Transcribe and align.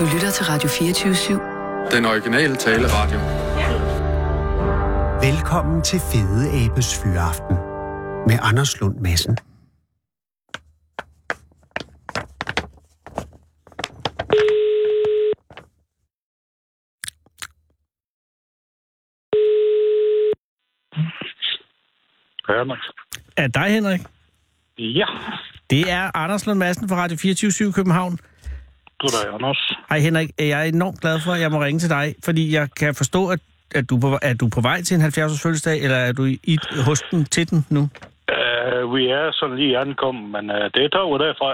Du 0.00 0.04
lytter 0.14 0.30
til 0.30 0.44
Radio 0.44 0.68
24-7. 0.68 1.96
Den 1.96 2.04
originale 2.04 2.56
taleradio. 2.56 3.18
Velkommen 5.28 5.82
til 5.82 6.00
Fede 6.12 6.64
Abes 6.64 6.98
Fyraften 7.02 7.56
med 8.26 8.38
Anders 8.42 8.80
Lund 8.80 8.96
Madsen. 9.00 9.38
Max. 22.66 22.78
Er 23.36 23.48
dig, 23.48 23.70
Henrik? 23.70 24.00
Ja, 24.78 25.06
Det 25.70 25.90
er 25.90 26.16
Anders 26.16 26.46
Lund 26.46 26.58
Madsen 26.58 26.88
fra 26.88 26.96
Radio 26.96 27.16
24 27.16 27.72
København. 27.72 28.18
Goddag, 29.02 29.34
Anders. 29.34 29.60
Hej 29.90 29.98
Henrik, 30.06 30.28
jeg 30.38 30.60
er 30.60 30.62
enormt 30.62 31.00
glad 31.00 31.20
for, 31.24 31.32
at 31.32 31.40
jeg 31.40 31.50
må 31.50 31.58
ringe 31.62 31.78
til 31.80 31.90
dig, 31.90 32.14
fordi 32.24 32.54
jeg 32.54 32.68
kan 32.80 32.94
forstå, 32.94 33.28
at, 33.28 33.40
at 33.74 33.90
du, 33.90 33.96
er 33.96 34.00
på, 34.00 34.18
er 34.22 34.34
du 34.34 34.48
på 34.48 34.60
vej 34.60 34.82
til 34.82 34.94
en 34.94 35.02
70-års 35.02 35.42
fødselsdag, 35.42 35.82
eller 35.84 35.96
er 35.96 36.12
du 36.12 36.24
i, 36.24 36.38
i 36.44 36.58
hos 36.86 37.00
den 37.10 37.24
til 37.24 37.50
den 37.50 37.66
nu? 37.70 37.80
Uh, 37.80 38.94
vi 38.94 39.02
er 39.06 39.30
sådan 39.32 39.56
lige 39.56 39.78
ankommet, 39.78 40.24
men 40.34 40.50
uh, 40.50 40.56
det 40.56 40.84
tager 40.94 41.08
vi 41.18 41.24
derfra. 41.24 41.50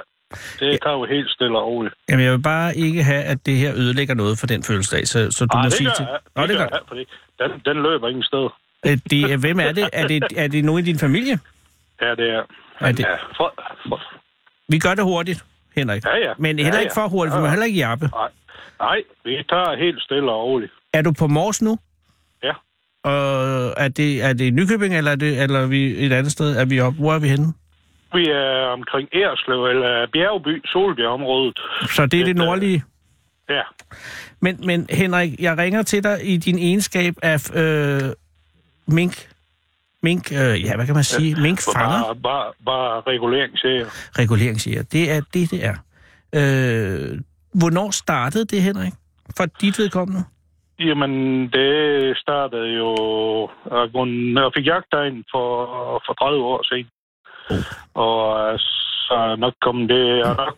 Det 0.60 0.78
tager 0.84 0.98
vi 1.06 1.14
helt 1.14 1.30
stille 1.30 1.58
og 1.58 1.66
roligt. 1.66 1.94
Jamen, 2.08 2.24
jeg 2.24 2.32
vil 2.32 2.42
bare 2.42 2.76
ikke 2.76 3.02
have, 3.04 3.22
at 3.22 3.46
det 3.46 3.56
her 3.56 3.72
ødelægger 3.74 4.14
noget 4.14 4.38
for 4.38 4.46
den 4.46 4.62
fødselsdag, 4.62 5.06
så, 5.08 5.30
så 5.30 5.46
du 5.46 5.56
Nej, 5.56 5.62
må 5.62 5.64
det 5.64 5.72
sige 5.72 5.90
til... 5.96 6.06
jeg. 6.10 6.18
Nå, 6.36 6.42
Det, 6.42 6.48
det 6.48 6.58
gør 6.58 6.68
jeg, 6.72 6.80
fordi 6.88 7.04
den, 7.38 7.50
den 7.64 7.82
løber 7.82 8.08
ingen 8.08 8.22
sted. 8.22 8.48
Øh, 8.86 8.98
det, 9.10 9.32
er- 9.32 9.36
Hvem 9.36 9.60
er 9.60 9.72
det? 9.72 9.88
Er 9.92 10.06
det, 10.06 10.22
er 10.36 10.48
det 10.48 10.64
nogen 10.64 10.84
i 10.84 10.86
din 10.86 10.98
familie? 10.98 11.38
Ja, 12.02 12.10
det 12.10 12.30
er. 12.30 12.42
Er 12.80 12.92
det- 12.92 13.00
Ja, 13.04 13.14
for, 13.36 13.54
for, 13.88 14.00
Vi 14.68 14.78
gør 14.78 14.94
det 14.94 15.04
hurtigt, 15.04 15.44
Henrik. 15.76 16.04
Ja, 16.04 16.16
ja. 16.16 16.32
Men 16.38 16.58
Ja, 16.58 16.64
heller 16.64 16.78
ja. 16.78 16.82
ikke 16.82 16.94
for 16.94 17.08
hurtigt, 17.08 17.34
Ja, 17.36 17.42
ja. 17.44 17.50
heller 17.50 17.66
ikke 17.66 17.78
jappe. 17.78 18.08
nej, 18.12 18.28
nej, 18.80 19.02
vi 19.24 19.30
tager 19.48 19.76
helt 19.84 20.02
stille 20.02 20.30
og 20.32 20.44
roligt. 20.44 20.72
Er 20.92 21.02
du 21.02 21.12
på 21.18 21.26
Mors 21.26 21.62
nu? 21.62 21.78
Ja. 22.42 22.52
Og 23.04 23.74
er 23.76 23.88
det, 23.88 24.22
er 24.24 24.32
det 24.32 24.54
Nykøbing, 24.54 24.96
eller 24.96 25.10
er, 25.10 25.16
det, 25.16 25.42
eller 25.42 25.60
er 25.60 25.66
vi 25.66 26.06
et 26.06 26.12
andet 26.12 26.32
sted? 26.32 26.56
Er 26.56 26.64
vi 26.64 26.80
op? 26.80 26.94
Hvor 26.94 27.14
er 27.14 27.18
vi 27.18 27.28
henne? 27.28 27.46
Vi 28.14 28.24
er 28.30 28.66
omkring 28.72 29.08
Erslev, 29.12 29.64
eller 29.64 30.06
Bjergby, 30.12 30.66
Solbjergområdet. 30.66 31.58
Så 31.90 32.06
det 32.06 32.20
er 32.20 32.24
det 32.24 32.30
Et, 32.30 32.40
øh, 32.40 32.44
nordlige. 32.46 32.84
Ja, 33.50 33.62
Men, 34.40 34.60
men 34.66 34.86
Henrik, 34.90 35.40
jeg 35.40 35.58
ringer 35.58 35.82
til 35.82 36.04
dig 36.04 36.18
i 36.22 36.36
din 36.36 36.58
egenskab 36.58 37.14
af 37.22 37.50
øh, 37.56 38.00
mink... 38.88 39.28
Mink, 40.08 40.24
øh, 40.32 40.54
ja, 40.66 40.72
hvad 40.76 40.86
kan 40.86 40.94
man 40.94 41.04
sige? 41.04 41.30
Minkfanger? 41.46 42.00
bare, 42.02 42.14
bare, 42.22 42.46
bare 42.66 43.02
reguleringsserie. 43.12 43.86
Reguleringsjæger. 44.22 44.82
Det 44.82 45.04
er 45.14 45.20
det, 45.34 45.44
det 45.50 45.60
er. 45.70 45.76
Øh, 46.38 47.18
hvornår 47.60 47.90
startede 47.90 48.44
det, 48.52 48.62
Henrik? 48.62 48.92
For 49.36 49.44
dit 49.60 49.78
vedkommende? 49.78 50.22
Jamen, 50.78 51.12
det 51.56 51.72
startede 52.24 52.68
jo... 52.80 52.88
Jeg 53.70 53.88
grund- 53.94 54.38
Jeg 54.42 54.50
fik 54.56 54.66
jagttegn 54.66 55.24
for, 55.32 55.48
for 56.06 56.12
30 56.12 56.44
år 56.52 56.60
siden. 56.70 56.88
Og 58.04 58.18
øh, 58.52 58.58
så 59.08 59.36
nok 59.38 59.54
kom 59.66 59.88
det... 59.88 60.02
Jeg 60.18 60.26
har 60.26 60.36
nok, 60.42 60.56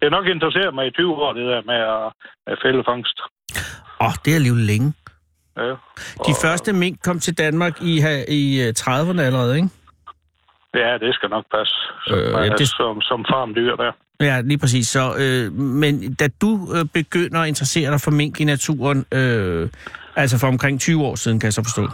det 0.00 0.06
er 0.06 0.10
nok 0.18 0.26
interesseret 0.26 0.74
mig 0.74 0.86
i 0.86 0.90
20 0.90 1.14
år, 1.24 1.32
det 1.32 1.44
der 1.52 1.62
med 1.70 1.80
at, 1.96 2.06
at 2.50 2.58
fælde 2.64 2.82
fangst. 2.90 3.18
Åh, 4.00 4.06
oh, 4.06 4.12
det 4.24 4.30
er 4.30 4.34
alligevel 4.40 4.62
længe. 4.72 4.92
Ja. 5.56 5.74
De 6.28 6.32
første 6.42 6.72
mink 6.72 6.96
kom 7.02 7.18
til 7.20 7.38
Danmark 7.38 7.82
i, 7.82 7.94
i 8.28 8.60
øh, 8.62 8.74
30'erne 8.78 9.20
allerede, 9.20 9.56
ikke? 9.56 9.68
Ja, 10.74 10.98
det 10.98 11.14
skal 11.14 11.28
nok 11.30 11.44
passe. 11.54 11.74
Som, 12.06 12.18
Øh, 12.18 12.24
øh, 12.40 12.46
ja, 12.46 12.54
det- 12.60 12.68
som, 12.68 13.00
som 13.00 13.24
farmdyr 13.32 13.76
der. 13.76 13.92
Ja, 14.20 14.40
lige 14.40 14.58
præcis. 14.58 14.86
Så, 14.86 15.04
øh, 15.22 15.52
men 15.52 16.14
da 16.14 16.28
du 16.42 16.50
øh, 16.76 16.84
begynder 16.94 17.40
at 17.40 17.48
interessere 17.48 17.90
dig 17.90 18.00
for 18.00 18.10
mink 18.10 18.40
i 18.40 18.44
naturen, 18.44 19.06
øh, 19.14 19.68
altså 20.16 20.38
for 20.40 20.46
omkring 20.48 20.80
20 20.80 21.04
år 21.04 21.14
siden, 21.14 21.40
kan 21.40 21.46
jeg 21.46 21.52
så 21.52 21.62
forstå. 21.64 21.84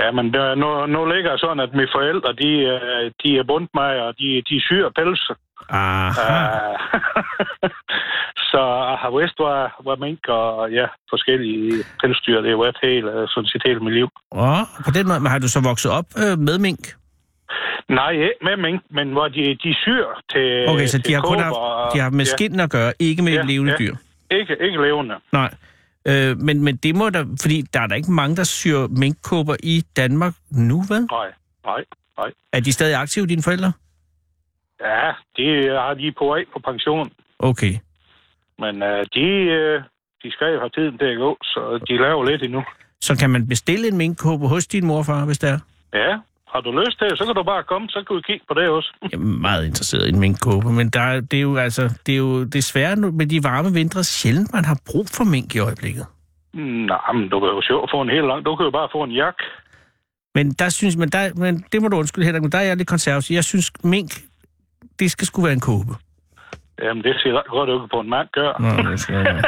Ja, 0.00 0.10
men 0.10 0.32
der, 0.34 0.54
nu, 0.54 0.86
nu 0.86 1.00
ligger 1.14 1.36
sådan, 1.36 1.60
at 1.60 1.70
mine 1.72 1.88
forældre, 1.94 2.30
de, 2.42 2.50
øh, 2.74 3.10
de 3.22 3.38
er 3.38 3.44
bundt 3.50 3.70
mig, 3.74 3.92
og 4.06 4.14
de, 4.18 4.42
de 4.50 4.60
syr 4.60 4.88
pelse. 4.98 5.32
Aha. 5.68 6.70
Uh, 6.70 6.76
så 8.52 8.62
har 9.02 9.10
vidst, 9.18 9.36
hvad, 9.42 9.60
hvad 9.86 9.96
mink 10.06 10.22
og 10.28 10.70
ja, 10.78 10.86
forskellige 11.12 11.84
pelsdyr, 12.00 12.40
det 12.40 12.50
har 12.50 12.60
været 12.64 12.78
hele, 12.82 13.08
øh, 13.12 13.28
sådan 13.28 13.48
set 13.52 13.62
hele 13.66 13.80
mit 13.80 13.94
liv. 13.94 14.08
Åh, 14.32 14.62
på 14.84 14.90
den 14.96 15.04
måde, 15.08 15.28
har 15.34 15.38
du 15.38 15.48
så 15.48 15.60
vokset 15.70 15.90
op 15.98 16.06
øh, 16.24 16.38
med 16.38 16.58
mink? 16.58 16.84
Nej, 17.88 18.10
ikke 18.10 18.40
med 18.48 18.56
mink, 18.56 18.80
men 18.90 19.12
hvor 19.12 19.28
de, 19.28 19.42
de 19.64 19.74
syr 19.84 20.04
til 20.32 20.68
Okay, 20.68 20.86
så 20.86 20.98
de 20.98 21.12
har 21.12 21.20
kun 21.20 21.38
haft, 21.38 21.56
og- 21.56 21.90
de 21.94 21.98
har 22.00 22.10
med 22.10 22.24
ja, 22.24 22.30
skind 22.36 22.60
at 22.60 22.70
gøre, 22.70 22.92
ikke 22.98 23.22
med 23.22 23.32
Ja, 23.32 23.42
levende 23.42 23.72
ja. 23.72 23.76
dyr? 23.78 23.94
Ikke, 24.30 24.56
ikke 24.60 24.82
levende. 24.82 25.14
Nej. 25.32 25.54
Øh, 26.08 26.36
men, 26.38 26.62
men 26.64 26.76
det 26.76 26.94
må 26.94 27.10
der, 27.10 27.24
fordi 27.42 27.62
der 27.74 27.80
er 27.80 27.86
der 27.86 27.94
ikke 27.94 28.12
mange, 28.12 28.36
der 28.36 28.44
syr 28.44 28.86
minkkåber 28.90 29.56
i 29.62 29.82
Danmark 29.96 30.34
nu, 30.50 30.82
vel? 30.88 31.00
Nej, 31.10 31.26
nej, 31.66 31.84
nej. 32.18 32.30
Er 32.52 32.60
de 32.60 32.72
stadig 32.72 32.96
aktive, 32.96 33.26
dine 33.26 33.42
forældre? 33.42 33.72
Ja, 34.80 35.10
de 35.36 35.44
har 35.68 35.90
er 35.90 36.12
på 36.18 36.26
vej 36.26 36.44
på 36.52 36.58
pension. 36.64 37.10
Okay. 37.38 37.74
Men 38.58 38.82
uh, 38.82 38.88
de, 39.14 39.26
uh, 39.58 39.82
de 40.22 40.30
skal 40.32 40.52
jo 40.54 40.58
have 40.58 40.70
tiden 40.70 40.98
til 40.98 41.04
at 41.06 41.18
gå, 41.18 41.36
så 41.42 41.60
de 41.88 41.96
laver 41.96 42.24
lidt 42.30 42.42
endnu. 42.42 42.62
Så 43.00 43.16
kan 43.18 43.30
man 43.30 43.48
bestille 43.48 43.88
en 43.88 43.96
minkkåbe 43.96 44.48
hos 44.48 44.66
din 44.66 44.86
morfar, 44.86 45.24
hvis 45.24 45.38
det 45.38 45.50
er? 45.50 45.58
Ja, 45.94 46.18
har 46.48 46.60
du 46.60 46.70
lyst 46.80 46.98
til 46.98 47.06
det, 47.10 47.18
så 47.18 47.24
kan 47.24 47.34
du 47.34 47.42
bare 47.42 47.62
komme, 47.62 47.88
så 47.88 48.04
kan 48.06 48.16
vi 48.16 48.22
kigge 48.22 48.44
på 48.48 48.54
det 48.54 48.68
også. 48.68 48.92
Jeg 49.02 49.12
er 49.12 49.18
meget 49.18 49.66
interesseret 49.66 50.06
i 50.06 50.08
en 50.08 50.20
minkkåbe, 50.20 50.72
men 50.72 50.88
der, 50.88 51.00
er- 51.00 51.20
det 51.20 51.36
er 51.36 51.40
jo 51.40 51.56
altså, 51.56 51.98
det 52.06 52.12
er 52.12 52.18
jo 52.18 52.44
desværre 52.44 52.96
med 52.96 53.26
de 53.26 53.44
varme 53.44 53.72
vintre 53.72 54.04
sjældent, 54.04 54.52
man 54.52 54.64
har 54.64 54.78
brug 54.86 55.06
for 55.16 55.24
mink 55.24 55.54
i 55.54 55.58
øjeblikket. 55.58 56.06
Nej, 56.54 57.12
men 57.14 57.28
du 57.28 57.40
kan 57.40 57.48
jo 57.48 57.62
sjovt 57.62 57.90
få 57.90 58.00
en 58.02 58.10
helt 58.10 58.26
lang. 58.26 58.44
Du 58.46 58.56
kan 58.56 58.64
jo 58.64 58.70
bare 58.70 58.88
få 58.92 59.02
en 59.02 59.10
jak. 59.10 59.34
Men 60.34 60.50
der 60.52 60.68
synes 60.68 60.96
men, 60.96 61.08
der, 61.08 61.34
men 61.36 61.64
det 61.72 61.82
må 61.82 61.88
du 61.88 61.96
undskylde, 61.96 62.26
Henrik, 62.26 62.42
men 62.42 62.52
der 62.52 62.58
er 62.58 62.62
jeg 62.62 62.76
lidt 62.76 62.88
konservativ. 62.88 63.34
Jeg 63.34 63.44
synes, 63.44 63.72
mink, 63.84 64.10
det 64.98 65.10
skal 65.10 65.26
sgu 65.26 65.42
være 65.42 65.52
en 65.52 65.60
kåbe. 65.60 65.94
Jamen, 66.82 67.02
det 67.02 67.14
ser 67.22 67.50
godt 67.50 67.70
ud 67.70 67.88
på 67.92 68.00
en 68.00 68.10
mand 68.10 68.28
gør. 68.32 68.82
Nå. 68.82 68.90
Det 68.90 69.00
skal 69.00 69.14
jeg. 69.14 69.42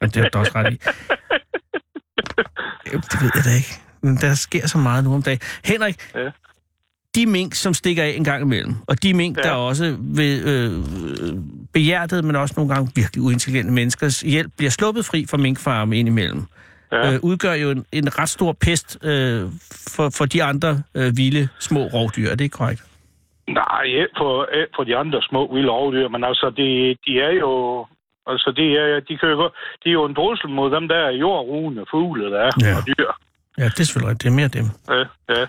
Men 0.00 0.10
det 0.10 0.16
er 0.24 0.28
du 0.28 0.38
også 0.38 0.52
ret 0.54 0.72
i. 0.72 0.78
Jamen, 2.86 3.00
Det 3.12 3.22
ved 3.22 3.30
jeg 3.34 3.44
da 3.44 3.50
ikke. 3.56 3.74
Men 4.02 4.16
der 4.16 4.34
sker 4.34 4.66
så 4.66 4.78
meget 4.78 5.04
nu 5.04 5.14
om 5.14 5.22
dagen. 5.22 5.40
Henrik, 5.64 5.96
Ja. 6.14 6.30
de 7.14 7.26
mink, 7.26 7.54
som 7.54 7.74
stikker 7.74 8.02
af 8.02 8.08
en 8.16 8.24
gang 8.24 8.42
imellem, 8.42 8.74
og 8.86 9.02
de 9.02 9.14
mink, 9.14 9.36
Ja. 9.38 9.42
der 9.42 9.50
også 9.50 9.96
ved 10.00 10.44
øh, 10.44 10.84
behjertet, 11.72 12.24
men 12.24 12.36
også 12.36 12.54
nogle 12.56 12.74
gange 12.74 12.92
virkelig 12.94 13.22
uintelligente 13.22 13.72
menneskers 13.72 14.20
hjælp, 14.20 14.52
bliver 14.56 14.70
sluppet 14.70 15.04
fri 15.04 15.26
fra 15.30 15.36
minkfarme 15.36 15.96
indimellem, 15.98 16.46
Ja. 16.92 17.12
øh, 17.12 17.20
udgør 17.22 17.52
jo 17.52 17.70
en, 17.70 17.84
en 17.92 18.18
ret 18.18 18.28
stor 18.28 18.52
pest 18.52 18.98
øh, 19.04 19.50
for, 19.88 20.10
for 20.10 20.26
de 20.26 20.42
andre 20.42 20.82
øh, 20.94 21.16
vilde 21.16 21.48
små 21.58 21.80
rovdyr. 21.86 22.28
Er 22.30 22.34
det 22.34 22.44
ikke 22.44 22.54
korrekt? 22.56 22.82
Nej, 23.48 23.82
ikke 23.84 24.08
på, 24.18 24.46
ikke 24.54 24.72
på 24.76 24.84
de 24.84 24.96
andre 24.96 25.22
små 25.22 25.54
vilde 25.54 25.70
rovdyr, 25.70 26.08
men 26.08 26.24
altså, 26.24 26.50
de, 26.50 26.96
de 27.06 27.20
er 27.20 27.32
jo... 27.32 27.86
Altså, 28.26 28.52
de 28.56 28.76
er, 28.76 29.00
de 29.08 29.18
kan 29.18 29.28
jo 29.28 29.50
de 29.84 29.88
er 29.88 29.92
jo 29.92 30.04
en 30.04 30.14
trussel 30.14 30.48
mod 30.50 30.70
dem 30.70 30.88
der 30.88 31.10
jordrugende 31.10 31.84
fugle, 31.90 32.30
der 32.30 32.40
er, 32.40 32.50
Ja. 32.60 32.76
og 32.76 32.82
dyr. 32.86 33.10
Ja, 33.58 33.64
det 33.64 33.80
er 33.80 33.84
selvfølgelig. 33.84 34.22
Det 34.22 34.28
er 34.28 34.32
mere 34.40 34.48
dem. 34.48 34.64
Ja, 34.88 35.04
ja. 35.34 35.44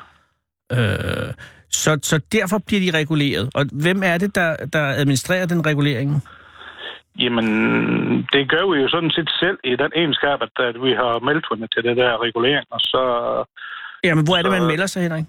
Øh, 0.78 1.34
så, 1.70 2.00
så 2.04 2.20
derfor 2.32 2.58
bliver 2.68 2.82
de 2.92 2.98
reguleret. 2.98 3.50
Og 3.56 3.66
hvem 3.84 4.02
er 4.06 4.18
det, 4.18 4.36
der, 4.36 4.56
der 4.74 4.84
administrerer 5.02 5.46
den 5.46 5.66
regulering? 5.66 6.24
Jamen, 7.20 7.46
det 8.34 8.50
gør 8.50 8.72
vi 8.74 8.82
jo 8.82 8.88
sådan 8.90 9.12
set 9.12 9.30
selv 9.40 9.58
i 9.64 9.76
den 9.76 9.92
egenskab, 9.96 10.38
at, 10.42 10.66
at 10.66 10.76
vi 10.84 10.92
har 10.92 11.20
meldt 11.20 11.72
til 11.74 11.84
det 11.84 11.98
der 11.98 12.22
regulering, 12.22 12.66
og 12.72 12.80
så... 12.80 13.02
Jamen, 14.04 14.26
hvor 14.26 14.36
er 14.38 14.42
det, 14.42 14.52
man 14.52 14.66
melder 14.66 14.86
sig, 14.86 15.02
Henrik? 15.04 15.26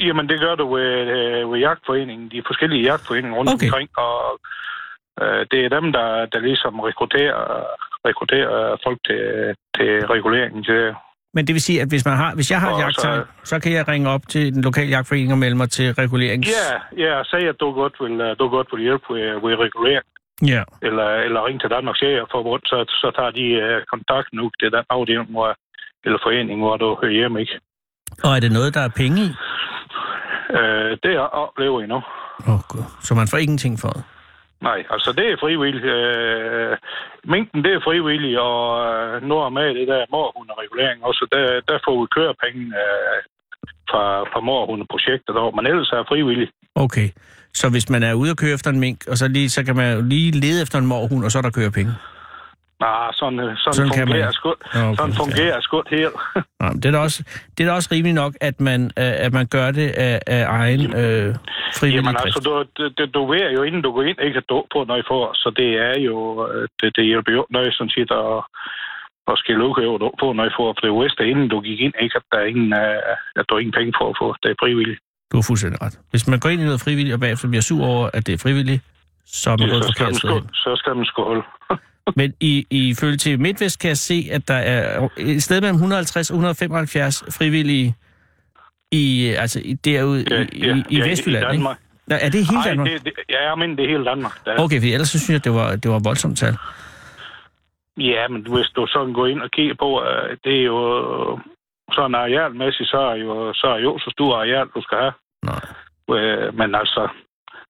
Jamen, 0.00 0.28
det 0.28 0.40
gør 0.40 0.54
du 0.54 0.74
ved, 0.74 0.90
øh, 1.16 1.52
ved 1.52 1.58
jagtforeningen, 1.58 2.28
de 2.30 2.42
forskellige 2.46 2.82
jagtforeninger 2.82 3.36
rundt 3.38 3.50
Okay. 3.54 3.66
omkring, 3.66 3.88
og 3.98 4.40
øh, 5.22 5.46
det 5.50 5.64
er 5.64 5.68
dem, 5.80 5.92
der, 5.92 6.26
der 6.32 6.38
ligesom 6.40 6.80
rekrutterer, 6.80 7.40
rekrutterer 8.08 8.76
folk 8.84 8.98
til, 9.08 9.22
til 9.76 10.06
reguleringen 10.14 10.64
til 10.64 10.94
Men 11.34 11.46
det 11.46 11.52
vil 11.54 11.62
sige, 11.62 11.82
at 11.82 11.88
hvis, 11.88 12.04
man 12.04 12.16
har, 12.16 12.34
hvis 12.34 12.50
jeg 12.50 12.60
har 12.60 12.72
Og 12.72 12.80
jagttegn, 12.80 13.20
så- 13.22 13.48
så 13.50 13.60
kan 13.62 13.72
jeg 13.72 13.88
ringe 13.88 14.10
op 14.10 14.22
til 14.28 14.54
den 14.54 14.62
lokale 14.62 14.90
jagtforening 14.90 15.32
og 15.32 15.38
melde 15.38 15.56
mig 15.56 15.70
til 15.70 15.94
regulerings... 15.94 16.48
Ja, 16.56 16.70
ja, 17.06 17.22
sige, 17.24 17.48
at 17.48 17.60
du 17.60 17.72
godt 17.72 17.94
vil, 18.00 18.20
øh, 18.20 18.36
du 18.38 18.48
godt 18.48 18.68
vil 18.72 18.82
hjælpe 18.82 19.04
ved, 19.14 19.26
ved 19.44 19.54
regulering, 19.66 20.04
ja. 20.54 20.62
eller, 20.82 21.08
eller 21.26 21.46
ringe 21.46 21.60
til 21.60 21.70
Danmarks 21.70 22.02
Jægerforbund, 22.02 22.62
så, 22.66 22.76
så 23.02 23.08
tager 23.16 23.30
de 23.30 23.46
uh, 23.64 23.82
kontakt 23.92 24.28
nu 24.32 24.50
til 24.60 24.72
den 24.72 24.84
afdeling, 24.90 25.30
hvor, 25.30 25.48
eller 26.04 26.18
forening, 26.22 26.60
hvor 26.60 26.76
du 26.76 26.88
hører 27.02 27.12
hjemme, 27.12 27.40
ikke? 27.40 27.58
Og 28.24 28.36
er 28.36 28.40
det 28.40 28.52
noget, 28.52 28.74
der 28.74 28.80
er 28.80 28.88
penge 28.88 29.18
i? 29.26 29.30
Uh, 30.58 30.92
det 31.02 31.18
oplever 31.18 31.82
I 31.82 31.86
nu. 31.86 32.00
Åh, 32.48 32.54
oh, 32.54 32.60
God. 32.68 32.84
Så 33.02 33.14
man 33.14 33.28
får 33.28 33.38
ingenting 33.38 33.80
for 33.80 33.88
det? 33.88 34.04
Nej, 34.62 34.80
altså 34.90 35.12
det 35.18 35.26
er 35.32 35.36
frivilligt. 35.44 35.84
Øh, 35.84 36.76
mængden, 37.32 37.64
det 37.64 37.72
er 37.74 37.86
frivilligt, 37.88 38.38
og 38.38 38.60
øh, 38.88 39.22
nu 39.28 39.34
er 39.44 39.48
med 39.58 39.68
det 39.78 39.88
der 39.88 40.12
morhunderegulering 40.16 41.04
også, 41.04 41.26
der, 41.32 41.44
der 41.68 41.78
får 41.84 41.96
vi 42.00 42.06
kørepenge 42.16 42.62
øh, 42.82 43.18
fra, 43.90 44.04
fra 44.32 44.40
morhundeprojektet 44.40 45.36
over, 45.42 45.52
men 45.56 45.66
ellers 45.66 45.90
er 45.90 45.98
det 45.98 46.08
frivilligt. 46.08 46.50
Okay. 46.74 47.08
Så 47.54 47.66
hvis 47.70 47.90
man 47.90 48.02
er 48.02 48.14
ude 48.14 48.30
og 48.30 48.36
køre 48.36 48.54
efter 48.54 48.70
en 48.70 48.80
mink, 48.80 48.98
og 49.10 49.16
så, 49.16 49.28
lige, 49.28 49.50
så 49.50 49.64
kan 49.64 49.76
man 49.76 50.08
lige 50.08 50.30
lede 50.30 50.62
efter 50.62 50.78
en 50.78 50.86
morhund, 50.86 51.24
og 51.24 51.30
så 51.30 51.38
er 51.38 51.42
der 51.42 51.50
kører 51.50 51.70
penge. 51.70 51.92
Nej, 52.80 53.12
sådan, 53.12 53.38
øh, 53.40 53.44
sådan, 53.44 53.74
Sådan 53.74 53.88
sådan 53.88 54.06
fungerer 54.06 54.32
Nå, 54.74 54.80
okay, 54.80 54.96
sådan 54.96 55.14
fungerer 55.22 55.56
ja. 55.58 55.60
sgu 55.66 55.82
helt. 55.90 56.16
Nej, 56.60 56.70
men 56.72 56.78
det 56.80 56.88
er 56.88 56.94
da 56.96 57.00
også, 57.08 57.20
det 57.54 57.60
er 57.64 57.68
da 57.68 57.74
også 57.78 57.88
rimeligt 57.92 58.18
nok, 58.22 58.32
at 58.40 58.56
man, 58.60 58.80
øh, 59.02 59.14
at 59.26 59.32
man 59.38 59.46
gør 59.56 59.68
det 59.70 59.88
af, 59.90 60.20
af 60.26 60.42
egen 60.60 60.82
øh, 61.02 61.28
frivillig 61.78 61.96
Jamen 61.96 62.16
altså, 62.24 62.40
du, 62.46 62.52
du, 62.98 63.04
du 63.16 63.22
ved 63.32 63.46
jo, 63.56 63.62
inden 63.68 63.82
du 63.82 63.90
går 63.96 64.02
ind, 64.02 64.18
ikke 64.26 64.38
at 64.42 64.48
du 64.48 64.56
på 64.74 64.78
noget 64.90 65.04
for, 65.10 65.22
så 65.42 65.48
det 65.60 65.70
er 65.88 65.96
jo, 66.08 66.16
øh, 66.50 66.68
det, 66.80 66.96
det 66.96 67.04
hjælper 67.10 67.32
jo 67.32 67.46
noget 67.50 67.74
sådan 67.74 67.94
set 67.96 68.10
at, 68.22 68.38
at 69.30 69.34
skille 69.42 69.64
ud 69.66 69.98
du 70.02 70.10
på 70.22 70.26
noget 70.32 70.52
for, 70.56 70.64
for 70.76 70.82
det 70.86 70.92
vidste, 71.00 71.22
inden 71.30 71.48
du 71.48 71.60
gik 71.60 71.80
ind, 71.86 71.94
ikke 72.04 72.16
at 72.20 72.24
der 72.32 72.38
er 72.38 72.46
ingen, 72.52 72.72
at 73.38 73.44
du 73.48 73.54
har 73.54 73.60
ingen 73.60 73.78
penge 73.78 73.92
for 73.98 74.06
at 74.10 74.16
få, 74.20 74.26
det 74.42 74.50
er 74.50 74.58
frivilligt. 74.64 75.00
Du 75.30 75.36
har 75.36 75.44
fuldstændig 75.50 75.78
ret. 75.84 75.94
Hvis 76.10 76.24
man 76.30 76.38
går 76.40 76.48
ind 76.48 76.60
i 76.60 76.64
noget 76.64 76.80
frivilligt, 76.86 77.14
og 77.14 77.20
bagefter 77.20 77.48
bliver 77.48 77.66
sur 77.70 77.84
over, 77.92 78.06
at 78.16 78.26
det 78.26 78.32
er 78.34 78.40
frivilligt, 78.46 78.82
så 79.26 79.50
er 79.50 79.56
man 79.56 79.68
gået 79.68 79.84
så, 79.84 79.90
skal 79.92 80.04
forkert 80.04 80.12
man 80.12 80.22
skål, 80.24 80.40
hen. 80.40 80.54
så 80.64 80.72
skal 80.80 80.96
man 80.96 81.06
skåle. 81.12 81.42
Men 82.16 82.34
i, 82.40 82.66
i 82.70 82.94
følge 83.00 83.16
til 83.16 83.40
MidtVest 83.40 83.80
kan 83.80 83.88
jeg 83.88 83.96
se, 83.96 84.28
at 84.32 84.48
der 84.48 84.54
er 84.54 85.08
et 85.16 85.42
sted 85.42 85.60
mellem 85.60 85.74
150 85.74 86.30
og 86.30 86.34
175 86.34 87.24
frivillige 87.38 87.94
i, 88.92 89.34
altså 89.38 89.60
i, 89.64 89.72
derude 89.74 90.24
Ja, 90.30 90.46
i, 90.52 90.66
ja, 90.66 90.74
i, 90.76 90.82
i 90.88 90.98
ja, 90.98 91.08
Vestjylland, 91.08 91.44
i 91.44 91.46
Danmark. 91.56 91.76
ikke? 91.76 91.86
Nå, 92.08 92.14
er 92.20 92.28
det 92.28 92.46
hele 92.46 92.58
Nej, 92.58 92.68
Danmark? 92.68 92.88
det, 92.88 93.04
det, 93.04 93.12
ja, 93.28 93.54
men 93.54 93.76
det 93.76 93.84
er 93.84 93.88
hele 93.88 94.04
Danmark. 94.04 94.44
Der. 94.44 94.60
Okay, 94.64 94.80
for 94.80 94.86
ellers 94.86 95.08
så 95.08 95.18
synes 95.18 95.30
jeg, 95.36 95.44
det 95.44 95.54
var, 95.54 95.76
det 95.76 95.90
var 95.90 96.00
voldsomt 96.04 96.38
tal. 96.38 96.56
Ja, 97.98 98.28
men 98.28 98.40
hvis 98.54 98.68
du 98.76 98.86
sådan 98.86 99.12
går 99.12 99.26
ind 99.26 99.40
og 99.42 99.50
kigger 99.50 99.74
på, 99.74 100.02
øh, 100.02 100.36
det 100.44 100.54
er 100.60 100.64
jo 100.64 100.80
sådan 101.92 102.14
arealmæssigt, 102.14 102.88
så 102.90 102.98
er 102.98 103.14
jo 103.14 103.52
så 103.54 103.66
er 103.66 103.78
jo 103.78 103.98
så 103.98 104.10
stor 104.16 104.36
areal, 104.36 104.66
du 104.74 104.82
skal 104.82 104.98
have. 104.98 105.12
Nej. 105.50 105.62
Øh, 106.20 106.54
Men 106.58 106.74
altså, 106.74 107.08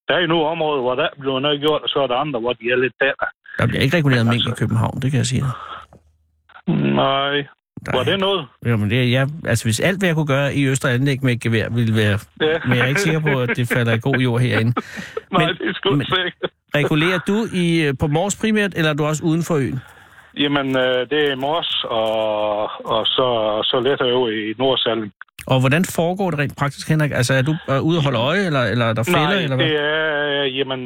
der 0.07 0.13
er 0.15 0.19
jo 0.19 0.27
nogle 0.27 0.47
områder, 0.47 0.81
hvor 0.81 0.95
der 0.95 1.09
bliver 1.19 1.39
noget 1.39 1.59
gjort, 1.59 1.81
og 1.81 1.89
så 1.89 1.99
er 1.99 2.07
der 2.07 2.15
andre, 2.15 2.39
hvor 2.39 2.53
de 2.53 2.65
er 2.71 2.75
lidt 2.75 2.93
der. 2.99 3.13
Der 3.59 3.67
bliver 3.67 3.81
ikke 3.81 3.97
reguleret 3.97 4.25
mink 4.25 4.43
i 4.43 4.47
altså- 4.47 4.59
København, 4.59 4.99
det 5.01 5.11
kan 5.11 5.17
jeg 5.17 5.25
sige. 5.25 5.41
dig. 5.41 5.51
Nej, 6.75 7.31
Der 7.85 7.97
var 7.97 8.03
det 8.03 8.19
noget? 8.19 8.45
Jamen, 8.65 8.89
det 8.89 8.99
er, 8.99 9.03
jeg, 9.03 9.27
altså, 9.45 9.65
hvis 9.65 9.79
alt, 9.79 9.99
hvad 9.99 10.09
jeg 10.09 10.15
kunne 10.15 10.27
gøre 10.27 10.55
i 10.55 10.67
Øster 10.67 10.89
Anlæg 10.89 11.23
med 11.23 11.33
et 11.33 11.41
gevær, 11.41 11.69
ville 11.69 11.95
være... 11.95 12.19
Ja. 12.41 12.57
Men 12.67 12.77
jeg 12.77 12.83
er 12.83 12.87
ikke 12.87 13.01
sikker 13.01 13.19
på, 13.19 13.41
at 13.41 13.49
det 13.55 13.67
falder 13.67 13.93
i 13.93 13.99
god 13.99 14.15
jord 14.15 14.41
herinde. 14.41 14.73
Nej, 15.31 15.45
Men- 15.45 15.55
det 15.55 15.69
er 15.69 15.73
sgu 15.73 15.99
sikkert. 15.99 16.51
Regulerer 16.75 17.19
du 17.27 17.45
i, 17.53 17.81
øh, 17.85 17.93
på 17.99 18.07
Mors 18.07 18.35
primært, 18.35 18.73
eller 18.75 18.89
er 18.89 18.93
du 18.93 19.05
også 19.05 19.23
uden 19.23 19.43
for 19.43 19.55
øen? 19.55 19.79
Jamen, 20.37 20.67
øh, 20.77 21.09
det 21.09 21.31
er 21.31 21.35
mors, 21.35 21.83
og, 21.89 22.61
og 22.85 23.05
så, 23.05 23.27
så 23.63 23.79
let 23.79 24.01
over 24.13 24.29
i 24.29 24.53
Nordsalen. 24.57 25.11
Og 25.47 25.59
hvordan 25.59 25.85
foregår 25.85 26.29
det 26.31 26.39
rent 26.39 26.57
praktisk, 26.57 26.89
Henrik? 26.89 27.11
Altså, 27.11 27.33
er 27.33 27.41
du 27.41 27.55
øh, 27.69 27.81
ude 27.81 27.97
og 27.97 28.03
holde 28.03 28.17
øje, 28.19 28.45
eller, 28.45 28.63
eller 28.63 28.85
er 28.85 28.93
der 28.93 29.03
fælder, 29.03 29.19
Nej, 29.19 29.33
eller 29.43 29.55
hvad? 29.55 29.65
det 29.65 29.75
er, 29.75 30.43
jamen, 30.43 30.79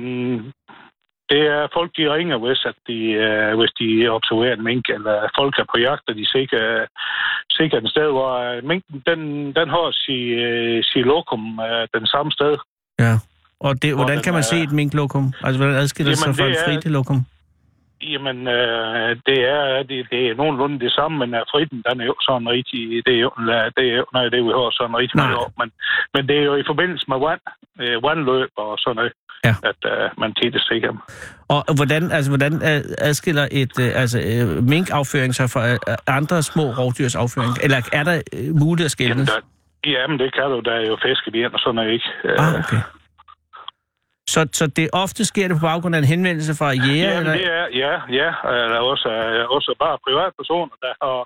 det 1.31 1.41
er 1.55 1.67
folk, 1.77 1.91
de 1.97 2.13
ringer, 2.15 2.37
hvis, 2.37 2.61
at 2.71 2.77
de, 2.87 2.99
øh, 3.25 3.51
hvis 3.59 3.73
de 3.81 3.87
observerer 4.17 4.53
en 4.55 4.63
mink, 4.69 4.85
eller 4.89 5.15
folk 5.39 5.53
er 5.59 5.67
på 5.73 5.77
jagt, 5.87 6.03
og 6.09 6.15
de 6.15 6.25
sikkert, 6.35 6.87
sikkert 7.51 7.83
et 7.83 7.89
sted, 7.89 8.07
hvor 8.15 8.31
øh, 8.47 8.63
minken, 8.71 9.03
den, 9.09 9.19
den 9.57 9.67
har 9.75 9.87
sin, 10.03 10.25
øh, 10.47 10.83
sin 10.83 11.05
lokum 11.13 11.43
øh, 11.67 11.87
den 11.95 12.05
samme 12.13 12.31
sted. 12.31 12.53
Ja. 12.99 13.13
Og 13.59 13.71
det, 13.81 13.95
hvordan 13.95 14.15
den 14.17 14.23
kan 14.23 14.33
man 14.33 14.45
er- 14.45 14.51
se 14.53 14.57
et 14.67 14.71
minklokum? 14.71 15.25
Altså, 15.43 15.57
hvordan 15.61 15.75
adskiller 15.83 16.11
det 16.11 16.19
sig 16.19 16.35
fra 16.35 16.43
et 16.45 16.49
det 16.49 16.59
er- 16.61 16.65
frit 16.67 16.85
lokum? 16.91 17.19
Jamen, 18.13 18.47
øh, 18.47 19.09
det 19.27 19.39
er 19.55 19.83
det, 19.89 19.99
det 20.11 20.21
er 20.29 20.35
nogenlunde 20.35 20.79
det 20.79 20.91
samme, 20.91 21.15
men 21.21 21.33
er 21.33 21.43
fritten, 21.51 21.83
den 21.89 22.01
er 22.01 22.05
jo 22.05 22.15
sådan 22.27 22.49
rigtig, 22.49 22.81
det 23.05 23.13
er 23.15 23.21
jo, 23.27 23.31
det 23.77 23.85
er 23.91 23.95
jo 24.01 24.05
nej, 24.13 24.23
det 24.33 24.43
vi 24.45 24.51
har 24.59 24.69
sådan 24.79 24.97
rigtig 25.01 25.17
meget 25.17 25.53
men, 25.59 25.69
men 26.13 26.27
det 26.29 26.37
er 26.37 26.43
jo 26.49 26.55
i 26.55 26.63
forbindelse 26.71 27.05
med 27.11 27.19
vand, 27.27 27.41
øh, 27.81 28.03
vandløb 28.03 28.49
og 28.57 28.71
sådan 28.79 28.95
noget, 28.95 29.13
Ja. 29.45 29.55
at 29.63 29.81
øh, 29.85 30.09
man 30.17 30.33
tit 30.33 30.55
er 30.55 30.63
sikker. 30.71 30.91
Og 31.47 31.75
hvordan, 31.75 32.11
altså, 32.11 32.31
hvordan 32.31 32.53
øh, 32.53 32.81
adskiller 32.97 33.47
et 33.51 33.79
øh, 33.79 34.01
altså, 34.01 34.17
minkafføring 34.61 35.35
sig 35.35 35.49
fra 35.49 35.61
andre 36.07 36.43
små 36.43 36.63
rovdyrs 36.79 37.15
afføring? 37.15 37.53
Eller 37.63 37.77
er 37.93 38.03
der 38.03 38.17
muligt 38.65 38.85
at 38.85 38.91
skille? 38.91 39.09
Jamen, 39.09 39.25
der, 39.25 39.39
jamen, 39.91 40.19
det 40.19 40.33
kan 40.33 40.43
du, 40.43 40.59
der 40.59 40.73
er 40.73 40.85
jo 40.87 40.97
fiskeben 41.05 41.53
og 41.53 41.59
sådan 41.59 41.75
noget, 41.75 41.91
ikke? 41.91 42.09
Ah, 42.37 42.59
okay. 42.59 42.81
Så, 44.33 44.47
så 44.53 44.67
det 44.67 44.89
ofte 44.93 45.25
sker 45.25 45.47
det 45.47 45.57
på 45.59 45.65
baggrund 45.65 45.95
af 45.95 45.99
en 45.99 46.11
henvendelse 46.13 46.53
fra 46.59 46.69
jæger? 46.71 47.11
Jamen, 47.11 47.17
eller? 47.17 47.33
det 47.33 47.47
er, 47.59 47.65
ja, 47.83 47.93
ja. 48.19 48.29
Der 48.69 48.75
er 48.79 48.83
også, 48.93 49.09
også 49.49 49.75
bare 49.79 49.97
privatpersoner, 50.05 50.75
der 50.85 50.93
har, 51.01 51.19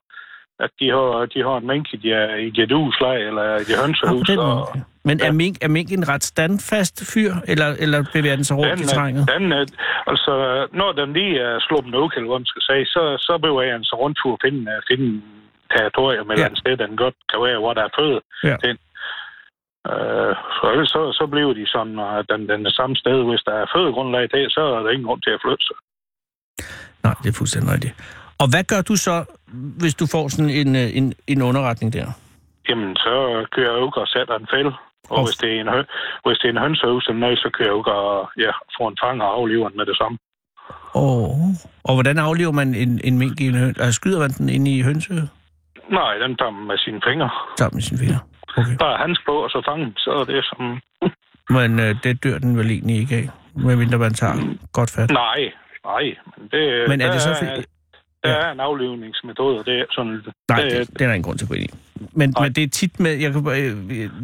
at 0.66 0.72
de 0.80 0.88
har, 0.96 1.26
de 1.34 1.40
har 1.48 1.58
en 1.58 1.68
mink 1.68 1.86
i, 1.94 1.98
de, 1.98 2.10
i 2.48 2.62
et 2.62 2.72
husleje, 2.72 3.24
eller 3.30 3.46
i 3.60 3.62
et 3.62 3.80
hønsehus. 3.82 4.30
og, 4.30 4.62
okay. 4.62 4.80
Men 5.08 5.16
er 5.20 5.26
Ja. 5.26 5.32
mink, 5.32 5.56
er 5.66 5.68
mink 5.78 5.90
en 5.92 6.08
ret 6.14 6.24
standfast 6.34 6.96
fyr, 7.14 7.32
eller, 7.52 7.70
eller 7.84 8.00
bevæger 8.14 8.36
den 8.36 8.46
sig 8.50 8.58
rundt 8.58 8.80
i 8.80 8.84
Den, 8.84 8.88
terrænet? 8.94 9.22
øh, 9.22 9.34
den, 9.36 9.46
øh, 9.60 9.68
altså, 10.12 10.34
når 10.80 10.90
den 11.00 11.10
lige 11.14 11.36
er 11.48 11.56
sluppet 11.68 11.96
ud, 12.04 12.10
eller 12.16 12.30
hvad 12.30 12.40
man 12.44 12.52
skal 12.54 12.64
sige, 12.70 12.86
så, 12.96 13.04
så 13.28 13.34
bevæger 13.46 13.76
den 13.78 13.86
sig 13.90 13.98
rundt 14.04 14.18
for 14.22 14.34
at 14.34 14.40
finde, 14.46 14.62
øh, 14.74 14.80
finde 14.90 15.10
territorium 15.76 16.28
eller 16.32 16.46
Ja. 16.46 16.52
et 16.54 16.58
sted, 16.64 16.78
den 16.84 16.98
godt 17.04 17.18
kan 17.32 17.40
være, 17.46 17.60
hvor 17.64 17.74
der 17.78 17.84
er 17.90 17.94
føde. 18.00 18.20
Ja. 18.50 18.56
Den. 18.68 18.78
Øh, 19.92 20.34
ellers 20.72 20.90
så, 20.96 21.02
så 21.20 21.24
bliver 21.34 21.54
de 21.60 21.66
sådan, 21.76 21.98
at 22.20 22.26
den, 22.32 22.42
den 22.54 22.72
samme 22.80 22.96
sted. 22.96 23.18
Hvis 23.30 23.44
der 23.48 23.56
er 23.62 23.66
fødegrundlag 23.76 24.26
til, 24.30 24.44
så 24.56 24.62
er 24.76 24.80
der 24.84 24.90
ingen 24.96 25.08
grund 25.10 25.22
til 25.22 25.34
at 25.38 25.42
flytte 25.46 25.66
sig. 25.70 25.78
Nej, 27.06 27.16
det 27.24 27.30
er 27.30 27.38
fuldstændig 27.42 27.70
rigtigt. 27.74 27.94
Og 28.42 28.48
hvad 28.52 28.64
gør 28.72 28.82
du 28.90 28.96
så, 29.08 29.16
hvis 29.82 29.96
du 29.96 30.06
får 30.14 30.28
sådan 30.28 30.50
en, 30.62 30.76
øh, 30.76 30.98
en, 31.00 31.14
en 31.28 31.42
underretning 31.42 31.94
der? 31.94 32.08
Jamen, 32.70 32.96
så 32.96 33.14
kører 33.52 33.74
jeg 33.74 33.84
ud 33.84 33.92
og 34.04 34.08
sætter 34.08 34.36
en 34.36 34.48
fælde. 34.54 34.72
Og 35.10 35.18
Og- 35.18 35.26
hvis 35.26 35.38
det 35.42 35.50
er 35.56 35.62
en, 35.62 35.70
hø 35.76 35.80
hvis 36.26 36.38
det 36.42 36.48
er 36.48 36.54
en 36.56 36.64
hønsehus 36.66 37.08
eller 37.08 37.20
noget, 37.20 37.40
så 37.40 37.50
kører 37.56 37.70
jeg 37.70 37.76
ud 37.82 37.88
og 37.88 38.30
ja, 38.38 38.52
får 38.78 38.88
en 38.90 38.98
fang 39.04 39.22
og 39.24 39.30
aflever 39.40 39.68
den 39.70 39.78
med 39.78 39.86
det 39.86 39.98
samme. 39.98 40.18
Oh. 40.94 41.40
Og 41.84 41.94
hvordan 41.94 42.18
aflever 42.18 42.52
man 42.52 42.76
en, 42.76 43.02
en 43.04 43.18
mink 43.18 43.42
i 43.42 43.48
en 43.48 43.56
høn? 43.56 43.76
Altså, 43.84 43.92
skyder 43.92 44.20
man 44.20 44.30
den 44.30 44.50
ind 44.50 44.68
i 44.68 44.82
hønse? 44.82 45.14
Nej, 46.00 46.14
den 46.24 46.38
tager 46.38 46.52
man 46.52 46.68
med 46.68 46.78
sine 46.78 47.02
fingre. 47.08 47.30
Sammen 47.60 47.76
med 47.76 47.82
sine 47.82 48.00
fingre. 48.00 48.20
Okay. 48.58 48.78
Bare 48.80 48.98
handsk 48.98 49.22
på, 49.26 49.32
og 49.32 49.50
så 49.50 49.62
fange. 49.70 49.94
Så 49.98 50.12
er 50.12 50.24
det 50.24 50.46
som... 50.46 50.62
Men 51.50 51.80
øh, 51.80 51.96
det 52.04 52.24
dør 52.24 52.38
den 52.38 52.58
vel 52.58 52.72
egentlig 52.72 52.98
ikke 52.98 53.16
af, 53.16 53.30
medmindre 53.56 53.98
man 53.98 54.14
tager 54.14 54.36
godt 54.74 54.92
fat. 54.96 55.10
Nej, 55.10 55.40
nej. 55.86 56.04
Men, 56.38 56.48
det, 56.52 56.90
Men 56.90 57.02
er 57.02 57.12
det 57.12 57.22
så... 57.22 57.64
Er, 58.26 58.34
der 58.34 58.42
Ja. 58.44 58.48
er 58.48 58.52
en 58.52 58.60
aflivningsmetode, 58.60 59.60
og 59.60 59.66
det 59.66 59.80
er 59.80 59.86
sådan... 59.92 60.22
Nej, 60.50 60.62
det, 60.62 60.72
det, 60.72 60.90
det 60.94 61.02
er 61.02 61.08
der 61.08 61.14
ingen 61.14 61.24
grund 61.24 61.38
til 61.38 61.46
at 61.46 61.50
gå 61.50 61.56
ind 61.56 61.64
i. 61.64 61.70
Men, 62.14 62.30
Nej. 62.30 62.44
men 62.46 62.54
det 62.54 62.64
er 62.64 62.68
tit 62.70 63.00
med... 63.00 63.12
Jeg, 63.12 63.34
kan, 63.34 63.46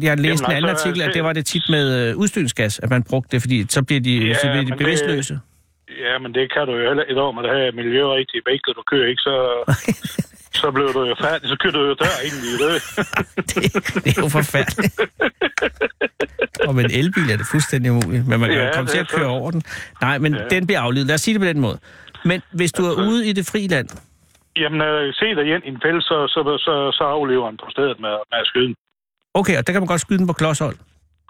jeg 0.02 0.10
har 0.10 0.16
læst 0.16 0.42
Jamen, 0.42 0.50
en 0.50 0.56
anden 0.56 0.70
altså, 0.70 0.88
artikel, 0.88 1.02
at 1.08 1.14
det- 1.14 1.24
var 1.24 1.32
det 1.32 1.46
tit 1.46 1.62
med 1.68 1.84
øh, 2.10 2.16
udstødningsgas, 2.16 2.78
at 2.78 2.90
man 2.90 3.02
brugte 3.02 3.28
det, 3.32 3.40
fordi 3.42 3.66
så 3.68 3.82
bliver 3.82 4.00
de, 4.00 4.14
Ja, 4.26 4.34
så 4.34 4.40
bliver 4.42 4.52
de 4.54 4.58
men 4.62 4.68
det- 4.68 4.78
bevidstløse. 4.78 5.40
Ja, 6.06 6.18
men 6.18 6.34
det 6.34 6.52
kan 6.54 6.66
du 6.66 6.72
jo 6.72 6.86
heller 6.88 7.04
i 7.10 7.14
år 7.14 7.32
med 7.32 7.42
det 7.42 7.50
her 7.50 7.72
miljørigtige 7.72 8.42
bækler, 8.46 8.74
du 8.74 8.82
kører, 8.92 9.06
ikke? 9.12 9.22
Så, 9.28 9.34
så 10.60 10.70
bliver 10.70 10.92
du 10.92 11.04
jo 11.04 11.14
færdig. 11.20 11.48
Så 11.48 11.56
kører 11.62 11.72
du 11.72 11.82
jo 11.90 11.94
ind 12.28 12.38
i 12.52 12.54
det. 12.62 12.74
det, 13.50 14.04
det 14.04 14.18
er 14.18 14.22
jo 14.22 14.28
forfærdeligt. 14.28 15.00
og 16.68 16.74
med 16.74 16.84
en 16.84 16.90
elbil 16.90 17.30
er 17.30 17.36
det 17.36 17.46
fuldstændig 17.50 17.92
umuligt, 17.92 18.28
men 18.28 18.40
man 18.40 18.48
kan 18.48 18.58
Ja, 18.58 18.64
ja, 18.64 18.72
komme 18.74 18.88
til 18.90 18.98
at 18.98 19.08
køre 19.08 19.24
så. 19.24 19.28
over 19.28 19.50
den. 19.50 19.62
Nej, 20.00 20.18
men 20.18 20.34
ja. 20.34 20.48
Den 20.50 20.66
bliver 20.66 20.80
aflevet. 20.80 21.06
Lad 21.06 21.14
os 21.14 21.20
sige 21.20 21.34
det 21.34 21.40
på 21.40 21.46
den 21.46 21.60
måde. 21.60 21.78
Men 22.24 22.42
hvis 22.52 22.72
du 22.72 22.82
er 22.84 22.88
Altså- 22.88 23.02
ude 23.10 23.26
i 23.28 23.32
det 23.32 23.46
frie 23.52 23.68
land, 23.68 23.88
Jamen, 24.56 24.80
øh, 24.82 25.14
se 25.14 25.24
dig 25.34 25.54
ind 25.54 25.64
i 25.64 25.68
en 25.68 25.80
fælde, 25.84 26.02
så, 26.02 26.26
så, 26.28 26.40
så, 26.66 26.74
så 26.98 27.04
aflever 27.04 27.44
han 27.44 27.56
på 27.56 27.66
stedet 27.70 28.00
med, 28.00 28.10
med 28.30 28.38
at 28.42 28.46
skyde 28.46 28.66
den. 28.66 28.76
okay, 29.34 29.58
og 29.58 29.66
der 29.66 29.72
kan 29.72 29.82
man 29.82 29.86
godt 29.86 30.00
skyde 30.00 30.18
den 30.18 30.26
på 30.26 30.32
klodshold. 30.32 30.76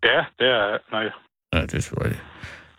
Ja, 0.04 0.24
det 0.38 0.46
er... 0.46 0.78
Nej. 0.92 1.06
Ja, 1.54 1.62
det 1.62 1.74
er 1.74 1.80
selvfølgelig 1.80 2.20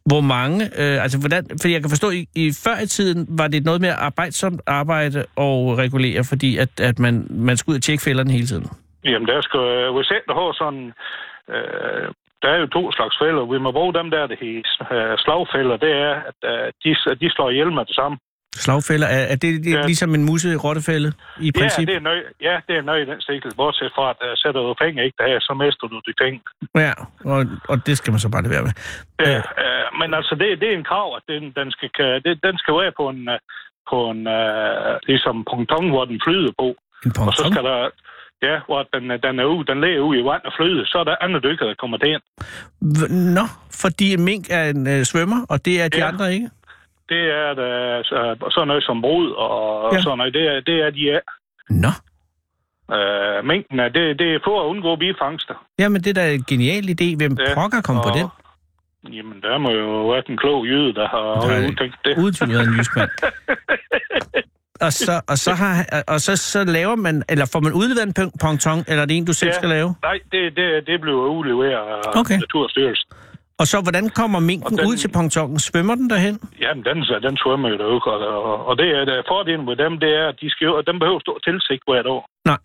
Hvor 0.05 0.22
mange, 0.22 0.65
øh, 0.65 1.03
altså 1.03 1.20
hvordan, 1.20 1.46
fordi 1.62 1.74
jeg 1.74 1.82
kan 1.82 1.89
forstå, 1.89 2.10
i, 2.10 2.27
i 2.36 2.51
før 2.63 2.77
i 2.84 2.88
tiden 2.88 3.25
var 3.29 3.48
det 3.48 3.65
noget 3.65 3.82
mere 3.82 3.93
arbejdsomt 3.93 4.62
arbejde 4.67 5.25
og 5.36 5.77
regulere, 5.77 6.24
fordi 6.24 6.58
at, 6.58 6.79
at 6.79 7.00
man, 7.00 7.27
man 7.29 7.58
skulle 7.58 7.74
ud 7.74 7.77
og 7.79 7.84
tjekke 7.84 8.03
fælderne 8.03 8.32
hele 8.32 8.48
tiden. 8.48 8.67
Jamen, 9.05 9.27
der 9.27 9.41
skal... 9.41 9.60
øh, 9.60 9.96
Hvis 9.96 10.12
ikke 10.12 10.25
du 10.29 10.34
har 10.34 10.53
sådan... 10.63 10.93
Øh, 11.55 12.08
der 12.44 12.50
er 12.56 12.60
jo 12.64 12.68
to 12.78 12.92
slags 12.98 13.16
fælder. 13.22 13.44
Vi 13.54 13.60
må 13.66 13.70
bruge 13.72 13.94
dem 14.00 14.08
der, 14.16 14.28
det 14.28 14.38
hedder 14.42 15.12
øh, 15.12 15.18
slagfælder. 15.24 15.78
Det 15.86 15.92
er, 16.08 16.14
at 16.30 16.40
øh, 16.52 16.66
de, 16.84 16.90
de 17.22 17.28
slår 17.36 17.50
ihjel 17.50 17.72
med 17.78 17.86
det 17.90 17.96
samme. 18.02 18.18
Slagfælder, 18.66 19.08
er, 19.18 19.24
er 19.34 19.38
det, 19.44 19.52
det 19.66 19.72
er 19.74 19.80
Ja. 19.80 19.86
ligesom 19.92 20.16
en 20.18 20.24
musse-rottefælde 20.30 21.10
i 21.46 21.48
Ja, 21.56 21.60
princip? 21.60 21.88
det 21.88 21.96
er 21.96 22.04
nøj, 22.10 22.20
ja, 22.48 22.56
det 22.68 22.74
er 22.78 22.82
nøj 22.82 22.98
i 23.04 23.06
den 23.12 23.22
stikkel. 23.22 23.52
Bortset 23.60 23.92
fra, 23.96 24.06
at 24.14 24.20
uh, 24.28 24.34
sætter 24.44 24.62
du 24.68 24.74
penge 24.84 24.98
ikke 25.06 25.18
der, 25.24 25.40
så 25.48 25.54
mister 25.64 25.88
du 25.94 25.98
de 26.08 26.14
penge. 26.24 26.40
Ja, 26.86 26.94
og, 27.34 27.40
og 27.72 27.76
det 27.88 27.98
skal 27.98 28.12
man 28.14 28.20
så 28.20 28.30
bare 28.34 28.44
lade 28.44 28.54
være 28.56 28.66
med. 28.70 28.74
Ja. 29.28 29.38
Uh, 29.64 29.88
men 30.00 30.10
altså, 30.18 30.34
det, 30.42 30.48
det 30.62 30.68
er 30.74 30.78
en 30.78 30.90
krav, 30.92 31.08
at 31.20 31.24
den, 31.34 31.44
den, 31.60 31.68
skal, 31.72 31.90
det, 32.26 32.34
den 32.48 32.56
skal 32.62 32.74
være 32.82 32.94
på 33.00 33.06
en, 33.14 33.22
på 33.92 33.98
en 34.14 34.22
uh, 34.38 34.94
ligesom 35.10 35.36
ponton, 35.50 35.86
hvor 35.94 36.06
den 36.12 36.20
flyder 36.26 36.54
på. 36.62 36.68
En 37.06 37.12
Og 37.28 37.34
så 37.34 37.44
ponton? 37.44 37.52
skal 37.54 37.64
der, 37.70 37.80
ja, 38.44 38.56
hvor 38.68 38.80
den, 38.94 39.04
den 39.26 39.40
er 39.40 39.46
ude, 39.46 39.66
den 39.72 39.82
ligger 39.82 40.02
ude 40.02 40.20
i 40.20 40.24
vand 40.24 40.42
og 40.46 40.54
flyder, 40.58 40.86
så 40.86 40.98
er 40.98 41.04
der 41.04 41.16
andre 41.26 41.40
dykker, 41.40 41.66
der 41.66 41.76
kommer 41.80 41.98
derind. 41.98 42.22
Nå, 43.38 43.46
fordi 43.82 44.16
mink 44.16 44.46
er 44.50 44.64
en 44.70 44.88
øh, 44.88 45.04
svømmer, 45.04 45.46
og 45.50 45.66
det 45.66 45.82
er 45.82 45.88
de 45.90 45.98
Ja. 45.98 46.08
andre 46.08 46.34
ikke? 46.34 46.50
Det 47.10 47.24
er 47.42 47.54
der, 47.54 48.04
så, 48.04 48.18
sådan 48.52 48.68
noget 48.68 48.84
som 48.84 49.02
brud 49.02 49.32
og 49.32 49.94
Ja. 49.94 50.02
sådan 50.02 50.18
noget. 50.18 50.34
Det 50.34 50.44
er, 50.48 50.60
det 50.70 50.76
er 50.86 50.90
de 50.90 51.10
er. 51.12 51.20
Nå, 51.70 51.90
Uh, 52.90 53.46
mængden 53.46 53.80
er, 53.80 53.90
det, 53.90 54.20
det 54.20 54.34
er 54.36 54.40
for 54.44 54.62
at 54.62 54.66
undgå 54.68 54.96
bifangster. 54.96 55.54
jamen 55.80 56.02
det 56.04 56.10
er 56.10 56.14
da 56.22 56.34
en 56.34 56.44
genial 56.48 56.84
idé. 56.90 57.18
Hvem 57.18 57.38
Ja, 57.48 57.54
pokker 57.56 57.82
kom 57.82 57.96
på 57.96 58.10
den? 58.18 58.28
Jamen, 59.14 59.42
der 59.42 59.58
må 59.58 59.72
jo 59.72 60.10
være 60.10 60.24
en 60.30 60.38
klog 60.38 60.66
jyde, 60.66 60.94
der 60.94 61.08
har 61.08 61.48
Nej. 61.48 61.68
udtænkt 61.70 61.96
det. 62.06 62.18
Uden 62.18 62.34
tvivl 62.34 62.68
en 62.68 62.74
jyskmand. 62.78 63.10
og 64.82 64.94
så, 64.94 65.22
og 65.27 65.38
så, 65.38 65.53
har, 65.53 65.75
og 66.08 66.20
så, 66.22 66.36
så 66.36 66.63
laver 66.63 66.96
man, 66.96 67.24
eller 67.30 67.46
får 67.53 67.60
man 67.60 67.74
udleveret 67.74 68.08
en 68.08 68.15
pon- 68.20 68.36
ponton, 68.42 68.80
eller 68.88 69.01
er 69.01 69.06
det 69.06 69.18
en, 69.18 69.25
du 69.25 69.34
selv 69.34 69.50
Ja. 69.53 69.58
skal 69.60 69.70
lave? 69.70 69.89
Nej, 70.10 70.18
det, 70.32 70.42
det, 70.60 70.68
det 70.88 71.01
blev 71.01 71.15
udleveret 71.38 71.86
af 71.96 72.20
Okay. 72.22 72.38
Naturstyrelsen. 72.39 73.10
Og 73.62 73.65
så, 73.72 73.77
hvordan 73.86 74.06
kommer 74.10 74.39
minken 74.39 74.74
Og 74.74 74.80
den- 74.80 74.88
ud 74.89 74.96
til 75.03 75.10
pontonen? 75.18 75.60
Svømmer 75.60 75.96
den 75.96 76.10
derhen? 76.10 76.36
Jamen, 76.63 76.84
den, 76.89 76.98
den 77.27 77.36
svømmer 77.44 77.70
jo 77.70 77.77
derude, 77.77 78.01
og, 78.13 78.44
og, 78.51 78.58
og 78.68 78.74
det 78.77 78.88
er 79.00 79.06
der 79.06 79.18
fordelen 79.32 79.65
med 79.70 79.75
dem, 79.84 79.92
det 80.03 80.12
er, 80.22 80.25
at 80.32 80.36
de 80.42 80.48
skal, 80.53 80.65
jo- 80.65 80.84
dem 80.89 81.00
behøver 81.00 81.20
stå 81.20 81.34
tilsigt 81.48 81.84
hvert 81.89 82.08
år. 82.15 82.22
Nej. 82.51 82.62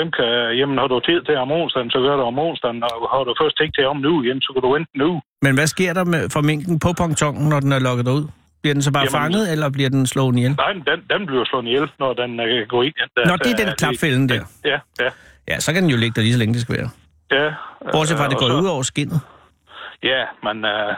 Dem 0.00 0.08
kan, 0.18 0.28
jamen, 0.58 0.78
har 0.78 0.86
du 0.92 1.00
tid 1.00 1.20
til 1.26 1.36
om 1.44 1.50
onsdagen, 1.52 1.90
så 1.90 1.98
gør 2.06 2.16
du 2.16 2.22
om 2.32 2.38
onsdagen, 2.38 2.82
og 2.82 3.08
har 3.14 3.22
du 3.28 3.32
først 3.42 3.56
ikke 3.62 3.74
til 3.78 3.86
om 3.92 3.96
nu 4.06 4.12
igen, 4.22 4.40
så 4.44 4.48
kan 4.52 4.62
du 4.62 4.72
vente 4.76 4.92
nu. 5.02 5.10
Men 5.42 5.52
hvad 5.58 5.66
sker 5.66 5.92
der 5.92 6.04
med, 6.04 6.22
for 6.34 6.40
minken 6.40 6.78
på 6.84 6.90
pontonen, 7.00 7.48
når 7.48 7.60
den 7.60 7.72
er 7.72 7.78
lukket 7.88 8.08
ud? 8.08 8.24
Bliver 8.62 8.74
den 8.74 8.82
så 8.82 8.92
bare 8.92 9.02
Jamen- 9.02 9.20
fanget, 9.20 9.52
eller 9.52 9.70
bliver 9.70 9.90
den 9.90 10.06
slået 10.06 10.36
ihjel? 10.36 10.54
Nej, 10.56 10.72
den, 10.72 10.98
den 11.10 11.26
bliver 11.26 11.44
slået 11.44 11.66
ihjel, 11.66 11.90
når 11.98 12.12
den 12.12 12.30
uh, 12.40 12.68
går 12.68 12.82
ind. 12.82 12.94
Der, 13.16 13.26
Nå, 13.26 13.36
det 13.36 13.50
er 13.52 13.56
den 13.64 13.74
klapfælden 13.76 14.28
der. 14.28 14.42
Ja, 14.64 14.78
ja, 15.00 15.10
Ja, 15.48 15.60
så 15.60 15.72
kan 15.72 15.82
den 15.82 15.90
jo 15.90 15.96
ligge 15.96 16.14
der 16.16 16.22
lige 16.22 16.32
så 16.32 16.38
længe 16.38 16.54
det 16.54 16.62
skal 16.62 16.76
være. 16.78 16.90
ja. 17.32 17.54
Bortset 17.92 18.16
fra, 18.18 18.24
at 18.24 18.30
det 18.30 18.36
Øh, 18.36 18.40
går 18.40 18.48
så- 18.48 18.60
ud 18.62 18.66
over 18.66 18.82
skinnet. 18.82 19.20
Ja, 20.02 20.24
men 20.42 20.56
uh, 20.64 20.92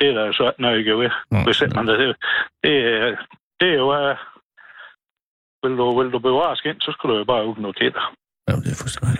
det 0.00 0.06
er 0.10 0.14
der 0.18 0.26
jo 0.26 0.32
så 0.32 0.44
ikke 0.48 0.62
noget, 0.62 0.86
jeg 0.86 0.98
ved. 0.98 1.10
Nå, 1.30 1.38
Hvis 1.44 1.56
sådan. 1.56 1.76
man 1.76 1.86
det, 1.88 1.98
det, 2.64 2.74
er- 2.86 3.16
det 3.60 3.68
er 3.68 3.74
jo... 3.84 4.10
Uh, 4.10 4.16
vil, 5.62 5.76
du, 5.78 6.02
vil 6.02 6.12
du 6.12 6.18
bevare 6.18 6.56
skin, 6.56 6.80
så 6.80 6.90
skal 6.92 7.10
du 7.10 7.16
jo 7.18 7.24
bare 7.24 7.42
åbne 7.42 7.72
til 7.72 7.92
dig. 7.96 8.02
Ja, 8.48 8.52
det 8.64 8.70
er 8.72 8.78
fuldstændig. 8.84 9.18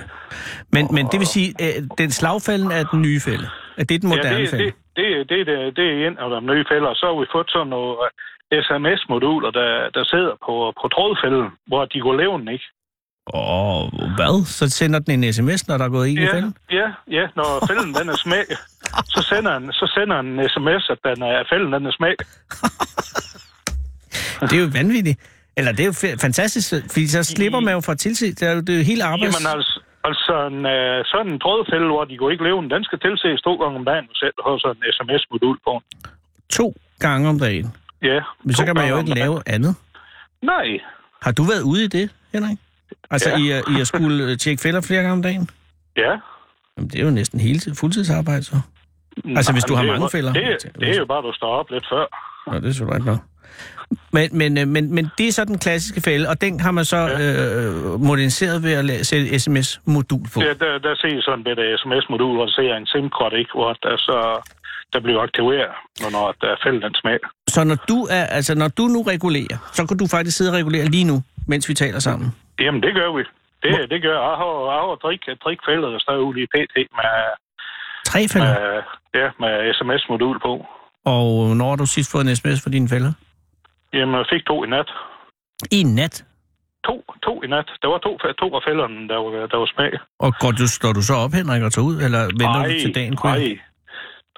Men, 0.72 0.84
men 0.96 1.04
det 1.12 1.18
vil 1.20 1.26
sige, 1.26 1.48
at 1.60 1.84
den 1.98 2.10
slagfælden 2.10 2.70
er 2.70 2.84
den 2.84 3.02
nye 3.02 3.20
fælde. 3.20 3.48
Er 3.78 3.84
det 3.84 4.02
den 4.02 4.08
moderne 4.08 4.36
ja, 4.36 4.40
det, 4.40 4.50
fælde? 4.50 4.64
det, 4.64 4.74
det, 4.96 5.28
det, 5.28 5.46
det, 5.46 5.76
det 5.76 5.84
er 5.92 6.06
en 6.08 6.18
af 6.18 6.28
de 6.30 6.46
nye 6.46 6.64
fælder. 6.72 6.90
Så 6.94 7.04
har 7.06 7.20
vi 7.20 7.26
fået 7.34 7.50
sådan 7.50 7.66
nogle 7.74 7.90
uh, 7.90 8.62
sms-moduler, 8.66 9.50
der, 9.58 9.70
der 9.96 10.04
sidder 10.12 10.34
på, 10.46 10.54
på 10.80 10.84
trådfælden, 10.94 11.46
hvor 11.66 11.84
de 11.84 12.00
går 12.00 12.14
levende, 12.22 12.52
ikke? 12.52 12.64
Åh, 13.34 13.82
hvad? 14.18 14.34
Så 14.58 14.64
sender 14.70 14.98
den 14.98 15.24
en 15.24 15.32
sms, 15.32 15.68
når 15.68 15.76
der 15.78 15.84
er 15.84 15.88
gået 15.88 16.08
en 16.10 16.18
i 16.18 16.20
Ja, 16.22 16.34
fælden? 16.34 16.54
ja, 16.70 16.88
ja, 17.10 17.24
når 17.36 17.48
fælden 17.68 17.94
den 17.94 18.08
er 18.08 18.16
smæk, 18.16 18.46
så 19.14 19.20
sender 19.30 19.52
han, 19.52 19.72
så 19.72 19.92
sender 19.96 20.16
en 20.20 20.48
sms, 20.54 20.84
at 20.94 20.98
den 21.08 21.22
er, 21.22 21.44
fælden 21.50 21.72
den 21.72 21.86
er 21.86 21.92
smæk. 21.98 22.16
Det 24.50 24.52
er 24.58 24.62
jo 24.62 24.70
vanvittigt. 24.72 25.20
Eller 25.58 25.72
det 25.72 25.80
er 25.80 25.86
jo 25.86 25.92
fa- 26.02 26.16
fantastisk, 26.26 26.74
fordi 26.92 27.06
så 27.06 27.22
slipper 27.22 27.60
man 27.60 27.74
jo 27.74 27.80
fra 27.80 27.94
tilse. 27.94 28.26
Det 28.34 28.42
er 28.42 28.52
jo, 28.52 28.60
det 28.60 28.72
er 28.74 28.78
jo 28.78 28.84
helt 28.84 29.02
arbejds... 29.02 29.34
Jamen 29.34 29.56
altså, 29.56 29.80
altså 30.04 30.34
en, 30.52 30.58
uh, 30.76 31.04
sådan 31.12 31.32
en 31.32 31.40
trådfælde, 31.40 31.86
hvor 31.86 32.04
de 32.04 32.16
går 32.16 32.30
ikke 32.30 32.44
levende, 32.44 32.74
den 32.74 32.84
skal 32.84 32.98
tilses 33.00 33.42
to 33.42 33.54
gange 33.62 33.76
om 33.80 33.84
dagen, 33.84 34.04
og 34.10 34.14
selv 34.22 34.32
sådan 34.62 34.76
en 34.76 34.92
sms-modul 34.96 35.56
på. 35.66 35.72
To 36.50 36.74
gange 36.98 37.28
om 37.28 37.38
dagen. 37.38 37.66
Ja. 38.02 38.20
Men 38.44 38.54
så 38.54 38.64
kan 38.64 38.74
man 38.74 38.88
jo 38.88 38.98
ikke 38.98 39.14
lave 39.14 39.42
andet. 39.46 39.74
Nej. 40.42 40.66
Har 41.22 41.32
du 41.32 41.42
været 41.42 41.62
ude 41.62 41.84
i 41.84 41.88
det, 41.88 42.10
Henrik? 42.32 42.58
Altså 43.10 43.30
Ja. 43.30 43.36
i, 43.38 43.50
at- 43.50 43.64
i 43.76 43.80
at 43.80 43.86
skulle 43.86 44.24
øh, 44.24 44.38
tjekke 44.38 44.62
fælder 44.62 44.80
flere 44.80 45.00
gange 45.00 45.12
om 45.12 45.22
dagen? 45.22 45.50
Ja. 45.96 46.12
Jamen, 46.76 46.90
det 46.90 47.00
er 47.00 47.04
jo 47.04 47.10
næsten 47.10 47.40
hele 47.40 47.58
tid, 47.58 47.74
fuldtidsarbejde, 47.74 48.42
så. 48.44 48.60
Altså, 49.36 49.52
hvis 49.52 49.64
du 49.64 49.74
har 49.74 49.82
er 49.82 49.86
mange 49.86 50.02
jo- 50.02 50.08
fælder. 50.08 50.32
Det, 50.32 50.72
det 50.80 50.88
er 50.90 50.98
jo 50.98 51.06
bare, 51.06 51.18
at 51.18 51.24
du 51.24 51.32
står 51.32 51.48
op 51.48 51.70
lidt 51.70 51.86
før. 51.92 52.04
Nå, 52.50 52.58
det 52.60 52.68
er 52.68 52.72
selvfølgelig 52.72 53.06
nok. 53.06 53.18
Men, 54.12 54.28
men, 54.32 54.58
øh, 54.58 54.68
men, 54.68 54.94
men 54.94 55.10
det 55.18 55.28
er 55.28 55.32
så 55.32 55.44
den 55.44 55.58
klassiske 55.58 56.00
fælde, 56.00 56.28
og 56.28 56.40
den 56.40 56.60
har 56.60 56.70
man 56.70 56.84
så 56.84 56.96
øh, 56.96 58.00
moderniseret 58.00 58.62
ved 58.62 58.72
at 58.72 59.06
sætte 59.06 59.38
sms-modul 59.38 60.26
på. 60.34 60.40
Der, 60.40 60.54
der, 60.54 60.78
der 60.78 60.94
ser 60.94 61.08
jeg 61.08 61.22
sådan 61.22 61.46
et 61.46 61.80
sms-modul, 61.80 62.34
hvor 62.34 62.44
der 62.44 62.52
ser 62.52 62.76
en 62.76 62.86
SIM-kort, 62.86 63.32
ikke, 63.32 63.50
hvor 63.54 63.72
der 63.72 63.96
så 63.96 64.18
der 64.92 65.00
bliver 65.00 65.20
aktiveret, 65.20 65.74
når, 66.00 66.10
når 66.10 66.34
der 66.40 66.48
er 66.54 66.56
fælden 66.64 66.94
smag. 66.94 67.18
Så 67.48 67.64
når 67.64 67.78
du, 67.90 67.98
er, 68.10 68.24
altså, 68.38 68.54
når 68.54 68.68
du 68.68 68.82
nu 68.82 69.02
regulerer, 69.02 69.58
så 69.72 69.86
kan 69.86 69.96
du 69.98 70.06
faktisk 70.06 70.36
sidde 70.36 70.50
og 70.50 70.56
regulere 70.56 70.84
lige 70.84 71.04
nu, 71.04 71.22
mens 71.48 71.68
vi 71.68 71.74
taler 71.74 71.98
sammen. 71.98 72.28
Jamen, 72.60 72.82
det 72.82 72.94
gør 72.94 73.16
vi. 73.16 73.22
Det, 73.62 73.90
det 73.90 74.02
gør 74.02 74.14
jeg. 74.18 74.22
Jeg 74.30 74.36
har, 74.42 74.52
jeg 74.74 74.80
har 74.86 74.98
drik, 75.04 75.20
drikfælder, 75.44 75.88
der 75.90 75.98
står 75.98 76.16
ude 76.16 76.42
i 76.42 76.46
PT 76.46 76.76
med, 76.98 77.12
Tre 78.04 78.28
fælder. 78.28 78.54
med, 78.60 78.82
ja, 79.20 79.28
med 79.42 79.74
sms-modul 79.74 80.40
på. 80.40 80.66
Og 81.04 81.56
når 81.56 81.68
har 81.68 81.76
du 81.76 81.86
sidst 81.86 82.10
fået 82.12 82.28
en 82.28 82.36
sms 82.36 82.62
for 82.62 82.70
dine 82.70 82.88
fælder? 82.88 83.12
Jamen, 83.96 84.14
jeg 84.20 84.26
fik 84.32 84.46
to 84.46 84.56
i 84.64 84.68
nat. 84.74 84.88
I 85.78 85.82
nat. 85.98 86.24
To, 86.86 86.94
to 87.26 87.32
i 87.44 87.46
nat. 87.54 87.68
Der 87.82 87.88
var 87.92 87.98
to, 88.06 88.12
to 88.42 88.48
af 88.58 88.62
fælderne, 88.68 89.08
der 89.08 89.18
var, 89.24 89.30
der 89.52 89.58
var 89.62 89.68
smag. 89.74 89.92
Og 90.24 90.30
går 90.40 90.50
du, 90.58 90.66
står 90.78 90.92
du 90.98 91.02
så 91.10 91.14
op, 91.24 91.32
Henrik, 91.38 91.62
og 91.62 91.72
tager 91.72 91.86
ud, 91.90 91.96
eller 92.06 92.22
venter 92.40 92.62
du 92.68 92.74
til 92.84 92.94
dagen? 92.94 93.18
nej. 93.24 93.58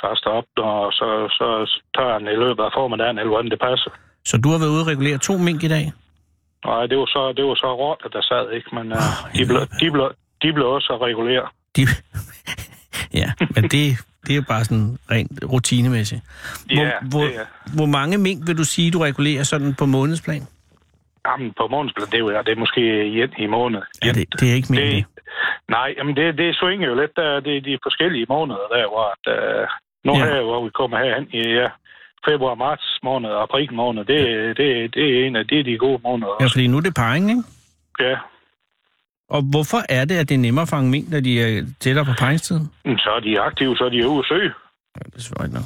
Der 0.00 0.15
står 0.21 0.33
op, 0.41 0.49
og 0.57 0.93
så, 0.99 1.09
så 1.38 1.49
tager 1.97 2.12
han 2.17 2.25
i 2.35 2.37
løbet 2.45 2.62
af 2.69 2.71
formiddagen, 2.79 3.19
eller 3.19 3.33
hvordan 3.35 3.50
det 3.50 3.61
passer. 3.69 3.91
Så 4.31 4.35
du 4.43 4.49
har 4.53 4.59
været 4.59 4.73
ude 4.75 4.83
og 4.85 4.91
regulere 4.93 5.19
to 5.19 5.35
mink 5.47 5.62
i 5.62 5.69
dag? 5.77 5.87
Nej, 6.65 6.87
det 6.91 6.97
var 6.99 7.07
så, 7.07 7.33
det 7.37 7.45
var 7.45 7.55
så 7.55 7.69
råt, 7.83 8.00
at 8.05 8.12
der 8.12 8.23
sad, 8.23 8.47
ikke? 8.57 8.69
Men 8.77 8.87
uh, 8.93 9.09
de, 9.37 9.47
blev, 9.47 9.61
de, 9.81 9.87
blev, 9.95 10.07
de 10.43 10.53
blev 10.53 10.67
også 10.67 10.99
reguleret. 11.09 11.49
De... 11.77 11.83
ja, 13.21 13.29
men 13.55 13.62
det, 13.75 13.85
det 14.29 14.33
er 14.33 14.37
jo 14.37 14.45
bare 14.49 14.65
sådan 14.65 14.99
rent 15.11 15.33
rutinemæssigt. 15.53 16.21
Hvor, 16.67 16.83
Ja, 16.83 16.91
hvor, 17.11 17.21
det 17.25 17.37
er- 17.37 17.75
hvor 17.77 17.87
mange 17.87 18.19
mink 18.19 18.47
vil 18.47 18.59
du 18.59 18.65
sige, 18.65 18.91
du 18.91 18.99
regulerer 18.99 19.43
sådan 19.43 19.75
på 19.75 19.87
månedsplan? 19.87 20.43
Jamen, 21.29 21.53
på 21.61 21.69
månedsplan, 21.71 22.07
det 22.07 22.15
er, 22.15 22.19
jo, 22.19 22.29
det 22.47 22.49
er 22.57 22.57
måske 22.65 22.81
en 23.05 23.31
i 23.39 23.47
måned. 23.47 23.81
Ja, 24.05 24.13
det, 24.13 24.25
det 24.41 24.51
er 24.51 24.55
ikke 24.55 24.69
det. 24.75 25.05
Nej, 25.69 25.95
jamen 25.99 26.17
det, 26.17 26.39
det 26.39 26.57
svinger 26.61 26.89
jo 26.89 26.95
lidt. 27.01 27.17
Der, 27.17 27.41
det 27.41 27.57
er 27.57 27.61
de 27.61 27.79
forskellige 27.83 28.27
måneder, 28.29 28.65
der 28.75 28.89
hvor 28.93 29.05
at, 29.15 29.25
uh, 29.37 29.67
nu 30.05 30.13
Ja. 30.13 30.19
ja. 30.19 30.35
her, 30.35 30.43
hvor 30.43 30.65
vi 30.65 30.71
kommer 30.81 30.97
herhen 30.99 31.27
i 31.33 31.43
ja, 31.61 31.69
februar, 32.29 32.55
marts 32.55 32.99
måned 33.03 33.31
og 33.31 33.43
april 33.43 33.75
måned, 33.75 34.05
det, 34.05 34.21
det, 34.57 34.95
det 34.95 35.05
er 35.21 35.27
en 35.27 35.37
af 35.37 35.47
det 35.47 35.59
er 35.61 35.65
de 35.65 35.79
gode 35.79 36.01
måneder. 36.05 36.33
Ja, 36.41 36.45
også. 36.45 36.55
fordi 36.55 36.67
nu 36.67 36.77
er 36.77 36.81
det 36.81 36.95
parring, 36.95 37.31
ikke? 37.31 37.43
Ja. 38.01 38.17
Og 39.29 39.43
hvorfor 39.43 39.81
er 39.89 40.05
det, 40.05 40.15
at 40.15 40.29
det 40.29 40.35
er 40.35 40.39
nemmere 40.39 40.63
at 40.63 40.69
fange 40.69 40.91
mink, 40.91 41.09
når 41.11 41.21
de 41.21 41.41
er 41.43 41.67
tættere 41.81 42.05
på 42.05 42.13
paringstiden? 42.19 42.71
Så 42.85 43.11
er 43.17 43.21
de 43.21 43.41
aktive, 43.41 43.77
så 43.77 43.85
er 43.85 43.89
de 43.89 44.09
ude 44.09 44.19
at 44.19 44.25
søge. 44.29 44.53
Ja, 44.97 45.01
det 45.17 45.33
er 45.41 45.45
ikke 45.45 45.55
nok. 45.55 45.65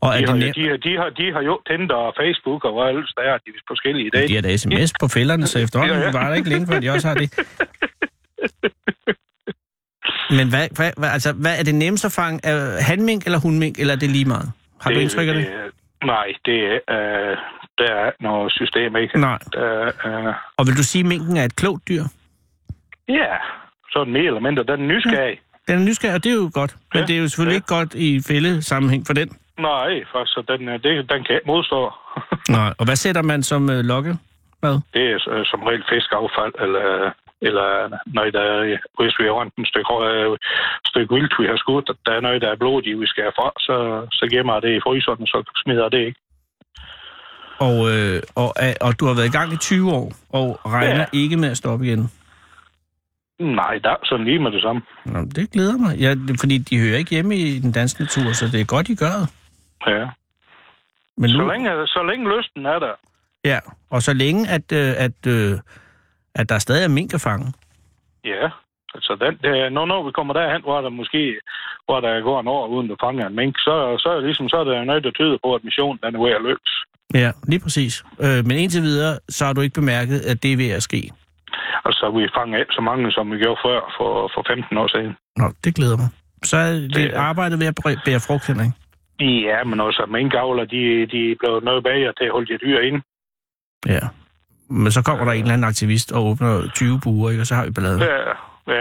Og 0.00 0.14
De 0.14 0.18
det 0.20 0.28
har, 0.28 0.36
nemt? 0.36 0.54
de, 0.56 0.68
har, 0.68 0.76
de, 0.76 0.96
har, 0.96 1.10
de 1.10 1.32
har 1.32 1.42
jo 1.42 1.60
Tinder 1.68 1.94
og 1.94 2.14
Facebook 2.20 2.64
og 2.64 2.72
hvad 2.74 2.88
ellers 2.92 3.12
der 3.16 3.22
er, 3.22 3.38
de 3.38 3.48
er 3.50 3.60
forskellige 3.68 4.06
i 4.06 4.10
dag. 4.10 4.28
De 4.28 4.34
har 4.34 4.42
da 4.42 4.56
sms 4.56 4.92
på 5.00 5.08
fælderne, 5.08 5.46
så 5.46 5.58
efterhånden 5.58 5.96
Ja, 5.98 6.04
ja, 6.04 6.12
var 6.12 6.28
der 6.28 6.34
ikke 6.34 6.48
længe 6.48 6.66
før, 6.66 6.80
de 6.80 6.90
også 6.90 7.08
har 7.08 7.14
det. 7.14 7.28
Men 10.38 10.48
hvad, 10.48 10.68
hvad, 10.76 10.90
hvad, 10.96 11.08
altså, 11.08 11.32
hvad 11.32 11.58
er 11.58 11.62
det 11.62 11.74
nemmest 11.74 12.04
at 12.04 12.12
fange? 12.12 12.40
Er 12.44 12.82
hanmink 12.82 13.24
eller 13.24 13.38
hundmink, 13.38 13.78
eller 13.78 13.94
er 13.94 13.98
det 13.98 14.10
lige 14.10 14.24
meget? 14.24 14.52
Har 14.80 14.90
du 14.90 14.98
indtryk 14.98 15.28
af 15.28 15.34
det? 15.34 15.46
Nej, 16.04 16.26
det 16.44 16.58
er, 16.64 16.74
øh, 16.74 17.36
der 17.78 17.92
er 18.04 18.10
noget 18.20 18.52
system, 18.52 18.96
ikke? 18.96 19.20
Nej. 19.20 19.38
Der, 19.52 19.86
øh, 20.06 20.34
Og 20.56 20.66
vil 20.66 20.76
du 20.76 20.82
sige, 20.82 21.00
at 21.02 21.06
minken 21.08 21.36
er 21.36 21.44
et 21.44 21.56
klogt 21.56 21.88
dyr? 21.88 22.04
Ja, 23.18 23.32
sådan 23.92 24.12
mere 24.12 24.24
eller 24.32 24.40
mindre. 24.40 24.62
Den 24.62 24.78
er 24.84 24.86
nysgerrig. 24.94 25.38
Den 25.68 25.74
er 25.80 25.84
nysgerrig, 25.88 26.14
og 26.14 26.24
det 26.24 26.32
er 26.32 26.36
jo 26.36 26.50
godt. 26.54 26.76
Men 26.94 27.00
Ja, 27.00 27.06
det 27.06 27.16
er 27.16 27.20
jo 27.20 27.28
selvfølgelig 27.28 27.52
ja. 27.56 27.60
ikke 27.62 27.74
godt 27.78 27.94
i 27.94 28.08
fældesammenhæng 28.28 29.02
for 29.06 29.14
den. 29.14 29.28
Nej, 29.58 29.90
faktisk, 30.12 30.32
så 30.34 30.40
den, 30.48 30.68
øh, 30.68 30.74
det, 30.82 30.90
den 31.12 31.20
kan 31.24 31.34
ikke 31.34 31.46
modstå. 31.46 31.80
Nej. 32.58 32.70
Og 32.78 32.84
hvad 32.84 32.96
sætter 32.96 33.22
man 33.22 33.42
som 33.42 33.70
øh, 33.70 33.80
lokke? 33.92 34.12
Hvad? 34.60 34.76
det 34.94 35.04
er 35.12 35.18
øh, 35.34 35.44
som 35.50 35.60
regel 35.68 35.84
fiskaffald, 35.92 36.54
eller, 36.64 37.10
eller 37.48 37.68
noget, 38.16 38.32
der 38.34 38.40
er, 38.40 38.60
hvis 38.98 39.14
vi 39.18 39.24
har 39.24 39.34
rundt 39.40 39.54
en 39.56 39.66
stykke, 39.72 39.94
øh, 40.10 40.36
stykke 40.90 41.14
vildt, 41.14 41.34
vi 41.40 41.46
har 41.46 41.56
skudt, 41.64 41.90
der 42.06 42.12
er 42.12 42.20
noget, 42.20 42.42
der 42.42 42.50
er 42.50 42.56
blodigt, 42.62 43.00
vi 43.00 43.06
skal 43.06 43.22
have 43.26 43.36
fra, 43.40 43.48
så, 43.66 43.76
så 44.18 44.24
gemmer 44.32 44.52
jeg 44.54 44.62
det 44.62 44.72
i 44.76 44.80
fryseren, 44.86 45.26
så 45.26 45.38
smider 45.62 45.82
jeg 45.86 45.92
det 45.92 46.02
ikke. 46.08 46.20
Og, 47.68 47.76
øh, 47.92 48.22
og, 48.42 48.50
øh, 48.64 48.74
og 48.86 49.00
du 49.00 49.04
har 49.06 49.14
været 49.14 49.30
i 49.32 49.36
gang 49.38 49.52
i 49.52 49.56
20 49.56 49.90
år, 49.92 50.06
og 50.38 50.46
regner 50.74 51.00
Ja. 51.00 51.06
ikke 51.12 51.36
med 51.36 51.50
at 51.50 51.56
stoppe 51.56 51.86
igen. 51.86 52.02
Nej, 53.40 53.78
der 53.84 53.90
er 53.90 53.96
sådan 54.04 54.24
lige 54.24 54.38
med 54.38 54.50
det 54.50 54.62
samme. 54.62 54.82
Nå, 55.04 55.18
det 55.36 55.50
glæder 55.50 55.78
mig. 55.78 55.98
Ja, 55.98 56.14
fordi 56.40 56.58
de 56.58 56.78
hører 56.78 56.98
ikke 56.98 57.10
hjemme 57.10 57.36
i 57.36 57.58
den 57.58 57.72
danske 57.72 58.02
natur, 58.02 58.32
så 58.32 58.46
det 58.52 58.60
er 58.60 58.64
godt, 58.64 58.88
I 58.88 58.94
gør 58.94 59.14
det. 59.20 59.28
Ja. 59.86 60.06
Men 61.16 61.30
nu, 61.30 61.36
Så 61.36 61.52
længe, 61.52 61.86
så 61.86 62.02
længe 62.10 62.36
lysten 62.36 62.66
er 62.66 62.78
der. 62.78 62.94
Ja, 63.44 63.58
og 63.90 64.02
så 64.02 64.12
længe, 64.12 64.48
at, 64.48 64.72
øh, 64.72 64.92
at, 65.06 65.26
øh, 65.26 65.58
at 66.34 66.48
der 66.48 66.58
stadig 66.58 66.84
er 66.84 66.88
mink 66.88 67.14
at 67.14 67.20
fange. 67.20 67.52
Ja, 68.24 68.48
altså 68.94 69.16
den, 69.20 69.38
det, 69.42 69.72
når, 69.72 69.86
når 69.86 70.06
vi 70.06 70.12
kommer 70.12 70.34
derhen, 70.34 70.62
hvor 70.62 70.80
der 70.80 70.88
måske 70.88 71.40
hvor 71.86 72.00
der 72.00 72.20
går 72.20 72.40
en 72.40 72.48
år 72.48 72.66
uden 72.66 72.88
du 72.88 72.96
fanger 73.00 73.26
en 73.26 73.36
mink, 73.36 73.58
så, 73.58 73.96
så, 73.98 74.08
er, 74.08 74.20
ligesom, 74.20 74.48
så 74.48 74.56
er 74.56 74.64
der 74.64 74.84
noget, 74.84 75.04
der 75.04 75.10
tyder 75.10 75.38
på, 75.44 75.54
at 75.54 75.64
missionen 75.64 75.98
den 76.02 76.14
er 76.14 76.22
ved 76.24 76.30
at 76.30 76.42
lykkes. 76.42 76.74
Ja, 77.14 77.30
lige 77.48 77.60
præcis. 77.60 78.04
Øh, 78.20 78.46
men 78.46 78.56
indtil 78.58 78.82
videre, 78.82 79.18
så 79.28 79.44
har 79.44 79.52
du 79.52 79.60
ikke 79.60 79.74
bemærket, 79.74 80.20
at 80.20 80.42
det 80.42 80.52
er 80.52 80.56
ved 80.56 80.70
at 80.70 80.82
ske. 80.82 81.10
Altså, 81.84 82.04
vi 82.16 82.28
fanger 82.38 82.58
ikke 82.58 82.72
så 82.78 82.82
mange, 82.90 83.12
som 83.12 83.32
vi 83.32 83.36
gjorde 83.44 83.60
før 83.66 83.80
for, 83.96 84.10
for 84.34 84.42
15 84.48 84.76
år 84.82 84.88
siden. 84.94 85.12
Nå, 85.36 85.46
det 85.64 85.74
glæder 85.74 85.96
mig. 85.96 86.08
Så 86.50 86.56
er 86.56 86.72
det, 86.72 86.94
Det 86.94 87.12
arbejdet 87.12 87.60
ved 87.60 87.66
at 87.66 87.76
bæ- 87.86 88.02
bære 88.04 88.20
frugt, 88.28 88.46
Henrik. 88.46 88.70
Ja, 89.48 89.64
men 89.64 89.80
også 89.80 90.06
minkavler, 90.08 90.64
de, 90.64 90.82
de 91.14 91.36
blev 91.40 91.60
noget 91.68 91.84
bagere 91.84 92.12
til 92.18 92.24
at 92.24 92.32
holde 92.32 92.52
de 92.52 92.58
dyr 92.64 92.78
inde. 92.88 93.00
Ja. 93.86 94.00
Men 94.70 94.92
så 94.92 95.02
kommer 95.02 95.24
der 95.24 95.32
en 95.32 95.40
eller 95.40 95.52
anden 95.54 95.68
aktivist 95.68 96.12
og 96.12 96.26
åbner 96.26 96.68
20 96.74 97.00
buer, 97.04 97.30
ikke? 97.30 97.42
og 97.42 97.46
så 97.46 97.54
har 97.54 97.64
vi 97.64 97.70
ballade. 97.70 98.04
Ja, 98.04 98.18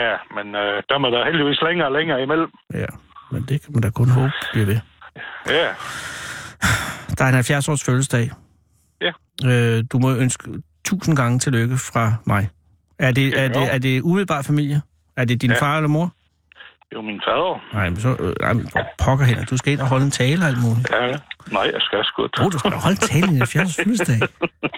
ja 0.02 0.16
men 0.36 0.56
øh, 0.56 0.84
der 0.90 0.96
er 0.96 1.10
der 1.16 1.26
heldigvis 1.26 1.62
længere 1.62 1.88
og 1.88 1.94
længere 1.94 2.24
imellem. 2.24 2.50
Ja. 2.74 2.86
men 3.32 3.42
det 3.50 3.62
kan 3.62 3.74
man 3.74 3.82
da 3.82 3.90
kun 3.90 4.10
håbe 4.10 4.32
bliver 4.54 4.66
ved. 4.66 4.80
Ja, 5.48 5.68
Der 7.18 7.24
er 7.26 7.30
en 7.30 7.36
70-års 7.40 7.84
fødselsdag. 7.86 8.30
Ja. 9.02 9.12
Øh, 9.46 9.84
du 9.92 10.00
må 10.00 10.16
ønske 10.16 10.50
tusind 10.86 11.18
gange 11.18 11.40
tillykke 11.40 11.78
fra 11.78 12.14
mig. 12.26 12.50
Er 13.00 13.12
det, 13.12 13.40
er 13.40 13.48
det, 13.48 13.74
er 13.74 13.78
det 13.78 14.02
umiddelbart 14.02 14.46
familie? 14.46 14.82
Er 15.18 15.26
det 15.26 15.42
din 15.42 15.52
Ja. 15.52 15.62
far 15.62 15.76
eller 15.78 15.88
mor? 15.88 16.04
det 16.90 16.96
er 16.96 17.00
jo 17.00 17.02
min 17.02 17.22
fader. 17.28 17.74
Nej, 17.74 17.90
men 17.90 18.00
så... 18.00 18.16
Øh, 18.20 18.36
nej, 18.42 18.54
men 18.54 18.70
pokker 18.98 19.26
hen. 19.26 19.46
Du 19.50 19.58
skal 19.58 19.74
ind 19.74 19.82
og 19.82 19.88
holde 19.88 20.06
en 20.06 20.12
tale 20.12 20.42
og 20.42 20.48
alt 20.48 20.62
muligt. 20.62 20.90
Ja, 20.92 21.08
nej, 21.52 21.62
jeg 21.74 21.82
skal 21.82 22.00
sgu 22.04 22.24
ikke. 22.24 22.40
Åh, 22.40 22.46
oh, 22.46 22.52
du 22.52 22.60
skal 22.60 22.72
holde 22.72 22.98
en 23.02 23.08
tale 23.12 23.26
i 23.34 23.36
en 23.36 23.42
70-års 23.42 23.76
fødselsdag. 23.76 24.20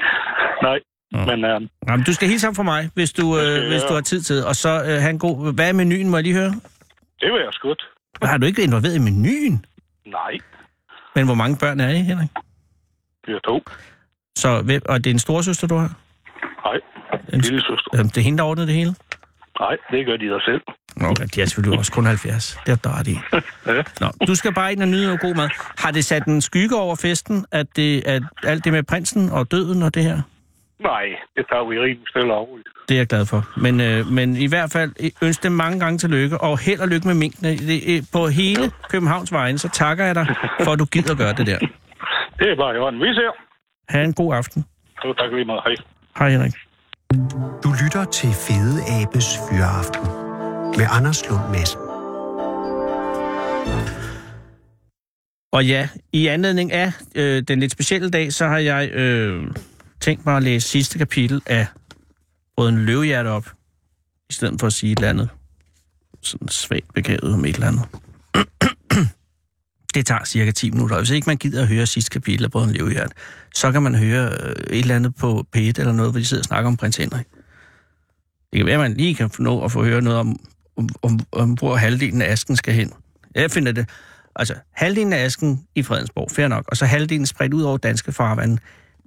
Nej, 0.68 0.80
Nå. 1.12 1.20
men 1.26 1.46
øh, 1.46 1.62
Nej, 1.88 1.96
men 1.96 2.06
du 2.06 2.14
skal 2.14 2.28
hilse 2.28 2.48
ham 2.48 2.56
fra 2.56 2.64
mig, 2.64 2.90
hvis 2.94 3.12
du, 3.14 3.36
skal 3.38 3.62
øh, 3.64 3.68
hvis 3.72 3.82
du 3.90 3.94
har 3.94 4.02
tid 4.02 4.22
til. 4.22 4.46
Og 4.46 4.56
så 4.56 4.70
øh, 4.70 4.88
have 5.04 5.10
en 5.10 5.20
god... 5.20 5.54
Hvad 5.54 5.70
er 5.70 5.74
menuen, 5.74 6.10
må 6.10 6.18
jeg 6.18 6.24
lige 6.24 6.36
høre? 6.36 6.54
det 7.22 7.34
vil 7.34 7.42
jeg 7.46 7.50
sgu 7.52 7.70
ikke. 7.70 7.84
Har 8.24 8.38
du 8.38 8.46
ikke 8.46 8.64
involveret 8.64 8.96
i 8.96 9.00
menuen? 9.00 9.66
Nej, 10.06 10.34
Men 11.16 11.26
hvor 11.26 11.36
mange 11.36 11.58
børn 11.58 11.80
er 11.80 11.90
I, 11.90 11.98
Henrik? 12.02 12.30
vi 13.28 13.34
er 13.34 13.40
to. 13.40 13.64
Så, 14.36 14.50
og 14.90 15.04
det 15.04 15.10
er 15.10 15.14
en 15.14 15.20
storesøster, 15.20 15.68
du 15.68 15.76
har? 15.76 15.92
Nej, 16.66 16.78
En, 17.34 17.40
lille 17.42 17.62
søster. 17.62 17.90
øh, 17.96 18.04
det 18.04 18.18
er 18.18 18.22
hende, 18.22 18.38
der 18.38 18.44
ordnede 18.44 18.68
det 18.68 18.76
hele? 18.76 18.96
Nej, 19.60 19.78
det 19.92 20.06
gør 20.06 20.18
de 20.18 20.26
der 20.26 20.40
selv. 20.46 20.62
Nå, 20.96 21.08
Okay, 21.08 21.26
de 21.36 21.42
er 21.42 21.46
selvfølgelig 21.46 21.80
også 21.80 21.92
kun 21.92 22.06
70. 22.06 22.58
Det 22.66 22.72
er 22.72 22.76
der 22.76 23.00
ret 23.00 23.08
i. 23.08 23.18
Ja. 23.68 23.82
Nå, 24.02 24.08
du 24.28 24.36
skal 24.36 24.54
bare 24.54 24.72
ind 24.72 24.82
og 24.82 24.88
nyde 24.88 25.06
noget 25.06 25.22
god 25.22 25.36
mad. 25.36 25.50
Har 25.78 25.92
det 25.92 26.06
sat 26.06 26.26
en 26.26 26.42
skygge 26.42 26.76
over 26.76 26.96
festen, 26.96 27.46
at, 27.52 27.68
det, 27.76 28.08
at 28.08 28.24
alt 28.44 28.64
det 28.66 28.72
med 28.74 28.84
prinsen 28.84 29.30
og 29.30 29.52
døden 29.52 29.84
og 29.84 29.94
det 29.96 30.04
her? 30.04 30.22
Nej, 30.80 31.04
det 31.36 31.46
tager 31.50 31.70
vi 31.70 31.80
rimelig 31.80 32.08
stille 32.10 32.34
og 32.34 32.50
roligt. 32.50 32.68
Det 32.90 32.96
er 32.96 33.00
jeg 33.00 33.08
glad 33.08 33.26
for. 33.26 33.50
Men, 33.58 33.82
øh, 33.82 34.08
men 34.08 34.36
i 34.38 34.48
hvert 34.48 34.72
fald 34.72 34.92
øh, 35.00 35.10
ønsk 35.22 35.44
dem 35.44 35.52
mange 35.52 35.80
gange 35.80 35.98
tillykke, 35.98 36.38
og 36.38 36.60
held 36.60 36.80
og 36.80 36.88
lykke 36.88 37.08
med 37.08 37.16
minkene. 37.16 37.50
Øh, 37.88 38.04
på 38.14 38.28
hele 38.28 38.72
Københavns 38.90 39.32
vejen, 39.32 39.58
så 39.58 39.70
takker 39.70 40.06
jeg 40.06 40.16
dig 40.16 40.28
for, 40.64 40.72
at 40.72 40.80
du 40.80 40.86
gider 40.86 41.16
gøre 41.16 41.34
det 41.34 41.48
der. 41.48 41.60
Det 42.40 42.52
er 42.52 42.56
bare 42.56 42.76
i 42.76 42.78
orden. 42.78 43.00
Vi 43.00 43.14
ser. 43.14 43.32
Ha' 43.90 44.04
en 44.04 44.14
god 44.14 44.36
aften. 44.36 44.66
Jo, 45.06 45.14
tak 45.14 45.32
lige 45.32 45.46
meget. 45.46 45.62
Hej. 45.66 45.76
Hej 46.20 46.30
Henrik. 46.30 46.54
Du 47.64 47.74
lytter 47.84 48.06
til 48.14 48.30
Fede 48.34 48.82
Abes 48.88 49.26
Fyraften 49.50 50.02
med 50.78 50.88
Anders 50.90 51.30
Lund 51.30 51.50
Madsen. 51.52 51.80
Og 55.52 55.66
ja, 55.66 55.90
i 56.14 56.28
anledning 56.28 56.72
af 56.72 56.92
øh, 57.16 57.44
den 57.48 57.60
lidt 57.60 57.72
specielle 57.72 58.10
dag, 58.10 58.34
så 58.34 58.48
har 58.48 58.58
jeg 58.58 58.90
øh, 58.90 59.44
tænkt 60.00 60.26
mig 60.26 60.38
at 60.38 60.44
læse 60.44 60.68
sidste 60.68 60.98
kapitel 60.98 61.42
af 61.46 61.68
Brøden 62.56 62.86
Løvehjerte 62.86 63.28
op, 63.28 63.52
i 64.30 64.34
stedet 64.34 64.60
for 64.60 64.68
at 64.68 64.74
sige 64.74 64.92
et 64.92 64.98
eller 64.98 65.10
andet 65.10 65.30
sådan 66.22 66.48
svagt 66.48 66.94
begavet 66.94 67.34
om 67.34 67.46
et 67.46 67.56
eller 67.56 67.68
andet. 67.68 67.86
Det 69.94 70.06
tager 70.06 70.24
cirka 70.24 70.52
10 70.52 70.72
minutter, 70.72 70.96
og 70.96 71.02
hvis 71.02 71.10
ikke 71.10 71.30
man 71.30 71.38
gider 71.38 71.62
at 71.62 71.68
høre 71.68 71.86
sidste 71.86 72.10
kapitel 72.10 72.46
af 72.46 72.52
Brøden 72.52 72.72
Løvehjerte, 72.72 73.14
så 73.56 73.72
kan 73.72 73.84
man 73.84 73.96
høre 73.96 74.30
øh, 74.30 74.50
et 74.50 74.80
eller 74.80 74.96
andet 74.96 75.16
på 75.16 75.46
P1 75.56 75.60
eller 75.60 75.92
noget, 75.92 76.12
hvor 76.12 76.20
de 76.20 76.26
sidder 76.26 76.42
og 76.42 76.46
snakker 76.46 76.68
om 76.68 76.78
prins 76.78 76.98
Henrik. 76.98 77.26
Det 78.52 78.58
kan 78.58 78.66
være, 78.66 78.76
at 78.76 78.82
man 78.82 78.94
lige 78.94 79.16
kan 79.16 79.30
få 79.30 79.42
nå 79.42 79.64
at 79.64 79.72
få 79.72 79.84
høre 79.84 80.02
noget 80.02 80.20
om, 80.20 80.40
om, 80.78 80.90
om, 81.02 81.20
om 81.32 81.54
hvor 81.54 81.76
halvdelen 81.76 82.22
af 82.22 82.32
asken 82.32 82.56
skal 82.56 82.74
hen. 82.74 82.94
Jeg 83.36 83.52
finder 83.52 83.72
det, 83.72 83.90
Altså, 84.36 84.56
halvdelen 84.72 85.14
af 85.14 85.18
asken 85.18 85.68
i 85.76 85.84
Fredensborg, 85.84 86.32
fair 86.32 86.48
nok, 86.48 86.66
og 86.68 86.78
så 86.78 86.86
halvdelen 86.86 87.26
spredt 87.26 87.54
ud 87.54 87.62
over 87.62 87.78
danske 87.78 88.12
farvande. 88.12 88.58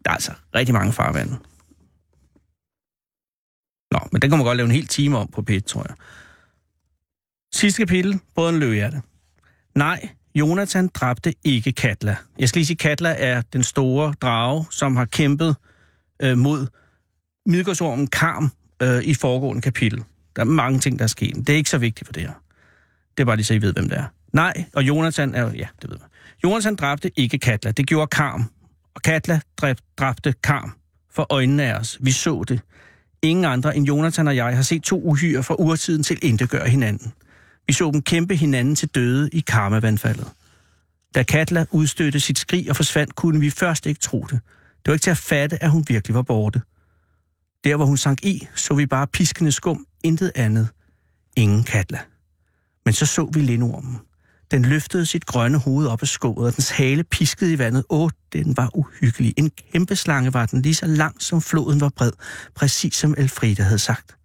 Der 0.04 0.10
er 0.10 0.14
altså 0.14 0.32
rigtig 0.54 0.74
mange 0.74 0.92
farvande. 0.92 1.36
Nå, 3.90 3.98
men 4.12 4.22
den 4.22 4.30
kan 4.30 4.38
man 4.38 4.46
godt 4.46 4.56
lave 4.56 4.64
en 4.64 4.74
hel 4.74 4.86
time 4.86 5.18
om 5.18 5.28
på 5.28 5.44
P1, 5.50 5.60
tror 5.60 5.84
jeg. 5.88 5.96
Sidste 7.54 7.78
kapitel, 7.78 8.20
både 8.34 8.52
en 8.52 8.58
løvehjerte. 8.58 9.02
Nej, 9.74 10.08
Jonathan 10.34 10.88
dræbte 10.88 11.34
ikke 11.44 11.72
Katla. 11.72 12.16
Jeg 12.38 12.48
skal 12.48 12.58
lige 12.58 12.66
sige, 12.66 12.76
Katla 12.76 13.14
er 13.18 13.42
den 13.52 13.62
store 13.62 14.14
drage, 14.20 14.66
som 14.70 14.96
har 14.96 15.04
kæmpet 15.04 15.56
øh, 16.22 16.38
mod 16.38 16.66
Midgårdsormen 17.46 18.06
Karm 18.06 18.50
øh, 18.82 19.02
i 19.02 19.14
foregående 19.14 19.62
kapitel. 19.62 20.04
Der 20.36 20.42
er 20.42 20.46
mange 20.46 20.78
ting, 20.78 20.98
der 20.98 21.02
er 21.02 21.08
sket. 21.08 21.36
Det 21.36 21.48
er 21.48 21.56
ikke 21.56 21.70
så 21.70 21.78
vigtigt 21.78 22.08
for 22.08 22.12
det 22.12 22.22
her. 22.22 22.32
Det 23.16 23.22
er 23.22 23.24
bare 23.24 23.36
lige 23.36 23.46
så, 23.46 23.54
I 23.54 23.62
ved, 23.62 23.72
hvem 23.72 23.88
det 23.88 23.98
er. 23.98 24.04
Nej, 24.32 24.64
og 24.74 24.82
Jonathan 24.82 25.34
er 25.34 25.52
ja, 25.52 25.66
det 25.82 25.90
ved 25.90 25.98
man. 25.98 26.08
Jonathan 26.44 26.76
dræbte 26.76 27.10
ikke 27.16 27.38
Katla. 27.38 27.70
Det 27.70 27.86
gjorde 27.86 28.06
Karm. 28.06 28.50
Og 28.94 29.02
Katla 29.02 29.40
dræb, 29.56 29.78
dræbte 29.98 30.34
Karm 30.42 30.72
for 31.12 31.26
øjnene 31.30 31.62
af 31.62 31.74
os. 31.78 31.98
Vi 32.00 32.10
så 32.10 32.44
det. 32.48 32.60
Ingen 33.22 33.44
andre 33.44 33.76
end 33.76 33.86
Jonathan 33.86 34.28
og 34.28 34.36
jeg 34.36 34.56
har 34.56 34.62
set 34.62 34.82
to 34.82 35.00
uhyre 35.00 35.42
fra 35.42 35.54
urtiden 35.58 36.02
til 36.02 36.18
integøre 36.22 36.68
hinanden. 36.68 37.12
Vi 37.66 37.72
så 37.72 37.90
dem 37.90 38.02
kæmpe 38.02 38.36
hinanden 38.36 38.74
til 38.74 38.88
døde 38.88 39.30
i 39.32 39.40
karmavandfaldet. 39.40 40.26
Da 41.14 41.22
Katla 41.22 41.66
udstødte 41.70 42.20
sit 42.20 42.38
skrig 42.38 42.70
og 42.70 42.76
forsvandt, 42.76 43.14
kunne 43.14 43.40
vi 43.40 43.50
først 43.50 43.86
ikke 43.86 44.00
tro 44.00 44.22
det. 44.22 44.40
Det 44.76 44.86
var 44.86 44.92
ikke 44.92 45.02
til 45.02 45.10
at 45.10 45.18
fatte, 45.18 45.62
at 45.62 45.70
hun 45.70 45.84
virkelig 45.88 46.14
var 46.14 46.22
borte. 46.22 46.62
Der, 47.64 47.76
hvor 47.76 47.84
hun 47.84 47.96
sank 47.96 48.24
i, 48.24 48.48
så 48.54 48.74
vi 48.74 48.86
bare 48.86 49.06
piskende 49.06 49.52
skum, 49.52 49.86
intet 50.04 50.32
andet. 50.34 50.68
Ingen 51.36 51.64
Katla. 51.64 51.98
Men 52.84 52.94
så 52.94 53.06
så 53.06 53.30
vi 53.32 53.40
lindormen. 53.40 53.98
Den 54.50 54.64
løftede 54.64 55.06
sit 55.06 55.26
grønne 55.26 55.58
hoved 55.58 55.86
op 55.86 56.02
af 56.02 56.08
skåret, 56.08 56.46
og 56.46 56.56
dens 56.56 56.70
hale 56.70 57.04
piskede 57.04 57.52
i 57.52 57.58
vandet. 57.58 57.84
Åh, 57.90 58.10
den 58.32 58.56
var 58.56 58.70
uhyggelig. 58.74 59.34
En 59.36 59.50
kæmpe 59.72 59.96
slange 59.96 60.34
var 60.34 60.46
den, 60.46 60.62
lige 60.62 60.74
så 60.74 60.86
lang 60.86 61.22
som 61.22 61.42
floden 61.42 61.80
var 61.80 61.90
bred, 61.96 62.12
præcis 62.54 62.94
som 62.94 63.14
Elfrida 63.18 63.62
havde 63.62 63.78
sagt. 63.78 64.16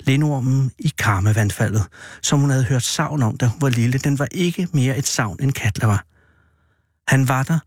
Lindormen 0.00 0.70
i 0.78 0.92
karmevandfaldet, 0.98 1.84
som 2.22 2.40
hun 2.40 2.50
havde 2.50 2.64
hørt 2.64 2.82
savn 2.82 3.22
om, 3.22 3.36
da 3.36 3.46
hun 3.46 3.60
var 3.60 3.68
lille, 3.68 3.98
den 3.98 4.18
var 4.18 4.28
ikke 4.30 4.68
mere 4.72 4.98
et 4.98 5.06
savn, 5.06 5.36
end 5.40 5.52
Katla 5.52 5.86
var. 5.86 6.04
Han 7.08 7.28
var 7.28 7.42
der, 7.42 7.58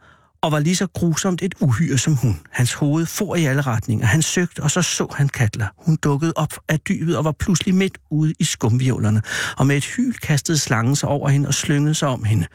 og 0.41 0.51
var 0.51 0.59
lige 0.59 0.75
så 0.75 0.87
grusomt 0.87 1.41
et 1.41 1.55
uhyre 1.59 1.97
som 1.97 2.15
hun. 2.15 2.39
Hans 2.51 2.73
hoved 2.73 3.05
for 3.05 3.35
i 3.35 3.45
alle 3.45 3.61
retninger. 3.61 4.05
Han 4.05 4.21
søgte, 4.21 4.63
og 4.63 4.71
så 4.71 4.81
så 4.81 5.07
han 5.15 5.29
Katla. 5.29 5.67
Hun 5.77 5.95
dukkede 5.95 6.33
op 6.35 6.53
af 6.69 6.79
dybet 6.79 7.17
og 7.17 7.25
var 7.25 7.31
pludselig 7.31 7.75
midt 7.75 7.97
ude 8.11 8.33
i 8.39 8.43
skumvivlerne. 8.43 9.21
Og 9.57 9.67
med 9.67 9.77
et 9.77 9.85
hyl 9.85 10.13
kastede 10.13 10.57
slangen 10.57 10.95
sig 10.95 11.09
over 11.09 11.29
hende 11.29 11.47
og 11.47 11.53
slyngede 11.53 11.95
sig 11.95 12.07
om 12.07 12.23
hende. 12.23 12.47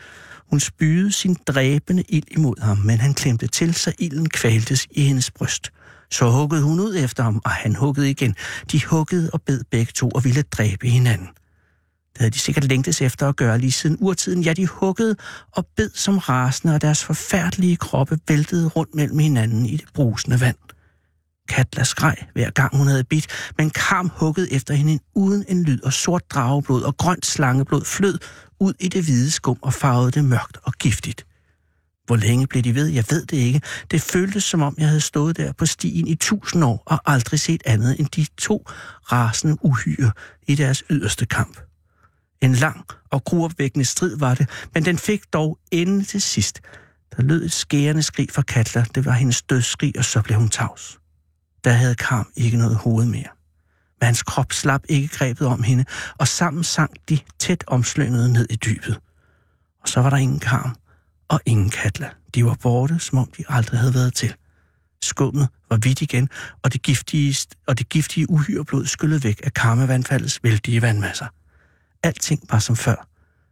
Hun 0.51 0.61
spyede 0.61 1.13
sin 1.13 1.37
dræbende 1.47 2.03
ild 2.09 2.27
imod 2.31 2.63
ham, 2.63 2.79
men 2.79 2.99
han 2.99 3.15
klemte 3.15 3.47
til, 3.47 3.75
så 3.75 3.93
ilden 3.99 4.29
kvaltes 4.29 4.87
i 4.91 5.05
hendes 5.05 5.31
bryst. 5.31 5.73
Så 6.12 6.31
huggede 6.31 6.62
hun 6.62 6.81
ud 6.81 6.96
efter 6.96 7.22
ham, 7.22 7.40
og 7.44 7.51
han 7.51 7.75
huggede 7.77 8.11
igen. 8.11 8.37
De 8.72 8.85
huggede 8.85 9.31
og 9.33 9.42
bed 9.42 9.64
begge 9.70 9.92
to 9.94 10.09
og 10.09 10.25
ville 10.25 10.42
dræbe 10.42 10.88
hinanden. 10.88 11.27
Det 12.12 12.18
havde 12.18 12.31
de 12.31 12.38
sikkert 12.38 12.64
længtes 12.64 13.03
efter 13.03 13.29
at 13.29 13.37
gøre 13.37 13.59
lige 13.59 13.72
siden 13.72 13.96
urtiden. 14.01 14.42
Ja, 14.42 14.53
de 14.53 14.66
huggede 14.66 15.16
og 15.53 15.66
bed 15.77 15.90
som 15.94 16.18
rasende, 16.18 16.75
og 16.75 16.83
deres 16.83 17.05
forfærdelige 17.05 17.77
kroppe 17.77 18.18
væltede 18.29 18.68
rundt 18.68 18.94
mellem 18.94 19.18
hinanden 19.18 19.66
i 19.66 19.77
det 19.77 19.88
brusende 19.94 20.40
vand. 20.40 20.57
Katla 21.48 21.85
skreg 21.85 22.16
hver 22.35 22.51
gang 22.51 22.77
hun 22.77 22.87
havde 22.87 23.05
bidt, 23.05 23.27
men 23.59 23.70
Karm 23.70 24.11
huggede 24.16 24.53
efter 24.53 24.75
hende 24.75 24.98
uden 25.14 25.44
en 25.48 25.64
lyd, 25.64 25.81
og 25.83 25.92
sort 25.92 26.31
drageblod 26.31 26.83
og 26.83 26.96
grønt 26.96 27.27
slangeblod 27.27 27.85
flød 27.85 28.18
ud 28.61 28.72
i 28.81 28.88
det 28.88 29.05
hvide 29.05 29.31
skum 29.31 29.59
og 29.62 29.75
farvede 29.75 30.11
det 30.11 30.25
mørkt 30.25 30.59
og 30.62 30.72
giftigt. 30.72 31.27
Hvor 32.12 32.16
længe 32.16 32.46
blev 32.46 32.62
de 32.62 32.75
ved? 32.75 32.87
Jeg 32.87 33.05
ved 33.11 33.27
det 33.27 33.37
ikke. 33.37 33.61
Det 33.90 34.03
føltes 34.03 34.44
som 34.44 34.62
om, 34.62 34.75
jeg 34.79 34.88
havde 34.88 35.01
stået 35.01 35.37
der 35.37 35.53
på 35.53 35.66
stien 35.66 36.07
i 36.07 36.14
tusind 36.14 36.64
år 36.64 36.83
og 36.87 37.01
aldrig 37.07 37.40
set 37.40 37.62
andet 37.66 38.01
end 38.01 38.07
de 38.07 38.27
to 38.38 38.66
rasende 39.12 39.57
uhyre 39.64 40.12
i 40.46 40.55
deres 40.55 40.85
yderste 40.90 41.27
kamp. 41.27 41.61
En 42.40 42.55
lang 42.55 42.85
og 43.11 43.25
gruopvækkende 43.25 43.85
strid 43.85 44.16
var 44.16 44.35
det, 44.35 44.48
men 44.75 44.85
den 44.85 44.98
fik 44.98 45.33
dog 45.33 45.59
ende 45.70 46.05
til 46.05 46.22
sidst. 46.22 46.61
Der 47.16 47.22
lød 47.22 47.44
et 47.44 47.53
skærende 47.53 48.03
skrig 48.03 48.29
fra 48.33 48.42
Katla. 48.42 48.85
Det 48.94 49.05
var 49.05 49.12
hendes 49.12 49.42
dødsskrig, 49.42 49.98
og 49.98 50.05
så 50.05 50.22
blev 50.22 50.38
hun 50.38 50.48
tavs. 50.48 50.98
Der 51.64 51.72
havde 51.72 51.94
Karm 51.94 52.29
ikke 52.37 52.57
noget 52.57 52.77
hoved 52.77 53.07
mere. 53.07 53.31
Men 54.01 54.07
hans 54.07 54.22
krop 54.22 54.53
slap 54.53 54.83
ikke 54.88 55.09
grebet 55.09 55.46
om 55.46 55.62
hende, 55.62 55.85
og 56.18 56.29
sammen 56.29 56.64
sank 56.64 56.90
de 57.09 57.18
tæt 57.38 57.64
omslynget 57.66 58.31
ned 58.31 58.46
i 58.51 58.57
dybet. 58.57 59.01
Og 59.83 59.88
så 59.88 60.01
var 60.01 60.11
der 60.11 60.16
ingen 60.16 60.40
Karm 60.40 60.77
og 61.33 61.40
ingen 61.47 61.71
Katla. 61.71 62.11
De 62.35 62.45
var 62.45 62.57
borte, 62.62 62.99
som 62.99 63.18
om 63.18 63.31
de 63.38 63.45
aldrig 63.49 63.81
havde 63.81 63.95
været 63.95 64.14
til. 64.14 64.35
Skummet 65.03 65.49
var 65.71 65.77
hvidt 65.77 66.03
igen, 66.03 66.29
og 66.62 66.73
det 66.73 66.83
giftige, 66.83 67.37
og 67.66 67.79
det 67.79 67.88
giftige 67.88 68.31
uhyreblod 68.31 68.87
skyllede 68.87 69.25
væk 69.25 69.40
af 69.45 69.55
karmavandfaldets 69.55 70.40
vældige 70.42 70.83
vandmasser. 70.83 71.27
Alting 72.03 72.40
var 72.51 72.59
som 72.59 72.77
før, 72.77 73.09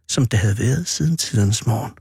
som 0.09 0.25
det 0.25 0.39
havde 0.39 0.57
været 0.57 0.87
siden 0.87 1.17
tidens 1.17 1.65
morgen. 1.67 1.91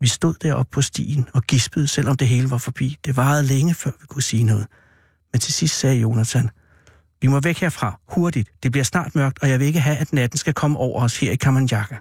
Vi 0.00 0.06
stod 0.06 0.34
deroppe 0.34 0.70
på 0.70 0.82
stien 0.82 1.28
og 1.34 1.42
gispede, 1.42 1.88
selvom 1.88 2.16
det 2.16 2.28
hele 2.28 2.50
var 2.50 2.58
forbi. 2.58 2.98
Det 3.04 3.16
varede 3.16 3.42
længe, 3.42 3.74
før 3.74 3.90
vi 4.00 4.06
kunne 4.06 4.22
sige 4.22 4.44
noget. 4.44 4.66
Men 5.32 5.40
til 5.40 5.52
sidst 5.52 5.78
sagde 5.78 5.96
Jonathan, 5.96 6.50
vi 7.20 7.28
må 7.28 7.40
væk 7.40 7.58
herfra, 7.58 8.00
hurtigt. 8.08 8.50
Det 8.62 8.72
bliver 8.72 8.84
snart 8.84 9.14
mørkt, 9.14 9.38
og 9.42 9.48
jeg 9.48 9.58
vil 9.58 9.66
ikke 9.66 9.80
have, 9.80 9.96
at 9.96 10.12
natten 10.12 10.38
skal 10.38 10.54
komme 10.54 10.78
over 10.78 11.02
os 11.02 11.18
her 11.20 11.32
i 11.32 11.36
Kamanjaka. 11.36 11.96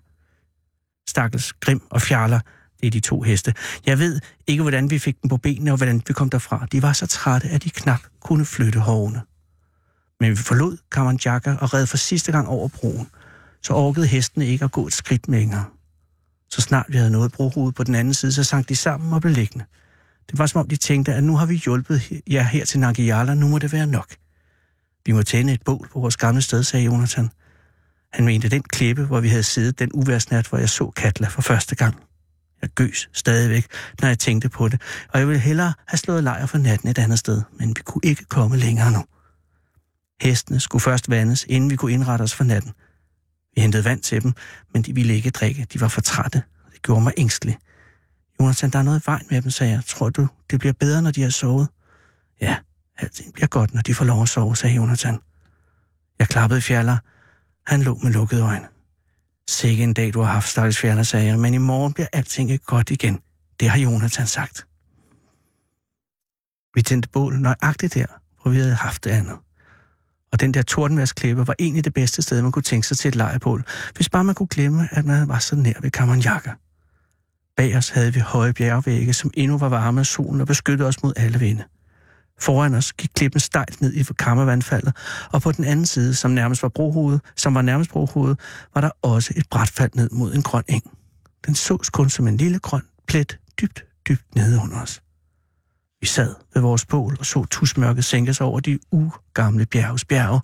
Stakkels 1.08 1.54
Grim 1.54 1.82
og 1.90 2.02
Fjaller 2.02 2.40
det 2.82 2.88
er 2.88 2.92
de 2.92 3.00
to 3.00 3.22
heste. 3.22 3.54
Jeg 3.86 4.00
ved 4.00 4.20
ikke, 4.48 4.62
hvordan 4.62 4.90
vi 4.90 5.00
fik 5.00 5.22
dem 5.22 5.30
på 5.30 5.38
benene, 5.38 5.72
og 5.72 5.78
hvordan 5.78 6.02
vi 6.08 6.14
kom 6.14 6.30
derfra. 6.30 6.68
De 6.72 6.82
var 6.82 6.94
så 6.94 7.08
trætte, 7.08 7.50
at 7.50 7.64
de 7.64 7.70
knap 7.70 8.02
kunne 8.20 8.46
flytte 8.46 8.80
hovene. 8.80 9.22
Men 10.20 10.32
vi 10.32 10.36
forlod 10.36 10.78
Kamanjaka 10.92 11.56
og 11.62 11.74
red 11.74 11.86
for 11.86 11.98
sidste 11.98 12.32
gang 12.32 12.48
over 12.48 12.68
broen. 12.68 13.08
så 13.62 13.74
orkede 13.74 14.08
hestene 14.08 14.46
ikke 14.46 14.66
at 14.66 14.72
gå 14.72 14.88
et 14.88 14.94
skridt 14.94 15.28
længere. 15.28 15.66
Så 16.50 16.62
snart 16.62 16.86
vi 16.90 16.98
havde 16.98 17.12
nået 17.12 17.32
brohovedet 17.32 17.76
på 17.76 17.84
den 17.84 17.96
anden 17.96 18.14
side, 18.14 18.32
så 18.32 18.44
sank 18.44 18.70
de 18.70 18.76
sammen 18.76 19.14
og 19.14 19.22
blev 19.22 19.34
liggende. 19.34 19.66
Det 20.32 20.40
var 20.40 20.46
som 20.46 20.62
om 20.62 20.68
de 20.68 20.76
tænkte, 20.76 21.14
at 21.14 21.24
nu 21.24 21.36
har 21.36 21.46
vi 21.46 21.56
hjulpet 21.56 22.22
jer 22.28 22.44
her 22.44 22.66
til 22.66 22.80
Nangijala, 22.80 23.34
nu 23.34 23.48
må 23.48 23.60
det 23.60 23.74
være 23.74 23.88
nok. 23.88 24.16
Vi 25.06 25.12
må 25.12 25.24
tænde 25.24 25.54
et 25.54 25.62
bål 25.66 25.90
på 25.94 26.00
vores 26.00 26.18
gamle 26.18 26.42
sted, 26.42 26.64
sagde 26.64 26.86
Jonathan. 26.86 27.30
Han 28.14 28.26
mente 28.26 28.50
den 28.50 28.64
klippe, 28.64 29.06
hvor 29.06 29.20
vi 29.20 29.28
havde 29.28 29.44
siddet 29.44 29.80
den 29.80 29.90
uværsnat, 29.94 30.48
hvor 30.48 30.58
jeg 30.58 30.70
så 30.70 30.90
Katla 30.90 31.28
for 31.28 31.42
første 31.42 31.76
gang. 31.76 31.96
Jeg 32.62 32.70
gøs 32.70 33.10
stadigvæk, 33.14 33.68
når 34.02 34.08
jeg 34.08 34.20
tænkte 34.20 34.50
på 34.50 34.68
det, 34.68 34.82
og 35.10 35.20
jeg 35.20 35.28
ville 35.28 35.40
hellere 35.40 35.74
have 35.88 35.98
slået 35.98 36.24
lejr 36.24 36.46
for 36.46 36.58
natten 36.58 36.90
et 36.90 36.98
andet 36.98 37.20
sted, 37.20 37.42
men 37.60 37.70
vi 37.70 37.82
kunne 37.86 38.02
ikke 38.04 38.26
komme 38.26 38.58
længere 38.58 38.92
nu. 38.92 39.06
Hestene 40.22 40.60
skulle 40.60 40.82
først 40.82 41.10
vandes, 41.10 41.46
inden 41.50 41.70
vi 41.70 41.76
kunne 41.76 41.92
indrette 41.92 42.24
os 42.24 42.34
for 42.34 42.44
natten. 42.44 42.72
Vi 43.56 43.62
hentede 43.62 43.86
vand 43.86 44.02
til 44.02 44.24
dem, 44.24 44.34
men 44.74 44.82
de 44.82 44.96
ville 44.96 45.14
ikke 45.14 45.30
drikke. 45.30 45.68
De 45.74 45.82
var 45.82 45.88
for 45.88 46.02
trætte, 46.02 46.44
og 46.66 46.72
det 46.74 46.82
gjorde 46.82 47.02
mig 47.02 47.14
ængstelig. 47.18 47.58
Jonathan, 48.40 48.70
der 48.70 48.80
er 48.80 48.84
noget 48.84 49.00
i 49.00 49.04
vejen 49.06 49.26
med 49.30 49.42
dem, 49.42 49.52
sagde 49.52 49.74
jeg. 49.74 49.82
Tror 49.86 50.10
du, 50.10 50.28
det 50.52 50.60
bliver 50.60 50.74
bedre, 50.74 51.02
når 51.02 51.12
de 51.12 51.22
har 51.22 51.30
sovet? 51.30 51.68
Ja, 52.42 52.58
alting 52.98 53.34
bliver 53.34 53.48
godt, 53.48 53.74
når 53.74 53.82
de 53.82 53.94
får 53.94 54.06
lov 54.06 54.22
at 54.22 54.30
sove, 54.30 54.56
sagde 54.56 54.76
Jonathan. 54.76 55.20
Jeg 56.20 56.28
klappede 56.28 56.62
fjaller. 56.62 56.98
Han 57.68 57.82
lå 57.82 58.00
med 58.04 58.12
lukkede 58.12 58.42
øjne. 58.42 58.68
Sikke 59.62 59.84
en 59.84 59.94
dag, 59.94 60.14
du 60.14 60.22
har 60.22 60.34
haft, 60.34 60.50
stakkels 60.50 60.78
fjerner, 60.78 61.04
sagde 61.04 61.26
jeg, 61.26 61.40
men 61.40 61.54
i 61.54 61.58
morgen 61.58 61.94
bliver 61.94 62.08
alting 62.14 62.62
godt 62.66 62.92
igen. 62.92 63.20
Det 63.60 63.70
har 63.70 63.80
Jonathan 63.80 64.28
sagt. 64.28 64.68
Vi 66.76 66.82
tændte 66.82 67.10
bål 67.10 67.40
nøjagtigt 67.40 67.94
der, 67.94 68.06
hvor 68.42 68.52
vi 68.52 68.58
havde 68.58 68.74
haft 68.74 69.04
det 69.04 69.10
andet. 69.10 69.38
Og 70.32 70.40
den 70.40 70.54
der 70.54 70.62
tordenværsklippe 70.62 71.48
var 71.48 71.56
egentlig 71.60 71.86
det 71.86 71.94
bedste 71.94 72.22
sted, 72.22 72.42
man 72.42 72.52
kunne 72.52 72.64
tænke 72.64 72.88
sig 72.88 72.98
til 72.98 73.08
et 73.08 73.16
lejebål, 73.16 73.64
hvis 73.96 74.10
bare 74.10 74.24
man 74.24 74.36
kunne 74.36 74.48
glemme, 74.48 74.88
at 74.92 75.06
man 75.06 75.28
var 75.28 75.40
så 75.40 75.56
nær 75.56 75.82
ved 75.82 75.92
Kamanjaka. 75.92 76.52
Bag 77.58 77.78
os 77.78 77.90
havde 77.90 78.14
vi 78.14 78.20
høje 78.20 78.54
bjergvægge, 78.54 79.14
som 79.14 79.32
endnu 79.34 79.58
var 79.58 79.70
varme 79.70 80.00
af 80.00 80.06
solen 80.06 80.42
og 80.42 80.48
beskyttede 80.48 80.88
os 80.88 81.04
mod 81.04 81.14
alle 81.18 81.40
vinde. 81.40 81.64
Foran 82.42 82.74
os 82.74 82.94
gik 82.94 83.10
klippen 83.16 83.40
stejlt 83.40 83.82
ned 83.82 83.94
i 83.94 84.04
kammervandfaldet, 84.20 84.96
og 85.32 85.42
på 85.42 85.52
den 85.52 85.66
anden 85.66 85.86
side, 85.86 86.14
som 86.14 86.32
nærmest 86.32 86.64
var 86.64 86.70
brohovedet, 86.70 87.22
som 87.36 87.56
var 87.56 87.62
nærmest 87.62 87.92
brohovedet, 87.92 88.40
var 88.74 88.82
der 88.82 88.90
også 89.02 89.34
et 89.38 89.46
brætfald 89.50 89.92
ned 89.96 90.10
mod 90.10 90.34
en 90.34 90.42
grøn 90.42 90.64
eng. 90.68 90.84
Den 91.46 91.56
sås 91.56 91.90
kun 91.90 92.10
som 92.10 92.28
en 92.28 92.38
lille 92.38 92.60
grøn 92.60 92.82
plet 93.08 93.40
dybt, 93.62 93.86
dybt 94.10 94.36
nede 94.36 94.60
under 94.64 94.82
os. 94.82 95.02
Vi 96.02 96.08
sad 96.08 96.36
ved 96.54 96.62
vores 96.62 96.86
bål 96.86 97.16
og 97.20 97.26
så 97.26 97.46
tusmørket 97.46 98.06
sænke 98.06 98.34
sig 98.34 98.46
over 98.46 98.60
de 98.60 98.80
ugamle 98.92 99.66
bjerges 99.66 100.06
bjerge 100.06 100.42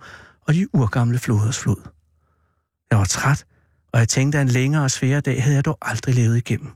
og 0.48 0.54
de 0.54 0.76
urgamle 0.76 1.20
floders 1.20 1.60
flod. 1.60 1.90
Jeg 2.92 3.00
var 3.00 3.06
træt, 3.06 3.46
og 3.94 4.00
jeg 4.00 4.10
tænkte, 4.10 4.38
at 4.38 4.42
en 4.42 4.48
længere 4.48 4.84
og 4.84 4.92
sværere 4.92 5.22
dag 5.22 5.44
havde 5.44 5.56
jeg 5.56 5.66
dog 5.66 5.78
aldrig 5.82 6.16
levet 6.16 6.38
igennem. 6.38 6.72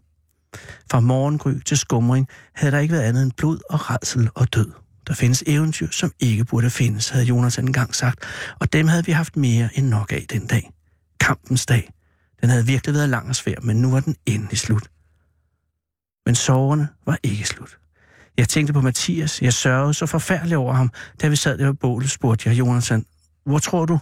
Fra 0.91 0.99
morgengry 0.99 1.53
til 1.65 1.77
skumring 1.77 2.27
havde 2.53 2.71
der 2.71 2.79
ikke 2.79 2.91
været 2.91 3.03
andet 3.03 3.23
end 3.23 3.31
blod 3.37 3.59
og 3.69 3.91
redsel 3.91 4.29
og 4.35 4.53
død. 4.53 4.71
Der 5.07 5.13
findes 5.13 5.43
eventyr, 5.47 5.87
som 5.91 6.11
ikke 6.19 6.45
burde 6.45 6.69
findes, 6.69 7.09
havde 7.09 7.25
Jonas 7.25 7.57
engang 7.57 7.95
sagt, 7.95 8.19
og 8.59 8.73
dem 8.73 8.87
havde 8.87 9.05
vi 9.05 9.11
haft 9.11 9.35
mere 9.37 9.69
end 9.73 9.87
nok 9.87 10.11
af 10.11 10.25
den 10.29 10.47
dag. 10.47 10.71
Kampens 11.19 11.65
dag. 11.65 11.89
Den 12.41 12.49
havde 12.49 12.65
virkelig 12.65 12.95
været 12.95 13.09
lang 13.09 13.29
og 13.29 13.35
svær, 13.35 13.55
men 13.61 13.81
nu 13.81 13.91
var 13.91 13.99
den 13.99 14.15
endelig 14.25 14.57
slut. 14.57 14.87
Men 16.25 16.35
sorgerne 16.35 16.87
var 17.05 17.17
ikke 17.23 17.45
slut. 17.45 17.77
Jeg 18.37 18.49
tænkte 18.49 18.73
på 18.73 18.81
Mathias. 18.81 19.41
Jeg 19.41 19.53
sørgede 19.53 19.93
så 19.93 20.05
forfærdeligt 20.05 20.57
over 20.57 20.73
ham. 20.73 20.91
Da 21.21 21.27
vi 21.27 21.35
sad 21.35 21.57
der 21.57 21.65
ved 21.65 21.73
bålet, 21.73 22.11
spurgte 22.11 22.49
jeg 22.49 22.59
Jonathan, 22.59 23.05
hvor 23.45 23.59
tror 23.59 23.85
du, 23.85 23.99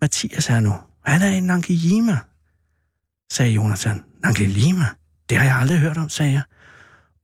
Mathias 0.00 0.50
er 0.50 0.60
nu? 0.60 0.74
Han 1.04 1.22
er 1.22 1.30
i 1.30 1.40
Nankijima, 1.40 2.18
sagde 3.32 3.52
Jonathan. 3.52 4.04
Nankijima? 4.22 4.84
Det 5.30 5.38
har 5.38 5.44
jeg 5.44 5.56
aldrig 5.56 5.78
hørt 5.78 5.96
om, 5.96 6.08
sagde 6.08 6.32
jeg. 6.32 6.42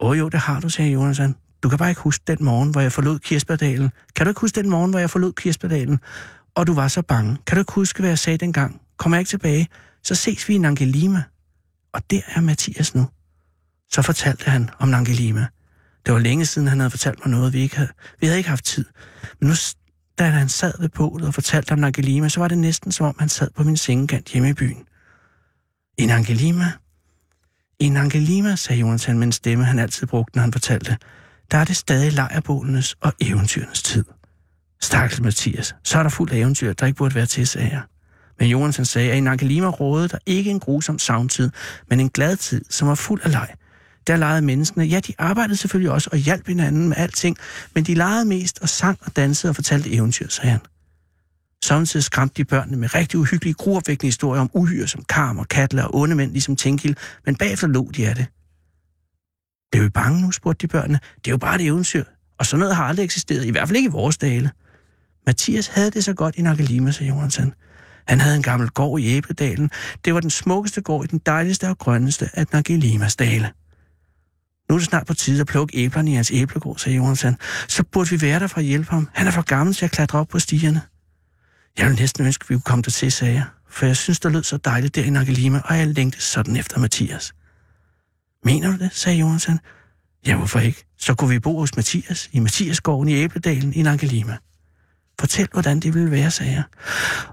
Åh 0.01 0.19
jo, 0.19 0.29
det 0.29 0.41
har 0.41 0.61
du, 0.61 0.69
sagde 0.69 0.91
Jonathan. 0.91 1.35
Du 1.63 1.69
kan 1.69 1.79
bare 1.79 1.89
ikke 1.89 2.01
huske 2.01 2.25
den 2.27 2.45
morgen, 2.45 2.71
hvor 2.71 2.81
jeg 2.81 2.93
forlod 2.93 3.19
Kirsberdalen. 3.19 3.91
Kan 4.17 4.27
du 4.27 4.31
ikke 4.31 4.41
huske 4.41 4.63
den 4.63 4.71
morgen, 4.71 4.91
hvor 4.91 5.01
jeg 5.01 5.11
forlod 5.11 5.33
Kirsberdalen? 5.33 6.01
Og 6.55 6.67
du 6.67 6.75
var 6.75 6.89
så 6.89 7.03
bange. 7.03 7.37
Kan 7.47 7.57
du 7.57 7.61
ikke 7.61 7.73
huske, 7.73 8.01
hvad 8.01 8.11
jeg 8.11 8.19
sagde 8.19 8.39
dengang? 8.39 8.81
Kommer 8.97 9.17
jeg 9.17 9.21
ikke 9.21 9.29
tilbage, 9.29 9.69
så 10.03 10.15
ses 10.15 10.49
vi 10.49 10.55
i 10.55 10.59
Nangelima. 10.59 11.23
Og 11.93 12.11
der 12.11 12.21
er 12.27 12.41
Mathias 12.41 12.95
nu. 12.95 13.09
Så 13.93 14.03
fortalte 14.03 14.51
han 14.51 14.71
om 14.79 14.89
Nangelima. 14.89 15.47
Det 16.07 16.15
var 16.15 16.21
længe 16.21 16.47
siden, 16.47 16.69
han 16.69 16.81
havde 16.81 16.91
fortalt 16.91 17.19
mig 17.27 17.31
noget, 17.31 17.53
vi 17.53 17.61
ikke 17.61 17.77
havde. 17.77 17.91
Vi 18.21 18.27
havde 18.27 18.39
ikke 18.39 18.51
haft 18.51 18.65
tid. 18.65 18.85
Men 19.41 19.49
nu, 19.49 19.55
da 20.19 20.25
han 20.25 20.49
sad 20.49 20.73
ved 20.81 20.89
bålet 20.89 21.29
og 21.29 21.35
fortalte 21.35 21.73
om 21.73 21.79
Nangelima, 21.79 22.29
så 22.29 22.41
var 22.41 22.49
det 22.49 22.59
næsten 22.59 22.93
som 22.93 23.07
om, 23.07 23.17
han 23.19 23.29
sad 23.29 23.51
på 23.57 23.63
min 23.63 23.77
sengekant 23.77 24.29
hjemme 24.29 24.51
i 24.51 24.53
byen. 24.53 24.85
En 25.99 26.11
Angelima? 26.11 26.73
En 27.79 27.97
Angelima, 27.97 28.57
sagde 28.57 28.81
Jonathan 28.81 29.19
med 29.19 29.27
en 29.27 29.33
stemme, 29.33 29.65
han 29.65 29.79
altid 29.79 30.07
brugte, 30.07 30.37
når 30.37 30.43
han 30.43 30.53
fortalte. 30.53 30.97
Der 31.51 31.59
er 31.59 31.65
det 31.65 31.77
stadig 31.77 32.13
lejrbålenes 32.13 32.97
og 33.01 33.13
eventyrenes 33.21 33.83
tid. 33.83 34.05
Stakkels 34.81 35.21
Mathias, 35.21 35.75
så 35.85 35.99
er 35.99 36.03
der 36.03 36.11
fuldt 36.11 36.33
af 36.33 36.37
eventyr, 36.37 36.73
der 36.73 36.87
ikke 36.87 36.97
burde 36.97 37.15
være 37.15 37.27
til, 37.27 37.47
sagde 37.47 37.69
jeg. 37.69 37.83
Men 38.39 38.49
Johansen 38.49 38.85
sagde, 38.85 39.11
at 39.11 39.17
i 39.17 39.21
Nakalima 39.21 39.69
rådede 39.69 40.09
der 40.09 40.19
ikke 40.27 40.51
en 40.51 40.61
grusom 40.61 40.99
savntid, 40.99 41.51
men 41.91 42.01
en 42.01 42.09
glad 42.09 42.37
tid, 42.37 42.65
som 42.71 42.89
var 42.89 42.95
fuld 42.95 43.21
af 43.25 43.33
leg 43.33 43.49
der 44.07 44.17
legede 44.17 44.43
menneskene. 44.43 44.85
Ja, 44.85 45.01
de 45.01 45.13
arbejdede 45.19 45.57
selvfølgelig 45.57 45.91
også 45.91 46.11
og 46.13 46.19
hjalp 46.19 46.47
hinanden 46.47 46.89
med 46.89 46.97
alting, 46.97 47.37
men 47.75 47.85
de 47.85 47.95
legede 47.95 48.25
mest 48.25 48.59
og 48.63 48.69
sang 48.69 48.99
og 49.03 49.17
dansede 49.17 49.51
og 49.51 49.55
fortalte 49.55 49.93
eventyr, 49.93 50.29
sagde 50.29 50.51
han. 50.51 50.61
Samtidig 51.65 52.05
skræmte 52.05 52.35
de 52.37 52.45
børnene 52.45 52.77
med 52.77 52.95
rigtig 52.95 53.21
uhyggelige, 53.21 53.55
gruopvækkende 53.55 54.09
historier 54.09 54.41
om 54.41 54.51
uhyre 54.55 54.89
som 54.89 55.05
karm 55.09 55.39
og 55.39 55.49
katler 55.49 55.85
og 55.85 55.95
onde 55.95 56.15
mænd, 56.15 56.33
ligesom 56.33 56.57
Tinkil, 56.57 56.97
men 57.27 57.37
bagefter 57.37 57.67
lå 57.67 57.91
de 57.97 58.09
af 58.09 58.15
det. 58.15 58.27
Det 59.73 59.83
vi 59.83 59.89
bange 59.89 60.21
nu, 60.23 60.31
spurgte 60.31 60.67
de 60.67 60.71
børnene. 60.71 60.99
Det 61.17 61.27
er 61.27 61.31
jo 61.31 61.37
bare 61.39 61.55
et 61.55 61.67
eventyr, 61.67 62.05
og 62.39 62.47
sådan 62.47 62.61
noget 62.61 62.77
har 62.77 62.85
aldrig 62.85 63.05
eksisteret, 63.05 63.45
i 63.45 63.51
hvert 63.51 63.69
fald 63.69 63.77
ikke 63.77 63.89
i 63.89 63.93
vores 63.93 64.19
dale. 64.19 64.51
Mathias 65.27 65.67
havde 65.67 65.91
det 65.91 66.05
så 66.05 66.15
godt 66.15 66.37
i 66.37 66.43
Nakalima, 66.43 66.91
sagde 66.91 67.13
Jonathan. 67.13 67.55
Han 68.09 68.21
havde 68.21 68.37
en 68.37 68.43
gammel 68.43 68.69
gård 68.69 69.01
i 69.01 69.17
Æbledalen. 69.17 69.71
Det 70.05 70.15
var 70.15 70.21
den 70.21 70.31
smukkeste 70.31 70.81
gård 70.81 71.05
i 71.05 71.07
den 71.07 71.21
dejligste 71.27 71.69
og 71.69 71.79
grønneste 71.79 72.31
af 72.33 72.47
Nagelimas 72.53 73.17
dale. 73.17 73.53
Nu 74.69 74.75
er 74.75 74.79
det 74.79 74.87
snart 74.87 75.07
på 75.07 75.15
tide 75.15 75.41
at 75.41 75.47
plukke 75.47 75.79
æblerne 75.79 76.11
i 76.11 76.15
hans 76.15 76.31
æblegård, 76.31 76.79
sagde 76.79 76.97
Jonathan. 76.97 77.37
Så 77.69 77.85
burde 77.93 78.11
vi 78.11 78.23
være 78.23 78.41
der 78.41 78.47
for 78.47 78.59
at 78.59 78.65
hjælpe 78.65 78.91
ham. 78.91 79.09
Han 79.15 79.27
er 79.27 79.31
for 79.31 79.43
gammel 79.43 79.75
til 79.75 79.85
at 79.85 79.91
klatre 79.91 80.19
op 80.19 80.29
på 80.29 80.39
stierne. 80.39 80.81
Jeg 81.79 81.89
vil 81.89 81.97
næsten 81.97 82.27
ønske, 82.27 82.43
at 82.43 82.51
vi 82.51 82.55
kunne 82.55 82.63
komme 82.63 82.83
der 82.83 82.91
til, 82.91 83.13
sagde 83.13 83.35
jeg. 83.35 83.45
For 83.69 83.87
jeg 83.87 83.97
synes, 83.97 84.21
der 84.21 84.29
lød 84.29 84.43
så 84.43 84.57
dejligt 84.57 84.95
der 84.95 85.05
i 85.05 85.11
Nagelima, 85.11 85.61
og 85.65 85.79
jeg 85.79 85.87
længte 85.87 86.21
sådan 86.21 86.57
efter 86.57 86.79
Mathias. 86.79 87.33
Mener 88.47 88.71
du 88.71 88.79
det, 88.79 88.91
sagde 88.93 89.19
Jonathan. 89.19 89.59
Ja, 90.27 90.37
hvorfor 90.37 90.59
ikke? 90.59 90.85
Så 90.99 91.15
kunne 91.15 91.31
vi 91.31 91.39
bo 91.39 91.59
hos 91.59 91.77
Mathias, 91.77 92.29
i 92.33 92.39
Mathiasgården 92.39 93.09
i 93.09 93.15
Æbledalen 93.15 93.73
i 93.75 93.83
Nagelima. 93.83 94.37
Fortæl, 95.21 95.49
hvordan 95.53 95.81
det 95.81 95.95
ville 95.95 96.11
være, 96.11 96.31
sagde 96.31 96.53
jeg. 96.53 96.63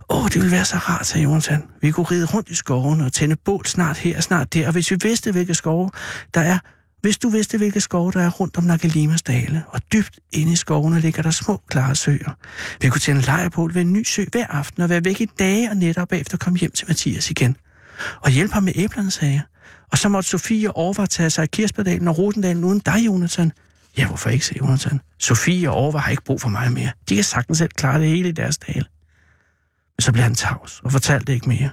Åh, 0.10 0.26
det 0.26 0.36
ville 0.36 0.52
være 0.52 0.65
så 0.65 0.78
rart, 0.78 1.06
sagde 1.06 1.23
Jonathan. 1.23 1.63
Vi 1.82 1.91
kunne 1.91 2.06
ride 2.06 2.26
rundt 2.26 2.49
i 2.49 2.56
skoven 2.56 3.02
og 3.02 3.13
tænde 3.13 3.36
bål 3.36 3.65
snart 3.65 3.97
her 3.97 4.17
og 4.17 4.23
snart 4.23 4.54
der, 4.54 4.67
og 4.67 4.73
hvis 4.73 4.91
vi 4.91 4.97
vidste, 5.02 5.32
hvilke 5.32 5.54
skove 5.54 5.89
der 6.34 6.41
er, 6.41 6.58
hvis 7.02 7.17
du 7.17 7.30
vidste, 7.30 7.58
hvilke 7.58 7.82
skove 7.82 8.12
der 8.12 8.21
er 8.21 8.30
rundt 8.30 8.58
om 8.58 8.63
Nakalimas 8.63 9.21
dale, 9.21 9.63
og 9.67 9.82
dybt 9.93 10.19
inde 10.32 10.54
i 10.54 10.56
skovene 10.56 10.99
ligger 10.99 11.21
der 11.21 11.32
små, 11.32 11.62
klare 11.67 11.95
søer. 11.95 12.38
Vi 12.82 12.89
kunne 12.89 13.02
tænde 13.02 13.21
lejrbål 13.21 13.73
ved 13.73 13.82
en 13.82 13.93
ny 13.93 14.04
sø 14.04 14.26
hver 14.32 14.47
aften 14.47 14.84
og 14.84 14.89
være 14.89 15.06
væk 15.06 15.21
i 15.21 15.26
dage 15.39 15.69
og 15.69 15.78
nætter 15.78 16.02
og 16.02 16.08
bagefter 16.08 16.38
komme 16.38 16.60
hjem 16.60 16.71
til 16.71 16.88
Mathias 16.88 17.32
igen. 17.32 17.58
Og 18.21 18.32
hjælpe 18.32 18.54
ham 18.54 18.63
med 18.63 18.73
æblerne, 18.76 19.12
sagde 19.12 19.34
jeg. 19.34 19.41
Og 19.92 19.98
så 19.98 20.10
måtte 20.10 20.30
Sofie 20.30 20.72
overtage 20.72 21.30
sig 21.30 21.42
af 21.42 21.52
Kirsberdalen 21.52 22.08
og 22.08 22.18
Rosendalen 22.18 22.64
uden 22.64 22.80
dig, 22.80 23.06
Jonathan. 23.06 23.52
Ja, 23.98 24.08
hvorfor 24.08 24.30
ikke, 24.30 24.46
sagde 24.46 24.60
Jonathan. 24.66 25.02
Sofie 25.20 25.72
og 25.72 25.78
Orvar 25.78 26.00
har 26.00 26.12
ikke 26.12 26.24
brug 26.24 26.42
for 26.42 26.50
mig 26.50 26.72
mere. 26.72 26.92
De 27.10 27.16
kan 27.16 27.24
sagtens 27.24 27.58
selv 27.58 27.72
klare 27.72 28.00
det 28.00 28.08
hele 28.08 28.30
i 28.30 28.32
deres 28.32 28.58
dal. 28.58 28.88
Men 29.98 30.02
så 30.02 30.12
blev 30.12 30.24
han 30.24 30.36
tavs 30.36 30.82
og 30.84 30.92
fortalte 30.92 31.34
ikke 31.34 31.50
mere. 31.50 31.70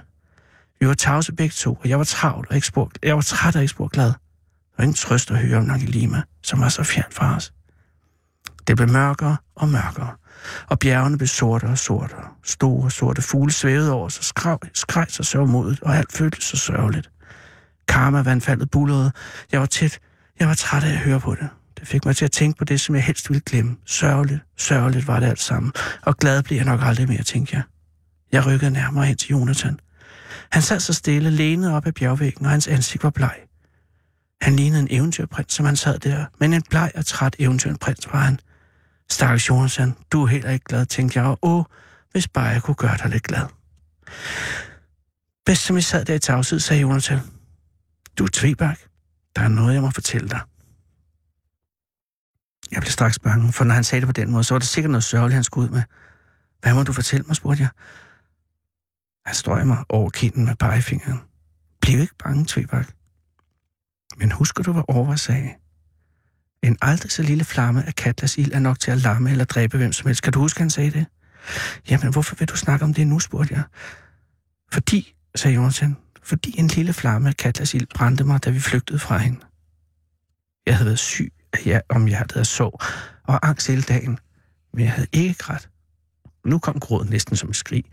Vi 0.79 0.87
var 0.87 0.93
tavse 0.93 1.33
begge 1.33 1.53
to, 1.53 1.73
og 1.73 1.89
jeg 1.89 1.97
var 1.97 2.03
travlt 2.03 2.49
og 2.49 2.55
ikke 2.55 2.67
spor, 2.67 2.91
jeg 3.03 3.15
var 3.15 3.21
træt 3.21 3.55
og 3.55 3.61
ikke 3.61 3.71
spor 3.71 3.87
glad 3.87 4.13
og 4.81 4.83
ingen 4.83 4.95
trøst 4.95 5.31
at 5.31 5.37
høre 5.37 5.57
om 5.57 5.63
Nagilima, 5.63 6.21
som 6.43 6.61
var 6.61 6.69
så 6.69 6.83
fjern 6.83 7.11
fra 7.11 7.35
os. 7.35 7.53
Det 8.67 8.75
blev 8.75 8.89
mørkere 8.89 9.37
og 9.55 9.69
mørkere, 9.69 10.15
og 10.67 10.79
bjergene 10.79 11.17
blev 11.17 11.27
sortere 11.27 11.71
og 11.71 11.77
sortere. 11.77 12.27
Store 12.43 12.91
sorte 12.91 13.21
fugle 13.21 13.51
svævede 13.51 13.91
over 13.91 14.05
os 14.05 14.17
og 14.17 14.23
skreg, 14.23 14.57
skreg 14.73 15.05
så 15.09 15.23
sørgmodigt, 15.23 15.81
og 15.81 15.97
alt 15.97 16.11
føltes 16.11 16.43
så 16.43 16.57
sørgeligt. 16.57 17.10
Karma 17.87 18.21
vandfaldet 18.21 18.71
bullerede. 18.71 19.11
Jeg 19.51 19.59
var 19.59 19.65
tæt. 19.65 19.99
Jeg 20.39 20.47
var 20.47 20.53
træt 20.53 20.83
af 20.83 20.89
at 20.89 20.97
høre 20.97 21.19
på 21.19 21.35
det. 21.35 21.49
Det 21.79 21.87
fik 21.87 22.05
mig 22.05 22.15
til 22.15 22.25
at 22.25 22.31
tænke 22.31 22.57
på 22.57 22.65
det, 22.65 22.81
som 22.81 22.95
jeg 22.95 23.03
helst 23.03 23.29
ville 23.29 23.41
glemme. 23.45 23.77
Sørgeligt, 23.85 24.39
sørgeligt 24.57 25.07
var 25.07 25.19
det 25.19 25.27
alt 25.27 25.39
sammen. 25.39 25.71
Og 26.01 26.17
glad 26.17 26.43
blev 26.43 26.57
jeg 26.57 26.65
nok 26.65 26.79
aldrig 26.83 27.07
mere, 27.07 27.23
tænkte 27.23 27.55
jeg. 27.55 27.63
Jeg 28.31 28.45
rykkede 28.45 28.71
nærmere 28.71 29.05
hen 29.05 29.17
til 29.17 29.29
Jonathan. 29.29 29.79
Han 30.51 30.61
sad 30.61 30.79
så 30.79 30.93
stille, 30.93 31.29
lænet 31.29 31.73
op 31.73 31.87
ad 31.87 31.91
bjergvæggen, 31.91 32.45
og 32.45 32.51
hans 32.51 32.67
ansigt 32.67 33.03
var 33.03 33.09
bleg. 33.09 33.35
Han 34.41 34.55
lignede 34.55 34.81
en 34.81 34.87
eventyrprins, 34.91 35.53
som 35.53 35.65
han 35.65 35.75
sad 35.75 35.99
der, 35.99 36.25
men 36.39 36.53
en 36.53 36.63
bleg 36.69 36.91
og 36.95 37.05
træt 37.05 37.35
eventyrprins 37.39 38.07
var 38.13 38.19
han. 38.19 38.39
Stakkels 39.09 39.49
Jonathan, 39.49 39.95
du 40.11 40.23
er 40.23 40.27
heller 40.27 40.49
ikke 40.49 40.65
glad, 40.65 40.85
tænkte 40.85 41.19
jeg, 41.19 41.27
og 41.27 41.39
åh, 41.41 41.63
hvis 42.11 42.27
bare 42.27 42.45
jeg 42.45 42.61
kunne 42.61 42.75
gøre 42.75 42.97
dig 42.97 43.09
lidt 43.09 43.23
glad. 43.23 43.45
Bedst 45.45 45.65
som 45.65 45.75
vi 45.75 45.81
sad 45.81 46.05
der 46.05 46.13
i 46.13 46.19
tavshed, 46.19 46.59
sagde 46.59 46.81
Jonathan. 46.81 47.19
Du 48.21 48.25
er 48.25 48.29
tvebak. 48.33 48.79
Der 49.35 49.41
er 49.41 49.47
noget, 49.47 49.73
jeg 49.73 49.81
må 49.81 49.89
fortælle 49.89 50.29
dig. 50.29 50.41
Jeg 52.71 52.81
blev 52.81 52.91
straks 52.91 53.19
bange, 53.19 53.53
for 53.53 53.63
når 53.63 53.75
han 53.75 53.83
sagde 53.83 54.01
det 54.01 54.07
på 54.07 54.21
den 54.21 54.31
måde, 54.31 54.43
så 54.43 54.53
var 54.53 54.59
det 54.59 54.67
sikkert 54.67 54.91
noget 54.91 55.03
sørgeligt, 55.03 55.33
han 55.33 55.43
skulle 55.43 55.69
ud 55.69 55.73
med. 55.73 55.83
Hvad 56.61 56.73
må 56.73 56.83
du 56.83 56.93
fortælle 56.93 57.25
mig, 57.27 57.35
spurgte 57.35 57.61
jeg. 57.61 57.69
Han 59.25 59.35
strøg 59.35 59.67
mig 59.67 59.77
over 59.89 60.09
kinden 60.09 60.45
med 60.45 60.55
pegefingeren. 60.55 61.21
Bliv 61.81 61.99
ikke 61.99 62.15
bange, 62.23 62.45
Tvebak. 62.45 62.87
Men 64.17 64.31
husker 64.31 64.63
du, 64.63 64.73
hvad 64.73 64.83
Orvar 64.87 65.15
sagde? 65.15 65.49
En 66.63 66.77
aldrig 66.81 67.11
så 67.11 67.23
lille 67.23 67.43
flamme 67.43 67.87
af 67.87 67.95
Katlas 67.95 68.37
ild 68.37 68.51
er 68.53 68.59
nok 68.59 68.79
til 68.79 68.91
at 68.91 68.97
lamme 68.97 69.31
eller 69.31 69.45
dræbe 69.45 69.77
hvem 69.77 69.93
som 69.93 70.07
helst. 70.07 70.23
Kan 70.23 70.33
du 70.33 70.39
huske, 70.39 70.59
han 70.59 70.69
sagde 70.69 70.91
det? 70.91 71.05
Jamen, 71.89 72.11
hvorfor 72.11 72.35
vil 72.35 72.47
du 72.47 72.55
snakke 72.55 72.85
om 72.85 72.93
det 72.93 73.07
nu, 73.07 73.19
spurgte 73.19 73.53
jeg. 73.53 73.63
Fordi, 74.71 75.15
sagde 75.35 75.55
Jonathan, 75.55 75.97
fordi 76.31 76.59
en 76.59 76.67
lille 76.67 76.93
flamme 76.93 77.29
af 77.29 77.37
katlasild 77.37 77.87
brændte 77.95 78.23
mig, 78.23 78.45
da 78.45 78.49
vi 78.49 78.59
flygtede 78.59 78.99
fra 78.99 79.17
hende. 79.17 79.39
Jeg 80.65 80.75
havde 80.75 80.85
været 80.85 80.99
syg 80.99 81.33
af 81.53 81.81
om 81.89 82.05
hjertet 82.05 82.37
af 82.39 82.45
sorg 82.45 82.81
og 83.23 83.47
angst 83.47 83.67
hele 83.67 83.81
dagen, 83.81 84.19
men 84.73 84.83
jeg 84.83 84.91
havde 84.91 85.07
ikke 85.11 85.33
grædt. 85.33 85.69
Nu 86.45 86.59
kom 86.59 86.79
gråden 86.79 87.09
næsten 87.09 87.35
som 87.35 87.49
et 87.49 87.55
skrig. 87.55 87.83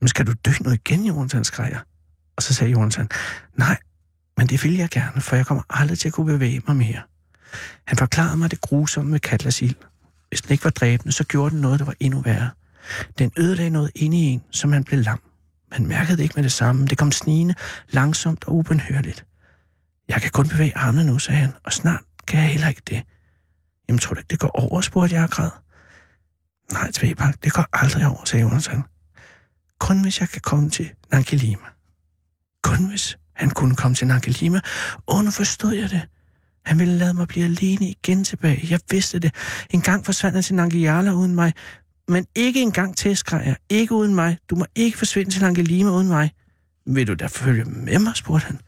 Men 0.00 0.08
skal 0.08 0.26
du 0.26 0.32
dø 0.44 0.50
nu 0.60 0.70
igen, 0.70 1.04
Jonathan, 1.06 1.44
skreg 1.44 1.70
jeg. 1.70 1.80
Og 2.36 2.42
så 2.42 2.54
sagde 2.54 2.72
Jonathan, 2.72 3.08
nej, 3.58 3.78
men 4.36 4.46
det 4.46 4.64
vil 4.64 4.76
jeg 4.76 4.88
gerne, 4.88 5.20
for 5.20 5.36
jeg 5.36 5.46
kommer 5.46 5.62
aldrig 5.70 5.98
til 5.98 6.08
at 6.08 6.14
kunne 6.14 6.32
bevæge 6.32 6.62
mig 6.66 6.76
mere. 6.76 7.02
Han 7.84 7.98
forklarede 7.98 8.36
mig 8.36 8.50
det 8.50 8.60
grusomme 8.60 9.10
med 9.10 9.20
Katlas 9.20 9.62
ild. 9.62 9.76
Hvis 10.28 10.42
den 10.42 10.52
ikke 10.52 10.64
var 10.64 10.70
dræbende, 10.70 11.12
så 11.12 11.24
gjorde 11.24 11.50
den 11.50 11.60
noget, 11.60 11.78
der 11.78 11.84
var 11.84 11.94
endnu 12.00 12.20
værre. 12.20 12.50
Den 13.18 13.32
ødelagde 13.36 13.70
noget 13.70 13.90
inde 13.94 14.16
i 14.16 14.20
en, 14.20 14.42
som 14.50 14.72
han 14.72 14.84
blev 14.84 15.00
lam. 15.00 15.31
Man 15.72 15.86
mærkede 15.86 16.16
det 16.16 16.22
ikke 16.22 16.34
med 16.36 16.42
det 16.42 16.52
samme. 16.52 16.86
Det 16.86 16.98
kom 16.98 17.12
snigende, 17.12 17.54
langsomt 17.88 18.44
og 18.44 18.54
ubenhørligt. 18.54 19.24
Jeg 20.08 20.22
kan 20.22 20.30
kun 20.30 20.48
bevæge 20.48 20.76
armene 20.76 21.04
nu, 21.04 21.18
sagde 21.18 21.40
han, 21.40 21.52
og 21.64 21.72
snart 21.72 22.00
kan 22.28 22.40
jeg 22.40 22.48
heller 22.48 22.68
ikke 22.68 22.82
det. 22.88 23.02
Jamen, 23.88 23.98
tror 23.98 24.14
du 24.14 24.20
ikke, 24.20 24.28
det 24.30 24.38
går 24.38 24.48
over, 24.48 24.80
spurgte 24.80 25.14
jeg 25.14 25.24
og 25.24 25.30
græd. 25.30 25.50
Nej, 26.72 26.90
Tvebak, 26.90 27.44
det 27.44 27.52
går 27.52 27.66
aldrig 27.72 28.06
over, 28.06 28.24
sagde 28.24 28.42
Jonathan. 28.42 28.82
Kun 29.78 30.02
hvis 30.02 30.20
jeg 30.20 30.28
kan 30.28 30.40
komme 30.40 30.70
til 30.70 30.90
Nankelima. 31.12 31.66
Kun 32.62 32.88
hvis 32.88 33.18
han 33.34 33.50
kunne 33.50 33.76
komme 33.76 33.94
til 33.94 34.06
Nankelima. 34.06 34.60
Åh, 35.08 35.24
nu 35.24 35.30
forstod 35.30 35.72
jeg 35.72 35.90
det. 35.90 36.02
Han 36.66 36.78
ville 36.78 36.98
lade 36.98 37.14
mig 37.14 37.28
blive 37.28 37.44
alene 37.44 37.88
igen 37.88 38.24
tilbage. 38.24 38.66
Jeg 38.70 38.80
vidste 38.90 39.18
det. 39.18 39.34
En 39.70 39.80
gang 39.80 40.04
forsvandt 40.04 40.34
han 40.34 40.42
til 40.42 40.54
Nangiala 40.54 41.12
uden 41.12 41.34
mig. 41.34 41.52
Men 42.12 42.26
ikke 42.34 42.62
engang 42.62 42.96
til, 42.96 43.16
skreg 43.16 43.46
jeg. 43.46 43.56
Ikke 43.68 43.94
uden 43.94 44.14
mig. 44.14 44.38
Du 44.50 44.56
må 44.56 44.66
ikke 44.74 44.98
forsvinde 44.98 45.30
til 45.30 45.44
Angelima 45.44 45.90
uden 45.90 46.08
mig. 46.08 46.30
Vil 46.86 47.06
du 47.06 47.14
da 47.14 47.26
følge 47.26 47.64
med 47.64 47.98
mig, 47.98 48.16
spurgte 48.16 48.46
han. 48.46 48.60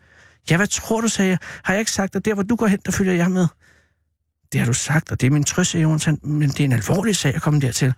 Ja, 0.50 0.56
hvad 0.56 0.66
tror 0.66 1.00
du, 1.00 1.08
sagde 1.08 1.30
jeg. 1.30 1.38
Har 1.64 1.74
jeg 1.74 1.78
ikke 1.78 1.90
sagt, 1.90 2.16
at 2.16 2.24
der, 2.24 2.34
hvor 2.34 2.42
du 2.42 2.56
går 2.56 2.66
hen, 2.66 2.78
der 2.86 2.92
følger 2.92 3.12
jeg 3.12 3.30
med? 3.30 3.46
Det 4.52 4.60
har 4.60 4.66
du 4.66 4.72
sagt, 4.72 5.12
og 5.12 5.20
det 5.20 5.26
er 5.26 5.30
min 5.30 5.44
trøst, 5.44 5.70
sagde 5.70 5.82
Jonathan, 5.82 6.18
men 6.22 6.48
det 6.48 6.60
er 6.60 6.64
en 6.64 6.72
alvorlig 6.72 7.16
sag 7.16 7.34
at 7.34 7.42
komme 7.42 7.60
dertil. 7.60 7.94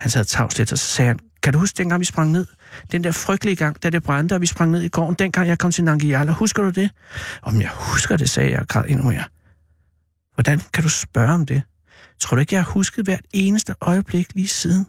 Han 0.00 0.10
sad 0.10 0.24
tavs 0.24 0.58
lidt, 0.58 0.72
og 0.72 0.78
så 0.78 0.86
sagde 0.86 1.08
han, 1.08 1.18
kan 1.42 1.52
du 1.52 1.58
huske 1.58 1.78
dengang, 1.78 2.00
vi 2.00 2.04
sprang 2.04 2.30
ned? 2.30 2.46
Den 2.92 3.04
der 3.04 3.12
frygtelige 3.12 3.56
gang, 3.56 3.82
da 3.82 3.90
det 3.90 4.02
brændte, 4.02 4.34
og 4.34 4.40
vi 4.40 4.46
sprang 4.46 4.70
ned 4.70 4.82
i 4.82 4.88
gården, 4.88 5.14
dengang 5.14 5.48
jeg 5.48 5.58
kom 5.58 5.72
til 5.72 5.84
Nangiala. 5.84 6.32
Husker 6.32 6.62
du 6.62 6.70
det? 6.70 6.90
Om 7.42 7.60
jeg 7.60 7.70
husker 7.74 8.16
det, 8.16 8.30
sagde 8.30 8.50
jeg 8.50 8.60
og 8.60 8.68
græd 8.68 8.84
endnu 8.88 9.04
mere. 9.04 9.24
Hvordan 10.34 10.60
kan 10.72 10.82
du 10.82 10.88
spørge 10.88 11.32
om 11.32 11.46
det? 11.46 11.62
Tror 12.20 12.34
du 12.34 12.40
ikke, 12.40 12.54
jeg 12.54 12.64
har 12.64 12.70
husket 12.70 13.04
hvert 13.04 13.24
eneste 13.32 13.74
øjeblik 13.80 14.34
lige 14.34 14.48
siden? 14.48 14.86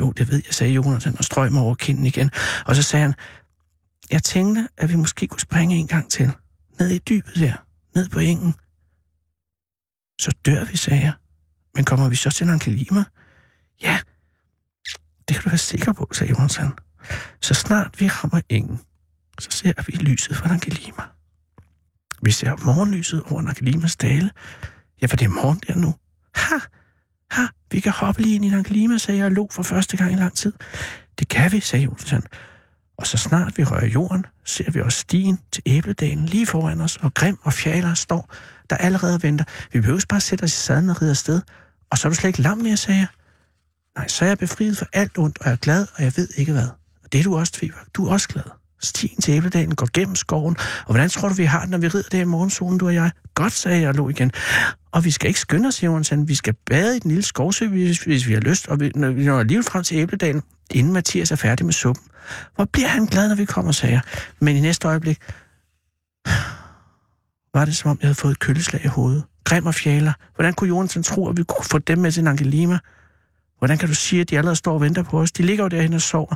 Jo, 0.00 0.12
det 0.12 0.28
ved 0.28 0.42
jeg, 0.46 0.54
sagde 0.54 0.72
Jonathan 0.72 1.18
og 1.18 1.24
strøg 1.24 1.52
mig 1.52 1.62
over 1.62 1.74
kinden 1.74 2.06
igen. 2.06 2.30
Og 2.66 2.76
så 2.76 2.82
sagde 2.82 3.02
han, 3.02 3.14
jeg 4.10 4.22
tænkte, 4.22 4.68
at 4.76 4.90
vi 4.90 4.96
måske 4.96 5.26
kunne 5.26 5.40
springe 5.40 5.76
en 5.76 5.86
gang 5.86 6.10
til. 6.10 6.32
Ned 6.78 6.90
i 6.90 6.98
dybet 6.98 7.34
der. 7.34 7.54
Ned 7.94 8.08
på 8.08 8.18
engen. 8.18 8.54
Så 10.20 10.30
dør 10.46 10.64
vi, 10.64 10.76
sagde 10.76 11.02
jeg. 11.02 11.12
Men 11.74 11.84
kommer 11.84 12.08
vi 12.08 12.16
så 12.16 12.30
til 12.30 12.50
Angelima? 12.50 13.04
Ja, 13.82 13.98
det 15.28 15.36
kan 15.36 15.42
du 15.42 15.48
være 15.48 15.58
sikker 15.58 15.92
på, 15.92 16.08
sagde 16.12 16.30
Jonathan. 16.30 16.72
Så 17.40 17.54
snart 17.54 18.00
vi 18.00 18.08
rammer 18.08 18.40
engen, 18.48 18.80
så 19.38 19.50
ser 19.50 19.72
vi 19.86 19.92
lyset 19.92 20.36
fra 20.36 20.52
Angelima. 20.52 21.02
Vi 22.22 22.30
ser 22.30 22.64
morgenlyset 22.64 23.22
over 23.22 23.48
Angelimas 23.48 23.96
dale. 23.96 24.30
Ja, 25.02 25.06
for 25.06 25.16
det 25.16 25.24
er 25.24 25.28
morgen 25.28 25.60
der 25.66 25.74
nu. 25.76 25.94
Ha! 26.34 26.56
Ha! 27.30 27.46
Vi 27.70 27.80
kan 27.80 27.92
hoppe 27.92 28.22
lige 28.22 28.34
ind 28.34 28.44
i 28.44 28.52
Angelima, 28.52 28.98
sagde 28.98 29.18
jeg 29.18 29.26
og 29.26 29.32
lå 29.32 29.48
for 29.50 29.62
første 29.62 29.96
gang 29.96 30.12
i 30.12 30.16
lang 30.16 30.36
tid. 30.36 30.52
Det 31.18 31.28
kan 31.28 31.52
vi, 31.52 31.60
sagde 31.60 31.84
Jonathan. 31.84 32.22
Og 32.96 33.06
så 33.06 33.16
snart 33.16 33.58
vi 33.58 33.64
rører 33.64 33.86
jorden, 33.86 34.26
ser 34.44 34.70
vi 34.70 34.80
også 34.80 34.98
stien 34.98 35.38
til 35.52 35.62
æbledalen 35.66 36.26
lige 36.26 36.46
foran 36.46 36.80
os, 36.80 36.96
og 36.96 37.14
Grim 37.14 37.38
og 37.42 37.52
Fjaler 37.52 37.94
står 37.94 38.34
der 38.70 38.76
allerede 38.76 39.22
venter. 39.22 39.44
Vi 39.72 39.80
behøver 39.80 40.00
bare 40.08 40.20
sætte 40.20 40.42
os 40.42 40.52
i 40.52 40.56
sadlen 40.56 40.90
og 40.90 41.02
ride 41.02 41.10
afsted. 41.10 41.40
Og 41.90 41.98
så 41.98 42.08
er 42.08 42.10
du 42.10 42.14
slet 42.14 42.28
ikke 42.28 42.42
lam 42.42 42.58
mere, 42.58 42.76
sagde 42.76 43.00
jeg. 43.00 43.08
Nej, 43.96 44.08
så 44.08 44.24
er 44.24 44.28
jeg 44.28 44.38
befriet 44.38 44.78
for 44.78 44.86
alt 44.92 45.18
ondt, 45.18 45.38
og 45.38 45.44
jeg 45.44 45.52
er 45.52 45.56
glad, 45.56 45.86
og 45.94 46.02
jeg 46.02 46.12
ved 46.16 46.28
ikke 46.36 46.52
hvad. 46.52 46.68
Og 47.04 47.12
det 47.12 47.18
er 47.20 47.24
du 47.24 47.36
også, 47.36 47.52
Tvivak. 47.52 47.86
Du 47.94 48.06
er 48.06 48.12
også 48.12 48.28
glad. 48.28 48.61
Stien 48.82 49.20
til 49.20 49.34
æbledalen 49.34 49.74
går 49.74 49.88
gennem 49.92 50.16
skoven, 50.16 50.56
og 50.86 50.92
hvordan 50.92 51.08
tror 51.08 51.28
du, 51.28 51.34
vi 51.34 51.44
har 51.44 51.60
det, 51.60 51.70
når 51.70 51.78
vi 51.78 51.88
rider 51.88 52.08
der 52.12 52.20
i 52.20 52.24
morgensolen, 52.24 52.78
du 52.78 52.86
og 52.86 52.94
jeg? 52.94 53.10
Godt, 53.34 53.52
sagde 53.52 53.80
jeg 53.80 53.88
og 53.88 53.94
lå 53.94 54.08
igen. 54.08 54.32
Og 54.92 55.04
vi 55.04 55.10
skal 55.10 55.28
ikke 55.28 55.40
skynde 55.40 55.66
os, 55.66 55.82
Jonathan. 55.82 56.28
Vi 56.28 56.34
skal 56.34 56.54
bade 56.66 56.96
i 56.96 56.98
den 56.98 57.10
lille 57.10 57.22
skovsø, 57.22 57.68
hvis, 57.68 57.98
hvis 57.98 58.26
vi 58.26 58.32
har 58.32 58.40
lyst, 58.40 58.68
og 58.68 58.80
vi, 58.80 58.90
når 58.94 59.10
vi 59.10 59.24
når 59.24 59.40
alligevel 59.40 59.64
frem 59.64 59.84
til 59.84 59.96
æbledalen, 59.96 60.42
inden 60.70 60.92
Mathias 60.92 61.30
er 61.30 61.36
færdig 61.36 61.66
med 61.66 61.72
suppen. 61.72 62.04
Hvor 62.54 62.64
bliver 62.64 62.88
han 62.88 63.06
glad, 63.06 63.28
når 63.28 63.34
vi 63.34 63.44
kommer, 63.44 63.72
sagde 63.72 63.92
jeg. 63.92 64.02
Men 64.40 64.56
i 64.56 64.60
næste 64.60 64.88
øjeblik 64.88 65.18
var 67.54 67.64
det, 67.64 67.76
som 67.76 67.90
om 67.90 67.98
jeg 68.00 68.06
havde 68.06 68.14
fået 68.14 68.32
et 68.32 68.38
kølleslag 68.38 68.84
i 68.84 68.88
hovedet. 68.88 69.24
Grim 69.44 69.66
og 69.66 69.74
fjaler. 69.74 70.12
Hvordan 70.34 70.54
kunne 70.54 70.68
Jonathan 70.68 71.02
tro, 71.02 71.28
at 71.28 71.36
vi 71.36 71.44
kunne 71.44 71.64
få 71.64 71.78
dem 71.78 71.98
med 71.98 72.12
til 72.12 72.28
Angelima? 72.28 72.78
Hvordan 73.58 73.78
kan 73.78 73.88
du 73.88 73.94
sige, 73.94 74.20
at 74.20 74.30
de 74.30 74.38
allerede 74.38 74.56
står 74.56 74.74
og 74.74 74.80
venter 74.80 75.02
på 75.02 75.20
os? 75.20 75.32
De 75.32 75.42
ligger 75.42 75.64
jo 75.64 75.68
derhen 75.68 75.92
og 75.92 76.00
sover. 76.00 76.34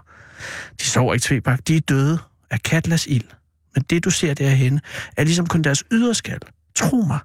De 0.80 0.84
sover 0.84 1.14
ikke, 1.14 1.24
Tvebak. 1.24 1.68
De 1.68 1.76
er 1.76 1.80
døde 1.80 2.18
af 2.50 2.62
Katlas 2.62 3.06
ild. 3.06 3.28
Men 3.74 3.84
det, 3.90 4.04
du 4.04 4.10
ser 4.10 4.34
derhenne, 4.34 4.80
er 5.16 5.24
ligesom 5.24 5.46
kun 5.46 5.62
deres 5.62 5.84
yderskal. 5.92 6.40
Tro 6.74 6.96
mig. 6.96 7.18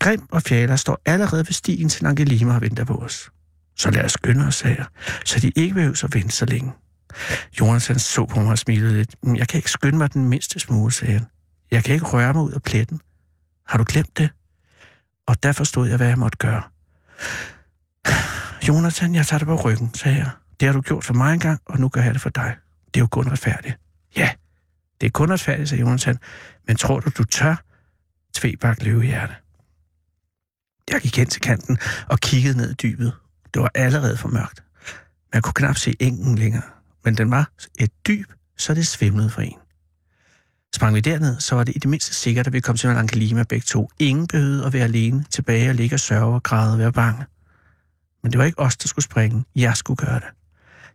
Grim 0.00 0.22
og 0.30 0.42
Fjala 0.42 0.76
står 0.76 1.02
allerede 1.06 1.46
ved 1.46 1.52
stien 1.52 1.88
til 1.88 2.06
Angelima 2.06 2.54
og 2.54 2.60
venter 2.60 2.84
på 2.84 2.94
os. 2.94 3.30
Så 3.76 3.90
lad 3.90 4.04
os 4.04 4.12
skynde 4.12 4.46
os, 4.46 4.60
her, 4.60 4.84
så 5.24 5.40
de 5.40 5.52
ikke 5.56 5.74
behøver 5.74 6.04
at 6.04 6.14
vente 6.14 6.36
så 6.36 6.44
længe. 6.44 6.72
Jonathan 7.60 7.98
så 7.98 8.24
på 8.24 8.40
mig 8.40 8.50
og 8.50 8.58
smilede 8.58 8.94
lidt. 8.94 9.16
Jeg 9.36 9.48
kan 9.48 9.58
ikke 9.58 9.70
skynde 9.70 9.98
mig 9.98 10.12
den 10.12 10.28
mindste 10.28 10.60
smule, 10.60 10.92
sagde 10.92 11.12
han. 11.12 11.26
Jeg 11.70 11.84
kan 11.84 11.94
ikke 11.94 12.06
røre 12.06 12.32
mig 12.34 12.42
ud 12.42 12.52
af 12.52 12.62
pletten. 12.62 13.00
Har 13.66 13.78
du 13.78 13.84
glemt 13.88 14.18
det? 14.18 14.30
Og 15.26 15.42
der 15.42 15.52
forstod 15.52 15.88
jeg, 15.88 15.96
hvad 15.96 16.08
jeg 16.08 16.18
måtte 16.18 16.38
gøre. 16.38 16.62
Jonathan, 18.68 19.14
jeg 19.14 19.26
tager 19.26 19.38
dig 19.38 19.46
på 19.46 19.56
ryggen, 19.56 19.94
sagde 19.94 20.18
jeg. 20.18 20.30
Det 20.60 20.66
har 20.66 20.72
du 20.72 20.80
gjort 20.80 21.04
for 21.04 21.14
mig 21.14 21.34
engang, 21.34 21.60
og 21.66 21.80
nu 21.80 21.88
gør 21.88 22.02
jeg 22.02 22.14
det 22.14 22.20
for 22.20 22.30
dig. 22.30 22.56
Det 22.86 23.00
er 23.00 23.04
jo 23.04 23.06
kun 23.06 23.30
retfærdigt. 23.30 23.78
Ja, 24.16 24.30
det 25.00 25.06
er 25.06 25.10
kun 25.10 25.32
retfærdigt, 25.32 25.68
sagde 25.68 25.80
Jonathan. 25.80 26.18
Men 26.66 26.76
tror 26.76 27.00
du, 27.00 27.10
du 27.18 27.24
tør? 27.24 27.64
Tvebak 28.34 28.82
løvehjerte. 28.82 29.34
Jeg 30.90 31.00
gik 31.00 31.16
hen 31.16 31.26
til 31.26 31.40
kanten 31.40 31.78
og 32.08 32.20
kiggede 32.20 32.56
ned 32.56 32.70
i 32.70 32.74
dybet. 32.74 33.12
Det 33.54 33.62
var 33.62 33.70
allerede 33.74 34.16
for 34.16 34.28
mørkt. 34.28 34.62
Man 35.32 35.42
kunne 35.42 35.54
knap 35.54 35.76
se 35.76 35.94
engen 36.00 36.38
længere, 36.38 36.62
men 37.04 37.16
den 37.16 37.30
var 37.30 37.50
et 37.78 37.90
dyb, 38.06 38.32
så 38.56 38.74
det 38.74 38.86
svimlede 38.86 39.30
for 39.30 39.40
en. 39.40 39.58
Sprang 40.74 40.94
vi 40.94 41.00
derned, 41.00 41.40
så 41.40 41.54
var 41.54 41.64
det 41.64 41.76
i 41.76 41.78
det 41.78 41.90
mindste 41.90 42.14
sikkert, 42.14 42.46
at 42.46 42.52
vi 42.52 42.60
kom 42.60 42.76
til 42.76 42.88
Angelima 42.88 43.42
begge 43.42 43.64
to. 43.64 43.90
Ingen 43.98 44.26
behøvede 44.26 44.66
at 44.66 44.72
være 44.72 44.84
alene 44.84 45.24
tilbage 45.30 45.68
og 45.68 45.74
ligge 45.74 45.96
og 45.96 46.00
sørge 46.00 46.34
og 46.34 46.42
græde 46.42 46.72
og 46.72 46.78
være 46.78 46.92
bange. 46.92 47.24
Men 48.22 48.32
det 48.32 48.38
var 48.38 48.44
ikke 48.44 48.58
os, 48.58 48.76
der 48.76 48.88
skulle 48.88 49.04
springe. 49.04 49.44
Jeg 49.56 49.76
skulle 49.76 49.96
gøre 49.96 50.20
det. 50.20 50.28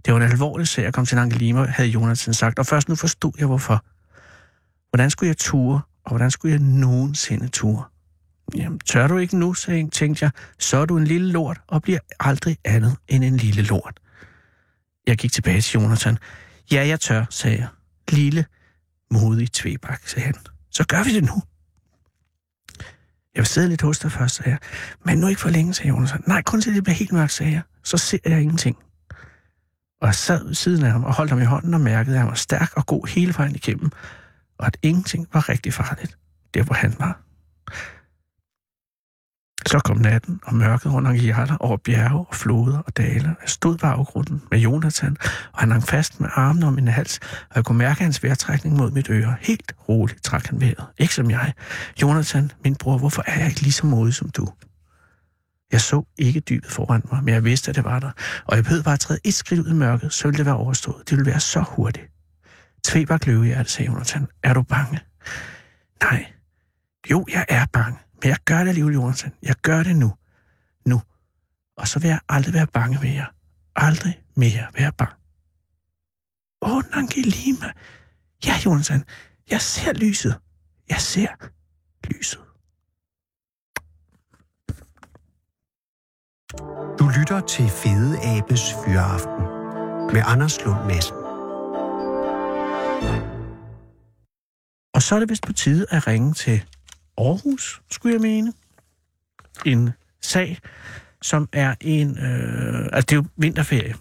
Det 0.05 0.13
var 0.13 0.19
en 0.19 0.31
alvorlig 0.31 0.67
sag 0.67 0.85
at 0.85 0.93
komme 0.93 1.05
til 1.05 1.17
Angelima, 1.17 1.65
havde 1.65 1.89
Jonathan 1.89 2.33
sagt, 2.33 2.59
og 2.59 2.65
først 2.65 2.89
nu 2.89 2.95
forstod 2.95 3.31
jeg, 3.37 3.47
hvorfor. 3.47 3.85
Hvordan 4.89 5.09
skulle 5.09 5.27
jeg 5.27 5.37
ture, 5.37 5.81
og 6.03 6.09
hvordan 6.11 6.31
skulle 6.31 6.51
jeg 6.51 6.61
nogensinde 6.61 7.47
ture? 7.47 7.83
Jamen, 8.55 8.79
tør 8.79 9.07
du 9.07 9.17
ikke 9.17 9.37
nu, 9.37 9.53
sagde, 9.53 9.89
tænkte 9.89 10.23
jeg, 10.23 10.31
så 10.59 10.77
er 10.77 10.85
du 10.85 10.97
en 10.97 11.05
lille 11.05 11.31
lort 11.31 11.61
og 11.67 11.81
bliver 11.81 11.99
aldrig 12.19 12.57
andet 12.65 12.95
end 13.07 13.23
en 13.23 13.37
lille 13.37 13.61
lort. 13.63 13.99
Jeg 15.07 15.17
gik 15.17 15.31
tilbage 15.31 15.61
til 15.61 15.79
Jonathan. 15.79 16.17
Ja, 16.71 16.87
jeg 16.87 16.99
tør, 16.99 17.25
sagde 17.29 17.57
jeg. 17.57 17.67
Lille, 18.09 18.45
modig 19.11 19.51
tvebak, 19.51 20.07
sagde 20.07 20.25
han. 20.25 20.35
Så 20.71 20.85
gør 20.87 21.03
vi 21.03 21.15
det 21.15 21.23
nu. 21.23 21.41
Jeg 23.35 23.41
vil 23.41 23.45
sidde 23.45 23.69
lidt 23.69 23.81
hos 23.81 23.99
dig 23.99 24.11
først, 24.11 24.35
sagde 24.35 24.49
jeg. 24.49 24.59
Men 25.05 25.17
nu 25.17 25.27
ikke 25.27 25.41
for 25.41 25.49
længe, 25.49 25.73
sagde 25.73 25.89
Jonathan. 25.89 26.23
Nej, 26.27 26.41
kun 26.41 26.61
til 26.61 26.75
det 26.75 26.83
bliver 26.83 26.95
helt 26.95 27.11
mørkt, 27.11 27.31
sagde 27.31 27.51
jeg. 27.51 27.61
Så 27.83 27.97
ser 27.97 28.17
jeg 28.25 28.41
ingenting. 28.41 28.77
Og 30.05 30.09
jeg 30.09 30.15
sad 30.15 30.45
ved 30.45 30.53
siden 30.53 30.85
af 30.85 30.91
ham 30.91 31.03
og 31.03 31.13
holdt 31.13 31.31
ham 31.31 31.41
i 31.41 31.45
hånden 31.45 31.73
og 31.73 31.81
mærkede, 31.81 32.15
at 32.15 32.19
han 32.19 32.27
var 32.27 32.35
stærk 32.35 32.71
og 32.75 32.85
god 32.85 33.07
hele 33.07 33.33
vejen 33.37 33.55
igennem, 33.55 33.91
og 34.59 34.67
at 34.67 34.77
ingenting 34.81 35.27
var 35.33 35.49
rigtig 35.49 35.73
farligt, 35.73 36.17
der 36.53 36.63
hvor 36.63 36.75
han 36.75 36.95
var. 36.99 37.21
Så 39.67 39.79
kom 39.79 39.97
natten 39.97 40.39
og 40.43 40.55
mørket 40.55 40.93
rundt 40.93 41.21
hjerter 41.21 41.57
over 41.59 41.77
bjerge 41.77 42.25
og 42.29 42.35
floder 42.35 42.77
og 42.77 42.97
dale. 42.97 43.35
Jeg 43.41 43.49
stod 43.49 43.71
ved 43.71 43.89
afgrunden 43.89 44.41
med 44.51 44.59
Jonathan, 44.59 45.17
og 45.53 45.59
han 45.59 45.71
hang 45.71 45.83
fast 45.83 46.19
med 46.19 46.29
armene 46.33 46.67
om 46.67 46.73
min 46.73 46.87
hals, 46.87 47.19
og 47.49 47.55
jeg 47.55 47.65
kunne 47.65 47.77
mærke 47.77 48.03
hans 48.03 48.23
vejrtrækning 48.23 48.77
mod 48.77 48.91
mit 48.91 49.09
øre. 49.09 49.35
Helt 49.41 49.73
roligt 49.89 50.23
trak 50.23 50.45
han 50.45 50.61
vejret. 50.61 50.85
Ikke 50.97 51.13
som 51.15 51.31
jeg. 51.31 51.53
Jonathan, 52.01 52.51
min 52.63 52.75
bror, 52.75 52.97
hvorfor 52.97 53.23
er 53.25 53.39
jeg 53.39 53.47
ikke 53.47 53.61
lige 53.61 53.73
så 53.73 53.85
modig 53.85 54.13
som 54.13 54.29
du? 54.29 54.47
Jeg 55.75 55.81
så 55.81 56.05
ikke 56.17 56.39
dybet 56.39 56.71
foran 56.71 57.01
mig, 57.11 57.23
men 57.23 57.33
jeg 57.33 57.43
vidste, 57.43 57.69
at 57.69 57.75
det 57.75 57.83
var 57.83 57.99
der. 57.99 58.11
Og 58.45 58.55
jeg 58.55 58.63
behøvede 58.63 58.83
bare 58.83 58.93
at 58.93 58.99
træde 58.99 59.19
et 59.23 59.33
skridt 59.33 59.59
ud 59.59 59.69
i 59.69 59.73
mørket, 59.73 60.13
så 60.13 60.27
ville 60.27 60.37
det 60.37 60.45
være 60.45 60.55
overstået. 60.55 61.09
Det 61.09 61.17
ville 61.17 61.31
være 61.31 61.39
så 61.39 61.61
hurtigt. 61.61 62.11
Tvebak 62.83 63.25
løvehjerte, 63.25 63.69
sagde 63.69 63.91
Jonathan. 63.91 64.27
Er 64.43 64.53
du 64.53 64.61
bange? 64.61 64.99
Nej. 66.03 66.25
Jo, 67.11 67.25
jeg 67.31 67.45
er 67.49 67.65
bange. 67.73 67.99
Men 68.21 68.29
jeg 68.29 68.37
gør 68.45 68.59
det 68.59 68.67
alligevel, 68.67 68.93
Jonathan. 68.93 69.31
Jeg 69.43 69.55
gør 69.61 69.83
det 69.83 69.95
nu. 69.95 70.13
Nu. 70.85 71.01
Og 71.77 71.87
så 71.87 71.99
vil 71.99 72.07
jeg 72.07 72.19
aldrig 72.29 72.53
være 72.53 72.67
bange 72.67 72.99
mere. 73.01 73.25
Aldrig 73.75 74.23
mere 74.35 74.67
være 74.77 74.91
bange. 74.91 75.15
Åh, 76.61 76.83
Nangelima. 76.91 77.71
Ja, 78.45 78.53
Jonathan. 78.65 79.03
Jeg 79.49 79.61
ser 79.61 79.93
lyset. 79.93 80.39
Jeg 80.89 81.01
ser 81.01 81.49
lyset. 82.03 82.44
Du 86.99 87.09
lytter 87.19 87.41
til 87.47 87.65
Fede 87.69 88.17
Abes 88.23 88.61
Fyraften 88.85 89.43
med 90.13 90.21
Anders 90.25 90.65
Lund 90.65 90.85
Madsen. 90.85 91.17
Og 94.93 95.01
så 95.01 95.15
er 95.15 95.19
det 95.19 95.29
vist 95.29 95.45
på 95.47 95.53
tide 95.53 95.85
at 95.89 96.07
ringe 96.07 96.33
til 96.33 96.63
Aarhus, 97.17 97.81
skulle 97.91 98.13
jeg 98.13 98.21
mene. 98.21 98.53
En 99.65 99.89
sag, 100.21 100.57
som 101.21 101.49
er 101.53 101.75
en... 101.81 102.17
Øh, 102.17 102.85
altså, 102.93 103.05
det 103.09 103.11
er 103.11 103.15
jo 103.15 103.25
vinterferie. 103.37 103.95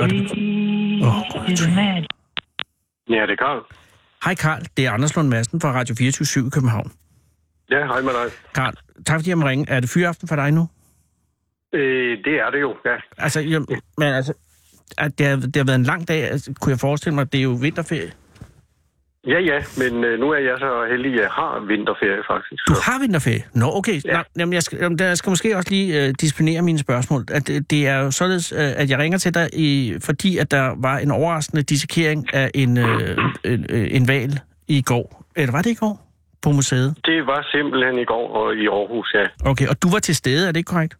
Og 0.00 0.10
det, 0.10 0.20
åh, 1.04 1.20
Gud, 1.32 2.06
Ja, 3.08 3.22
det 3.22 3.30
er 3.30 3.36
Karl. 3.38 3.62
Hej 4.24 4.34
Karl, 4.34 4.62
det 4.76 4.86
er 4.86 4.90
Anders 4.90 5.16
Lund 5.16 5.28
Madsen 5.28 5.60
fra 5.60 5.72
Radio 5.72 5.94
24 5.94 6.46
i 6.46 6.50
København. 6.50 6.92
Ja, 7.70 7.86
hej 7.86 8.00
med 8.02 8.12
dig. 8.12 8.32
Karl, 8.54 8.74
tak 9.06 9.18
fordi 9.18 9.28
jeg 9.30 9.38
må 9.38 9.46
ringe. 9.46 9.64
Er 9.68 9.80
det 9.80 9.90
fyraften 9.90 10.28
for 10.28 10.36
dig 10.36 10.50
nu? 10.52 10.68
Øh, 11.74 12.18
det 12.24 12.34
er 12.34 12.50
det 12.50 12.60
jo, 12.60 12.74
ja. 12.84 12.96
Altså, 13.18 13.40
jeg, 13.40 13.60
men 13.98 14.08
altså, 14.08 14.32
at 14.98 15.18
det, 15.18 15.26
har, 15.26 15.36
det 15.36 15.56
har 15.56 15.64
været 15.64 15.78
en 15.78 15.84
lang 15.84 16.08
dag, 16.08 16.22
altså, 16.30 16.52
kunne 16.60 16.70
jeg 16.70 16.80
forestille 16.80 17.14
mig, 17.14 17.22
at 17.22 17.32
det 17.32 17.38
er 17.38 17.42
jo 17.42 17.50
vinterferie. 17.60 18.12
Ja, 19.26 19.38
ja, 19.40 19.58
men 19.78 20.04
øh, 20.04 20.20
nu 20.20 20.30
er 20.30 20.38
jeg 20.38 20.56
så 20.58 20.86
heldig, 20.90 21.12
at 21.14 21.20
jeg 21.20 21.28
har 21.30 21.64
vinterferie 21.68 22.22
faktisk. 22.30 22.68
Du 22.68 22.74
så- 22.74 22.82
har 22.90 22.98
vinterferie? 23.00 23.42
Nå, 23.54 23.66
okay. 23.74 24.00
Ja. 24.04 24.16
Nå, 24.16 24.22
jamen, 24.38 24.52
jeg, 24.52 24.62
skal, 24.62 24.78
jamen, 24.82 24.98
der 24.98 25.14
skal 25.14 25.30
måske 25.30 25.56
også 25.56 25.70
lige 25.70 26.06
øh, 26.08 26.14
disciplinere 26.20 26.62
mine 26.62 26.78
spørgsmål. 26.78 27.24
At, 27.30 27.50
øh, 27.50 27.60
det 27.70 27.86
er 27.88 27.98
jo 27.98 28.10
således, 28.10 28.52
øh, 28.52 28.58
at 28.58 28.90
jeg 28.90 28.98
ringer 28.98 29.18
til 29.18 29.34
dig, 29.34 29.48
i, 29.52 29.94
fordi 30.02 30.38
at 30.38 30.50
der 30.50 30.74
var 30.76 30.98
en 30.98 31.10
overraskende 31.10 31.62
dissekering 31.62 32.34
af 32.34 32.50
en, 32.54 32.78
øh, 32.78 33.18
en, 33.44 33.66
øh, 33.70 33.88
en 33.90 34.08
val 34.08 34.40
i 34.68 34.82
går. 34.82 35.24
Eller 35.36 35.52
var 35.52 35.62
det 35.62 35.70
i 35.70 35.74
går? 35.74 36.00
På 36.42 36.50
museet? 36.52 36.94
Det 37.04 37.26
var 37.26 37.46
simpelthen 37.52 37.98
i 37.98 38.04
går 38.04 38.28
og 38.36 38.54
i 38.56 38.66
Aarhus, 38.66 39.14
ja. 39.14 39.50
Okay, 39.50 39.66
og 39.68 39.82
du 39.82 39.90
var 39.90 39.98
til 39.98 40.16
stede, 40.16 40.48
er 40.48 40.52
det 40.52 40.56
ikke 40.56 40.68
korrekt? 40.68 40.94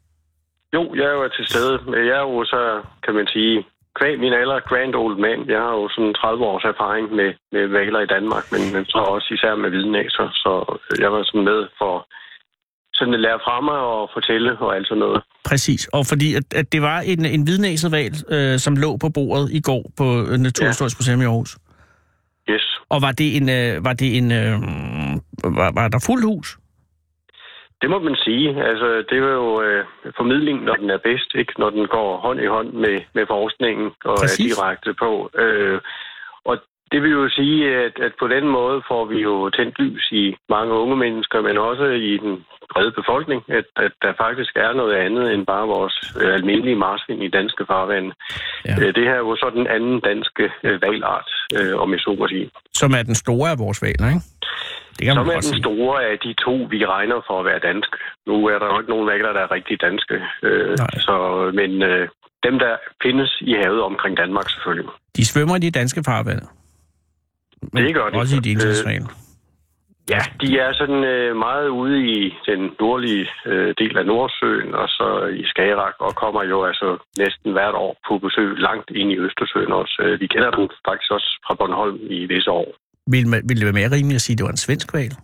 Jo, 0.75 0.83
jeg 0.99 1.07
er 1.13 1.17
jo 1.19 1.29
til 1.29 1.47
stede. 1.51 1.75
Men 1.91 1.99
Jeg 2.09 2.17
er 2.23 2.27
jo 2.35 2.45
så, 2.45 2.63
kan 3.05 3.15
man 3.15 3.27
sige, 3.35 3.57
kvæg 3.99 4.15
min 4.25 4.35
alder 4.41 4.61
grand 4.71 4.95
old 5.03 5.17
man. 5.27 5.39
Jeg 5.55 5.61
har 5.67 5.75
jo 5.81 5.89
sådan 5.95 6.15
30 6.15 6.45
års 6.51 6.65
erfaring 6.73 7.07
med, 7.19 7.31
med 7.55 7.65
valer 7.77 8.01
i 8.01 8.13
Danmark, 8.15 8.45
men, 8.53 8.63
men 8.75 8.85
så 8.93 8.99
også 9.15 9.29
især 9.37 9.55
med 9.63 9.71
hvidnæser. 9.71 10.27
Så 10.43 10.53
jeg 11.03 11.13
var 11.13 11.23
sådan 11.25 11.45
med 11.51 11.61
for 11.81 11.95
sådan 12.99 13.15
at 13.15 13.21
lære 13.21 13.41
fra 13.47 13.61
mig 13.61 13.79
og 13.95 14.11
fortælle 14.17 14.51
og 14.59 14.77
alt 14.77 14.89
sådan 14.89 15.05
noget. 15.07 15.23
Præcis, 15.51 15.89
og 15.97 16.03
fordi 16.07 16.35
at, 16.35 16.47
at 16.55 16.73
det 16.73 16.83
var 16.83 16.99
en, 17.01 17.25
en 17.25 17.43
hvidnæset 17.43 17.93
val, 17.93 18.15
øh, 18.35 18.59
som 18.59 18.77
lå 18.77 18.97
på 18.97 19.09
bordet 19.15 19.51
i 19.59 19.61
går 19.61 19.85
på 19.97 20.07
øh, 20.31 20.39
Naturhistorisk 20.47 20.97
Museum 20.99 21.21
i 21.21 21.25
Aarhus. 21.25 21.53
Yes. 22.51 22.67
Og 22.89 23.03
var 23.03 23.13
det 23.13 23.37
en, 23.37 23.49
øh, 23.59 23.85
var 23.85 23.93
det 23.93 24.17
en, 24.19 24.33
øh, 24.33 24.55
var, 25.59 25.71
var 25.81 25.89
der 25.89 26.05
fuldt 26.07 26.25
hus? 26.25 26.59
Det 27.85 27.91
må 27.91 27.99
man 27.99 28.17
sige. 28.17 28.65
Altså, 28.65 28.89
det 29.09 29.19
er 29.19 29.33
jo 29.43 29.63
øh, 29.63 29.85
formidling, 30.17 30.65
når 30.65 30.75
den 30.75 30.91
er 30.91 30.99
bedst, 30.99 31.31
ikke? 31.35 31.53
Når 31.59 31.71
den 31.71 31.87
går 31.87 32.17
hånd 32.17 32.41
i 32.41 32.47
hånd 32.47 32.73
med, 32.73 33.01
med 33.13 33.27
forskningen 33.27 33.91
og 34.05 34.17
Præcis. 34.21 34.53
er 34.53 34.63
direkte 34.63 34.95
på. 34.95 35.31
Øh, 35.35 35.81
det 36.95 37.03
vil 37.03 37.13
jo 37.21 37.29
sige, 37.39 37.59
at, 37.85 37.95
at 38.07 38.13
på 38.23 38.27
den 38.35 38.45
måde 38.59 38.79
får 38.91 39.05
vi 39.13 39.19
jo 39.29 39.35
tændt 39.57 39.75
lys 39.83 40.07
i 40.23 40.25
mange 40.55 40.73
unge 40.83 40.97
mennesker, 41.05 41.39
men 41.47 41.57
også 41.71 41.87
i 42.11 42.13
den 42.25 42.35
brede 42.73 42.93
befolkning, 43.01 43.41
at, 43.59 43.67
at 43.87 43.93
der 44.05 44.13
faktisk 44.25 44.53
er 44.67 44.73
noget 44.81 44.95
andet 45.07 45.25
end 45.35 45.43
bare 45.53 45.67
vores 45.77 45.97
øh, 46.21 46.35
almindelige 46.39 46.79
marsvin 46.87 47.23
i 47.23 47.31
danske 47.39 47.63
farvande. 47.71 48.11
Ja. 48.69 48.75
Øh, 48.81 48.91
det 48.97 49.05
her 49.09 49.17
er 49.21 49.25
jo 49.31 49.37
så 49.43 49.49
den 49.59 49.67
anden 49.77 49.99
danske 50.11 50.45
øh, 50.67 50.77
valart, 50.83 51.31
øh, 51.57 51.75
om 51.83 51.89
jeg 51.95 52.01
så 52.07 52.17
må 52.19 52.27
sige. 52.29 52.51
Som 52.81 52.91
er 52.99 53.03
den 53.11 53.17
store 53.25 53.49
af 53.55 53.59
vores 53.65 53.83
valer, 53.83 54.07
ikke? 54.13 54.25
Det 54.97 55.03
kan 55.05 55.13
man 55.15 55.25
Som 55.25 55.29
er 55.37 55.41
den 55.51 55.59
store 55.65 55.97
af 56.11 56.17
de 56.25 56.33
to, 56.45 56.55
vi 56.75 56.81
regner 56.95 57.19
for 57.29 57.37
at 57.41 57.45
være 57.51 57.61
danske. 57.71 57.97
Nu 58.29 58.35
er 58.53 58.59
der 58.59 58.67
jo 58.71 58.77
ikke 58.81 58.93
nogen 58.95 59.07
valer, 59.13 59.33
der 59.37 59.43
er 59.47 59.51
rigtig 59.59 59.77
danske. 59.87 60.17
Øh, 60.47 60.73
Nej. 60.83 60.95
så, 61.07 61.15
men 61.61 61.71
øh, 61.91 62.09
dem, 62.47 62.55
der 62.65 62.73
findes 63.05 63.31
i 63.51 63.53
havet 63.63 63.83
omkring 63.91 64.17
Danmark 64.23 64.49
selvfølgelig. 64.55 64.91
De 65.17 65.25
svømmer 65.31 65.57
i 65.57 65.63
de 65.67 65.71
danske 65.71 66.03
farvande. 66.11 66.47
Men 67.73 67.85
Det 67.85 67.95
gør 67.95 68.09
de. 68.11 68.19
Også 68.19 68.37
i 68.37 68.41
de 68.47 68.51
internationale. 68.51 69.07
Ja, 70.11 70.23
de 70.41 70.59
er 70.59 70.73
sådan 70.81 71.05
øh, 71.05 71.37
meget 71.37 71.69
ude 71.69 71.97
i 72.17 72.35
den 72.49 72.61
nordlige 72.81 73.27
øh, 73.47 73.75
del 73.79 73.99
af 73.99 74.07
Nordsøen, 74.07 74.75
og 74.75 74.89
så 74.89 75.09
i 75.41 75.45
Skagerrak, 75.53 75.95
og 75.99 76.15
kommer 76.15 76.43
jo 76.53 76.65
altså 76.65 76.89
næsten 77.19 77.53
hvert 77.53 77.75
år 77.75 77.93
på 78.09 78.19
besøg 78.19 78.49
langt 78.69 78.91
ind 78.91 79.13
i 79.13 79.19
Østersøen 79.19 79.73
også. 79.73 79.97
Øh, 80.05 80.21
vi 80.21 80.27
kender 80.27 80.51
dem 80.51 80.69
faktisk 80.89 81.11
også 81.17 81.31
fra 81.47 81.55
Bornholm 81.55 81.99
i 82.17 82.27
visse 82.33 82.51
år. 82.51 82.69
Vil, 83.13 83.29
man, 83.29 83.41
vil 83.49 83.57
det 83.57 83.65
være 83.65 83.81
mere 83.81 83.93
rimeligt 83.97 84.21
at 84.21 84.25
sige, 84.27 84.35
at 84.35 84.39
det 84.39 84.45
var 84.45 84.51
en 84.51 84.65
svensk 84.67 84.95
val? 84.95 85.15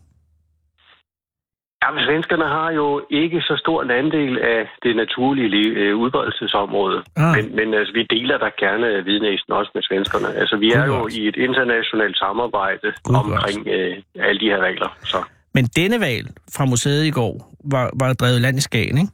Ja, 1.82 1.88
men 1.94 2.02
svenskerne 2.08 2.48
har 2.58 2.70
jo 2.80 2.86
ikke 3.10 3.40
så 3.40 3.54
stor 3.64 3.82
en 3.82 3.90
andel 3.90 4.38
af 4.38 4.60
det 4.82 4.96
naturlige 4.96 5.48
li- 5.56 5.76
øh, 5.82 5.96
udbredelsesområde. 5.96 6.98
Ah. 7.16 7.36
Men, 7.36 7.44
men 7.58 7.74
altså, 7.74 7.92
vi 7.98 8.02
deler 8.16 8.38
da 8.38 8.48
gerne 8.64 9.04
vidnæsen 9.04 9.52
også 9.52 9.70
med 9.74 9.82
svenskerne. 9.82 10.28
Altså, 10.40 10.56
vi 10.56 10.68
er 10.72 10.84
jo 10.86 11.08
i 11.18 11.28
et 11.28 11.36
internationalt 11.36 12.16
samarbejde 12.18 12.88
Gud, 13.04 13.14
omkring 13.16 13.68
øh, 13.68 13.96
alle 14.26 14.40
de 14.40 14.48
her 14.52 14.60
regler. 14.68 14.90
Så. 15.12 15.18
Men 15.54 15.64
denne 15.64 16.00
val 16.00 16.26
fra 16.56 16.64
museet 16.64 17.04
i 17.06 17.10
går 17.10 17.34
var, 17.74 17.90
var 18.00 18.12
drevet 18.12 18.40
land 18.40 18.56
i 18.58 18.60
Skagen, 18.60 18.98
ikke? 18.98 19.12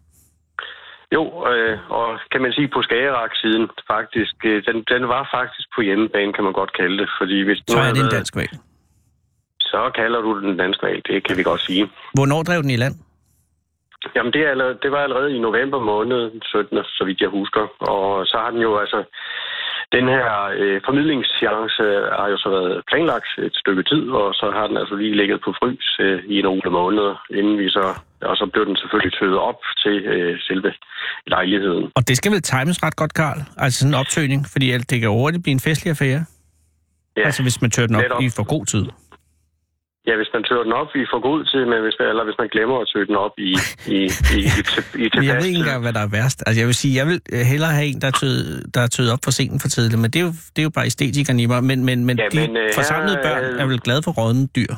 Jo, 1.17 1.23
øh, 1.53 1.79
og 1.91 2.09
kan 2.33 2.41
man 2.43 2.53
sige 2.53 2.69
på 2.75 2.83
Skagerrak-siden 2.83 3.69
faktisk, 3.93 4.35
øh, 4.45 4.63
den, 4.69 4.77
den 4.93 5.03
var 5.15 5.29
faktisk 5.39 5.67
på 5.77 5.81
hjemmebane, 5.89 6.33
kan 6.33 6.45
man 6.45 6.53
godt 6.53 6.73
kalde 6.81 6.99
det. 6.99 7.09
Fordi 7.21 7.43
hvis 7.43 7.59
Så 7.69 7.79
er 7.79 7.93
det 7.93 8.03
en 8.03 8.11
dansk 8.19 8.37
val. 8.37 8.55
Så 9.73 9.81
kalder 9.95 10.21
du 10.21 10.31
den 10.41 10.57
dansk 10.57 10.83
valg, 10.83 11.01
det 11.07 11.25
kan 11.27 11.37
vi 11.39 11.43
godt 11.43 11.61
sige. 11.69 11.85
Hvornår 12.15 12.43
drev 12.43 12.63
den 12.63 12.71
i 12.71 12.77
land? 12.77 12.95
Jamen, 14.17 14.33
det, 14.33 14.41
er 14.47 14.51
allerede, 14.51 14.79
det 14.83 14.91
var 14.93 14.99
allerede 15.07 15.37
i 15.37 15.39
november 15.39 15.81
måned, 15.93 16.21
17. 16.43 16.79
så 16.99 17.03
vidt 17.07 17.21
jeg 17.21 17.29
husker. 17.29 17.65
Og 17.93 18.27
så 18.27 18.37
har 18.43 18.51
den 18.51 18.61
jo 18.61 18.79
altså... 18.79 19.01
Den 19.93 20.07
her 20.15 20.27
øh, 20.61 20.81
formidlingsseance 20.87 21.83
har 22.19 22.29
jo 22.33 22.37
så 22.45 22.49
været 22.57 22.83
planlagt 22.91 23.31
et 23.39 23.55
stykke 23.63 23.83
tid, 23.83 24.03
og 24.21 24.35
så 24.35 24.47
har 24.57 24.67
den 24.67 24.77
altså 24.77 24.95
lige 24.95 25.17
ligget 25.21 25.41
på 25.45 25.51
frys 25.61 25.87
øh, 26.01 26.19
i 26.37 26.43
nogle 26.43 26.63
måneder, 26.71 27.15
inden 27.39 27.59
vi 27.59 27.69
så... 27.71 27.85
Og 28.23 28.37
så 28.37 28.45
blev 28.53 28.67
den 28.67 28.77
selvfølgelig 28.77 29.13
tøet 29.19 29.39
op 29.39 29.61
til 29.83 29.97
øh, 30.15 30.39
selve 30.49 30.73
lejligheden. 31.27 31.85
Og 31.95 32.09
det 32.09 32.17
skal 32.17 32.33
vel 32.33 32.43
times 32.43 32.83
ret 32.83 32.97
godt, 32.97 33.15
Karl? 33.15 33.39
Altså 33.57 33.79
sådan 33.79 33.95
en 33.95 34.01
optøning, 34.03 34.41
fordi 34.53 34.67
alt- 34.73 34.91
det 34.91 35.01
kan 35.01 35.11
hurtigt 35.11 35.43
blive 35.43 35.53
en 35.53 35.61
festlig 35.69 35.91
affære. 35.91 36.23
Ja, 37.17 37.23
Altså 37.29 37.43
hvis 37.43 37.61
man 37.63 37.71
tør 37.71 37.87
den 37.87 37.97
op 37.97 38.03
netop. 38.03 38.23
i 38.23 38.29
for 38.37 38.45
god 38.55 38.67
tid. 38.67 38.85
Ja 40.09 40.15
hvis 40.21 40.31
man 40.35 40.43
tører 40.49 40.65
den 40.69 40.73
op 40.81 40.91
i 41.01 41.03
for 41.13 41.21
god 41.29 41.39
tid, 41.51 41.63
men 41.73 41.79
hvis 41.87 41.97
man, 42.01 42.07
eller 42.13 42.25
hvis 42.29 42.39
man 42.43 42.49
glemmer 42.55 42.77
at 42.83 42.87
tøje 42.93 43.07
den 43.11 43.17
op 43.27 43.35
i, 43.49 43.53
i, 43.97 43.99
i, 44.37 44.41
i, 44.59 44.63
til- 44.73 45.01
i 45.05 45.05
Men 45.19 45.25
jeg 45.31 45.37
ved 45.41 45.47
ikke 45.51 45.59
engang, 45.65 45.81
hvad 45.87 45.93
der 45.99 46.03
er 46.09 46.11
værst. 46.19 46.39
Altså 46.47 46.59
jeg 46.63 46.67
vil 46.71 46.75
sige, 46.83 46.93
jeg 47.01 47.07
vil 47.11 47.19
øh, 47.35 47.41
hellere 47.53 47.73
have 47.79 47.87
en, 47.93 47.99
der 48.03 48.09
er 48.13 48.17
tøet, 48.23 48.45
der 48.75 48.81
er 48.87 48.91
tøet 48.97 49.11
op 49.15 49.23
for 49.27 49.31
sent 49.39 49.63
for 49.63 49.69
tidligt, 49.69 50.01
men 50.05 50.11
det 50.13 50.19
er 50.23 50.27
jo, 50.29 50.33
det 50.55 50.59
er 50.63 50.67
jo 50.69 50.71
bare 50.79 50.87
æstetikeren 50.87 51.39
i 51.41 51.47
mig. 51.53 51.65
Men, 51.71 51.79
men, 51.89 51.99
men 52.09 52.15
Ja, 52.19 52.27
de 52.33 52.37
men, 52.41 52.57
øh, 52.57 52.69
forsamlede 52.75 53.17
her, 53.17 53.23
børn 53.29 53.45
er 53.63 53.67
vel 53.67 53.81
glade 53.87 54.03
for 54.07 54.11
rådne 54.21 54.47
dyr. 54.57 54.73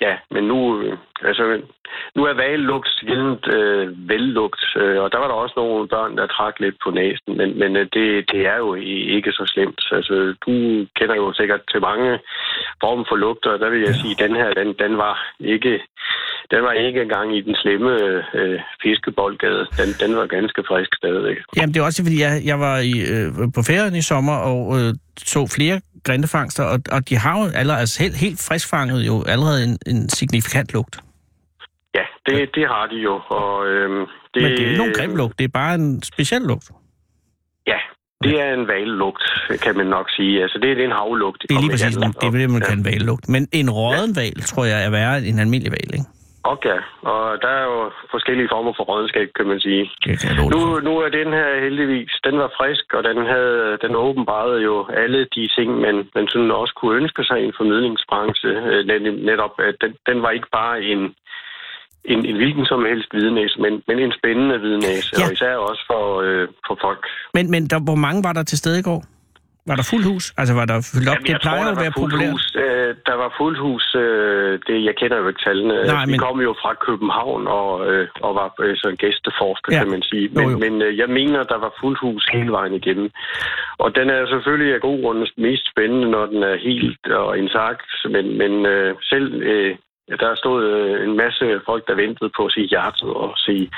Ja, 0.00 0.14
men 0.30 0.44
nu, 0.44 0.58
øh, 0.82 0.96
altså, 1.22 1.44
nu 2.16 2.24
er 2.24 2.34
vallugt 2.34 2.88
sjældent 3.00 3.44
øh, 3.56 4.08
vellugt, 4.08 4.62
øh, 4.76 4.98
og 5.02 5.12
der 5.12 5.18
var 5.18 5.28
der 5.28 5.34
også 5.34 5.54
nogle 5.56 5.88
børn, 5.88 6.16
der 6.16 6.26
trak 6.26 6.60
lidt 6.60 6.76
på 6.84 6.90
næsen, 6.90 7.36
men, 7.38 7.58
men 7.58 7.76
øh, 7.76 7.86
det, 7.94 8.06
det 8.32 8.40
er 8.52 8.56
jo 8.56 8.74
ikke 9.18 9.32
så 9.32 9.44
slemt. 9.52 9.80
Altså, 9.92 10.14
du 10.46 10.52
kender 10.98 11.16
jo 11.16 11.32
sikkert 11.32 11.60
til 11.70 11.80
mange 11.80 12.18
former 12.82 13.04
for 13.08 13.16
lugter, 13.16 13.50
og 13.50 13.58
der 13.58 13.70
vil 13.70 13.80
jeg 13.80 13.94
Ja. 13.94 14.00
sige, 14.02 14.14
at 14.18 14.22
den 14.28 14.36
her, 14.36 14.48
den, 14.60 14.68
den 14.84 14.96
var 14.96 15.14
ikke... 15.40 15.80
Den 16.54 16.62
var 16.62 16.72
ikke 16.72 17.02
engang 17.02 17.36
i 17.36 17.40
den 17.40 17.56
slemme 17.62 17.90
øh, 18.34 18.60
fiskeboldgade. 18.82 19.66
Den, 19.78 19.88
den 20.08 20.16
var 20.16 20.26
ganske 20.26 20.62
frisk 20.68 20.94
stadigvæk. 20.96 21.36
Jamen, 21.56 21.74
det 21.74 21.80
er 21.80 21.84
også 21.84 22.02
fordi, 22.04 22.20
jeg, 22.20 22.40
jeg 22.44 22.60
var 22.60 22.76
i, 22.78 22.94
øh, 23.14 23.26
på 23.54 23.60
ferien 23.70 23.94
i 23.94 24.02
sommer 24.02 24.36
og 24.50 24.60
øh, 24.78 24.94
så 25.32 25.40
flere 25.56 25.80
grindefangster, 26.04 26.64
og, 26.64 26.78
og 26.92 27.08
de 27.08 27.16
har 27.16 27.40
jo 27.40 27.44
allerede, 27.54 27.80
altså 27.80 28.02
helt, 28.02 28.16
helt 28.16 28.46
friskfanget 28.48 29.06
jo 29.06 29.24
allerede 29.26 29.64
en, 29.64 29.78
en 29.86 30.08
signifikant 30.08 30.72
lugt. 30.72 31.00
Ja, 31.94 32.04
det, 32.26 32.50
det 32.54 32.66
har 32.68 32.86
de 32.86 32.96
jo. 32.96 33.14
Og, 33.28 33.66
øhm, 33.66 34.06
det, 34.34 34.42
Men 34.42 34.50
det 34.52 34.60
er 34.60 34.66
ikke 34.66 34.78
nogen 34.78 34.94
grim 34.94 35.16
lugt, 35.16 35.38
det 35.38 35.44
er 35.44 35.48
bare 35.48 35.74
en 35.74 36.02
speciel 36.02 36.42
lugt. 36.42 36.70
Ja, 37.66 37.78
det 38.24 38.40
er 38.40 38.54
en 38.54 38.66
vallugt, 38.68 39.24
kan 39.62 39.76
man 39.76 39.86
nok 39.86 40.06
sige. 40.10 40.42
Altså, 40.42 40.58
det, 40.62 40.76
det 40.76 40.82
er 40.84 40.88
en 40.88 40.98
havlugt. 41.02 41.42
Det 41.48 41.56
er 41.56 41.60
lige 41.60 41.70
præcis 41.70 41.96
det, 41.96 42.04
er 42.22 42.30
det, 42.30 42.50
man 42.50 42.62
ja. 42.62 42.68
kan 42.68 42.78
en 42.78 42.84
vallugt. 42.84 43.28
Men 43.28 43.48
en 43.52 43.70
råden 43.70 44.12
ja. 44.16 44.20
val, 44.20 44.40
tror 44.50 44.64
jeg, 44.64 44.84
er 44.86 44.90
værre 44.90 45.18
end 45.18 45.26
en 45.26 45.38
almindelig 45.38 45.72
val, 45.72 45.90
ikke? 45.94 46.19
Okay, 46.42 46.78
og 47.02 47.38
der 47.42 47.48
er 47.48 47.64
jo 47.72 47.90
forskellige 48.10 48.48
former 48.52 48.72
for 48.76 48.84
rådenskab, 48.84 49.28
kan 49.36 49.46
man 49.46 49.60
sige. 49.60 49.90
kan 50.02 50.16
nu, 50.54 50.60
nu 50.88 50.92
er 51.04 51.08
den 51.08 51.32
her 51.38 51.60
heldigvis, 51.64 52.12
den 52.24 52.38
var 52.38 52.50
frisk, 52.58 52.86
og 52.94 53.02
den 53.04 53.18
havde 53.26 53.78
den 53.84 53.94
åbenbarede 53.96 54.60
jo 54.62 54.86
alle 55.02 55.20
de 55.34 55.48
ting, 55.56 55.70
man, 55.84 55.96
man 56.14 56.28
sådan 56.28 56.50
også 56.50 56.74
kunne 56.78 56.96
ønske 57.00 57.24
sig 57.24 57.40
i 57.40 57.44
en 57.44 57.54
formidlingsbranche. 57.56 58.50
Øh, 58.70 58.80
netop, 59.30 59.54
at 59.68 59.76
den, 59.80 59.92
den 60.08 60.22
var 60.22 60.30
ikke 60.30 60.50
bare 60.52 60.82
en, 60.82 61.00
en, 62.04 62.20
en 62.30 62.36
hvilken 62.36 62.66
som 62.66 62.84
helst 62.84 63.08
hvidnæse, 63.12 63.60
men, 63.64 63.82
men 63.88 63.98
en 63.98 64.12
spændende 64.18 64.58
hvidnæse, 64.58 65.10
ja. 65.18 65.24
og 65.24 65.32
især 65.32 65.54
også 65.56 65.82
for, 65.90 66.04
øh, 66.26 66.48
for 66.66 66.78
folk. 66.80 67.02
Men, 67.34 67.50
men 67.50 67.62
der, 67.66 67.80
hvor 67.88 67.98
mange 68.06 68.24
var 68.24 68.32
der 68.32 68.42
til 68.42 68.58
stede 68.58 68.78
i 68.78 68.82
går? 68.82 69.00
Var 69.68 69.76
der 69.76 69.86
fuld 69.92 70.04
hus? 70.12 70.24
Altså 70.40 70.54
var 70.60 70.66
der 70.70 70.76
fyldt 70.92 71.08
op? 71.08 71.14
Jamen, 71.14 71.26
det 71.26 71.40
plejer 71.46 71.62
tror, 71.62 71.72
at 71.74 71.80
være 71.84 71.94
populært. 72.02 72.32
Hus, 72.32 72.44
øh, 72.64 72.90
der 73.08 73.16
var 73.22 73.30
fuld 73.40 73.56
hus. 73.66 73.84
Øh, 74.04 74.52
det, 74.66 74.76
jeg 74.88 74.94
kender 75.00 75.16
jo 75.22 75.28
ikke 75.28 75.42
tallene. 75.46 75.74
Nej, 75.74 76.04
Vi 76.06 76.10
men... 76.10 76.20
kom 76.26 76.40
jo 76.48 76.52
fra 76.62 76.72
København 76.86 77.42
og, 77.46 77.70
øh, 77.88 78.08
og 78.26 78.32
var 78.40 78.48
øh, 78.64 78.76
så 78.80 78.86
en 78.88 78.96
gæsteforsker, 79.02 79.70
ja. 79.72 79.78
kan 79.78 79.90
man 79.94 80.02
sige. 80.02 80.26
Men, 80.34 80.44
jo, 80.44 80.50
jo. 80.50 80.58
men 80.64 80.82
øh, 80.82 80.98
jeg 81.02 81.08
mener, 81.18 81.50
der 81.52 81.58
var 81.64 81.72
fuld 81.80 81.96
hus 82.04 82.24
hele 82.32 82.52
vejen 82.58 82.74
igennem. 82.80 83.10
Og 83.84 83.88
den 83.96 84.06
er 84.10 84.26
selvfølgelig 84.32 84.74
af 84.74 84.80
god 84.80 84.98
grund 85.02 85.18
mest 85.36 85.64
spændende, 85.72 86.10
når 86.10 86.24
den 86.26 86.42
er 86.42 86.56
helt 86.70 87.04
og 87.22 87.38
intakt. 87.38 87.90
Men, 88.14 88.38
men 88.40 88.52
øh, 88.66 88.94
selv 89.12 89.42
øh, 89.42 89.76
der 90.22 90.34
stod 90.34 90.58
øh, 90.64 91.08
en 91.08 91.16
masse 91.16 91.60
folk, 91.66 91.82
der 91.88 91.94
ventede 91.94 92.30
på 92.36 92.42
at 92.46 92.52
se 92.52 92.60
hjertet 92.60 93.10
og 93.24 93.32
se 93.36 93.70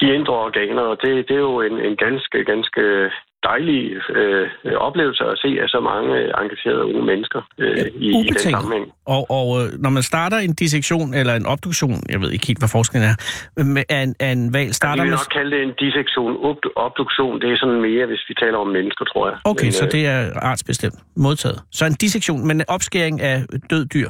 de 0.00 0.14
indre 0.14 0.34
organer, 0.34 0.82
og 0.82 0.96
det, 1.02 1.28
det 1.28 1.36
er 1.36 1.46
jo 1.50 1.60
en, 1.60 1.78
en 1.78 1.96
ganske, 1.96 2.44
ganske 2.44 3.10
dejlig 3.42 3.80
øh, 4.16 4.48
oplevelse 4.88 5.24
at 5.24 5.38
se 5.38 5.48
af 5.62 5.68
så 5.68 5.80
mange 5.80 6.14
engagerede 6.42 6.84
unge 6.84 7.02
mennesker 7.02 7.40
øh, 7.58 7.76
ja, 7.76 7.84
i, 7.94 8.06
i 8.06 8.28
den 8.28 8.38
sammenhæng. 8.38 8.92
Og, 9.06 9.30
og 9.30 9.46
øh, 9.58 9.66
når 9.84 9.90
man 9.90 10.02
starter 10.02 10.38
en 10.38 10.54
dissektion 10.54 11.14
eller 11.14 11.34
en 11.34 11.46
obduktion, 11.46 11.96
jeg 12.08 12.20
ved 12.20 12.30
ikke 12.30 12.46
helt, 12.46 12.58
hvad 12.58 12.68
forskningen 12.68 13.10
er, 13.10 13.16
med, 13.64 13.84
af, 13.88 14.02
en, 14.02 14.14
af 14.20 14.30
en 14.32 14.52
valg 14.52 14.74
starter 14.74 15.02
ja, 15.02 15.04
vi 15.04 15.08
vil 15.08 15.18
nok 15.18 15.32
kalde 15.32 15.50
det 15.56 15.62
en 15.62 15.74
dissektion. 15.78 16.32
Obduktion, 16.76 17.40
det 17.40 17.52
er 17.52 17.56
sådan 17.56 17.80
mere, 17.80 18.06
hvis 18.06 18.22
vi 18.28 18.34
taler 18.34 18.58
om 18.58 18.66
mennesker, 18.66 19.04
tror 19.04 19.28
jeg. 19.28 19.38
Okay, 19.44 19.64
Men, 19.64 19.72
så 19.72 19.84
øh, 19.84 19.92
det 19.92 20.06
er 20.06 20.30
artsbestemt 20.36 20.94
modtaget. 21.16 21.58
Så 21.72 21.86
en 21.86 21.94
dissektion, 21.94 22.46
men 22.46 22.60
en 22.60 22.64
opskæring 22.68 23.20
af 23.20 23.42
død 23.70 23.86
dyr. 23.86 24.08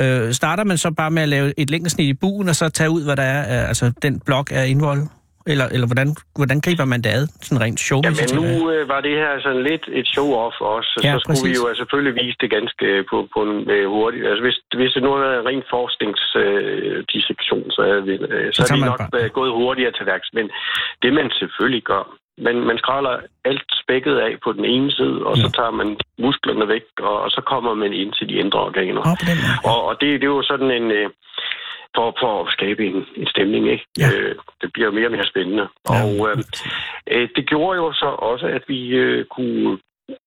Øh, 0.00 0.32
starter 0.32 0.64
man 0.64 0.78
så 0.78 0.90
bare 0.90 1.10
med 1.10 1.22
at 1.22 1.28
lave 1.28 1.52
et 1.58 1.70
længdesnit 1.70 2.08
i 2.08 2.14
buen, 2.14 2.48
og 2.48 2.54
så 2.54 2.68
tage 2.68 2.90
ud, 2.90 3.04
hvad 3.04 3.16
der 3.16 3.22
er, 3.22 3.66
altså 3.66 3.92
den 4.02 4.20
blok 4.26 4.52
er 4.52 4.62
indvoldet? 4.62 5.08
Eller, 5.46 5.66
eller 5.74 5.86
hvordan, 5.90 6.08
hvordan 6.40 6.60
griber 6.60 6.84
man 6.84 7.02
det 7.02 7.10
ad, 7.18 7.26
sådan 7.46 7.60
rent 7.64 7.80
show 7.80 8.00
Ja, 8.04 8.10
men 8.20 8.28
nu 8.40 8.70
øh, 8.72 8.88
var 8.92 9.00
det 9.00 9.14
her 9.22 9.32
sådan 9.46 9.62
lidt 9.70 9.84
et 9.98 10.06
show-off 10.14 10.56
også, 10.76 10.92
ja, 11.04 11.12
så 11.12 11.18
skulle 11.18 11.40
præcis. 11.40 11.48
vi 11.48 11.60
jo 11.60 11.64
altså 11.70 11.80
selvfølgelig 11.82 12.14
vise 12.22 12.38
det 12.42 12.50
ganske 12.56 12.86
på, 13.10 13.16
på 13.34 13.40
en 13.48 13.70
øh, 13.74 13.86
hurtigt. 13.94 14.24
Altså 14.30 14.42
hvis, 14.46 14.58
hvis 14.80 14.92
det 14.94 15.02
nu 15.02 15.10
havde 15.12 15.24
været 15.30 15.40
en 15.40 15.48
ren 15.50 15.64
forskningsdissektion, 15.74 17.66
øh, 17.68 17.74
så, 17.76 17.80
havde 17.88 18.04
vi, 18.08 18.14
øh, 18.34 18.48
så, 18.52 18.56
så 18.56 18.60
havde 18.62 18.82
vi 18.82 18.90
nok 18.92 19.02
bare. 19.12 19.28
gået 19.38 19.52
hurtigere 19.60 19.92
til 19.96 20.06
værks. 20.10 20.28
Men 20.38 20.46
det 21.02 21.10
man 21.18 21.26
selvfølgelig 21.40 21.84
gør, 21.92 22.04
men 22.46 22.54
man 22.68 22.78
skræller 22.82 23.14
alt 23.50 23.68
spækket 23.82 24.16
af 24.26 24.32
på 24.44 24.50
den 24.52 24.64
ene 24.64 24.90
side, 24.98 25.18
og 25.28 25.34
ja. 25.36 25.42
så 25.42 25.48
tager 25.58 25.74
man 25.80 25.88
musklerne 26.24 26.68
væk, 26.74 26.86
og, 27.08 27.16
og 27.24 27.30
så 27.30 27.40
kommer 27.52 27.74
man 27.74 27.92
ind 27.92 28.12
til 28.12 28.28
de 28.28 28.34
indre 28.42 28.60
organer. 28.68 29.02
Oh, 29.10 29.16
og, 29.70 29.78
og 29.88 29.94
det, 30.00 30.08
det 30.20 30.26
er 30.26 30.36
jo 30.38 30.42
sådan 30.52 30.70
en... 30.70 30.90
Øh, 30.90 31.08
for, 31.96 32.16
for 32.20 32.32
at 32.42 32.52
skabe 32.52 32.86
en, 32.86 33.06
en 33.16 33.26
stemning. 33.26 33.70
Ikke? 33.74 33.86
Ja. 33.98 34.08
Øh, 34.14 34.34
det 34.60 34.72
bliver 34.72 34.90
mere 34.90 35.06
og 35.06 35.12
mere 35.12 35.26
spændende. 35.26 35.66
Ja. 35.88 36.02
Og 36.04 36.28
øh, 36.28 36.36
øh, 37.12 37.28
det 37.36 37.48
gjorde 37.50 37.76
jo 37.76 37.92
så 37.92 38.06
også, 38.06 38.46
at 38.46 38.62
vi 38.68 38.88
øh, 38.88 39.24
kunne 39.24 39.78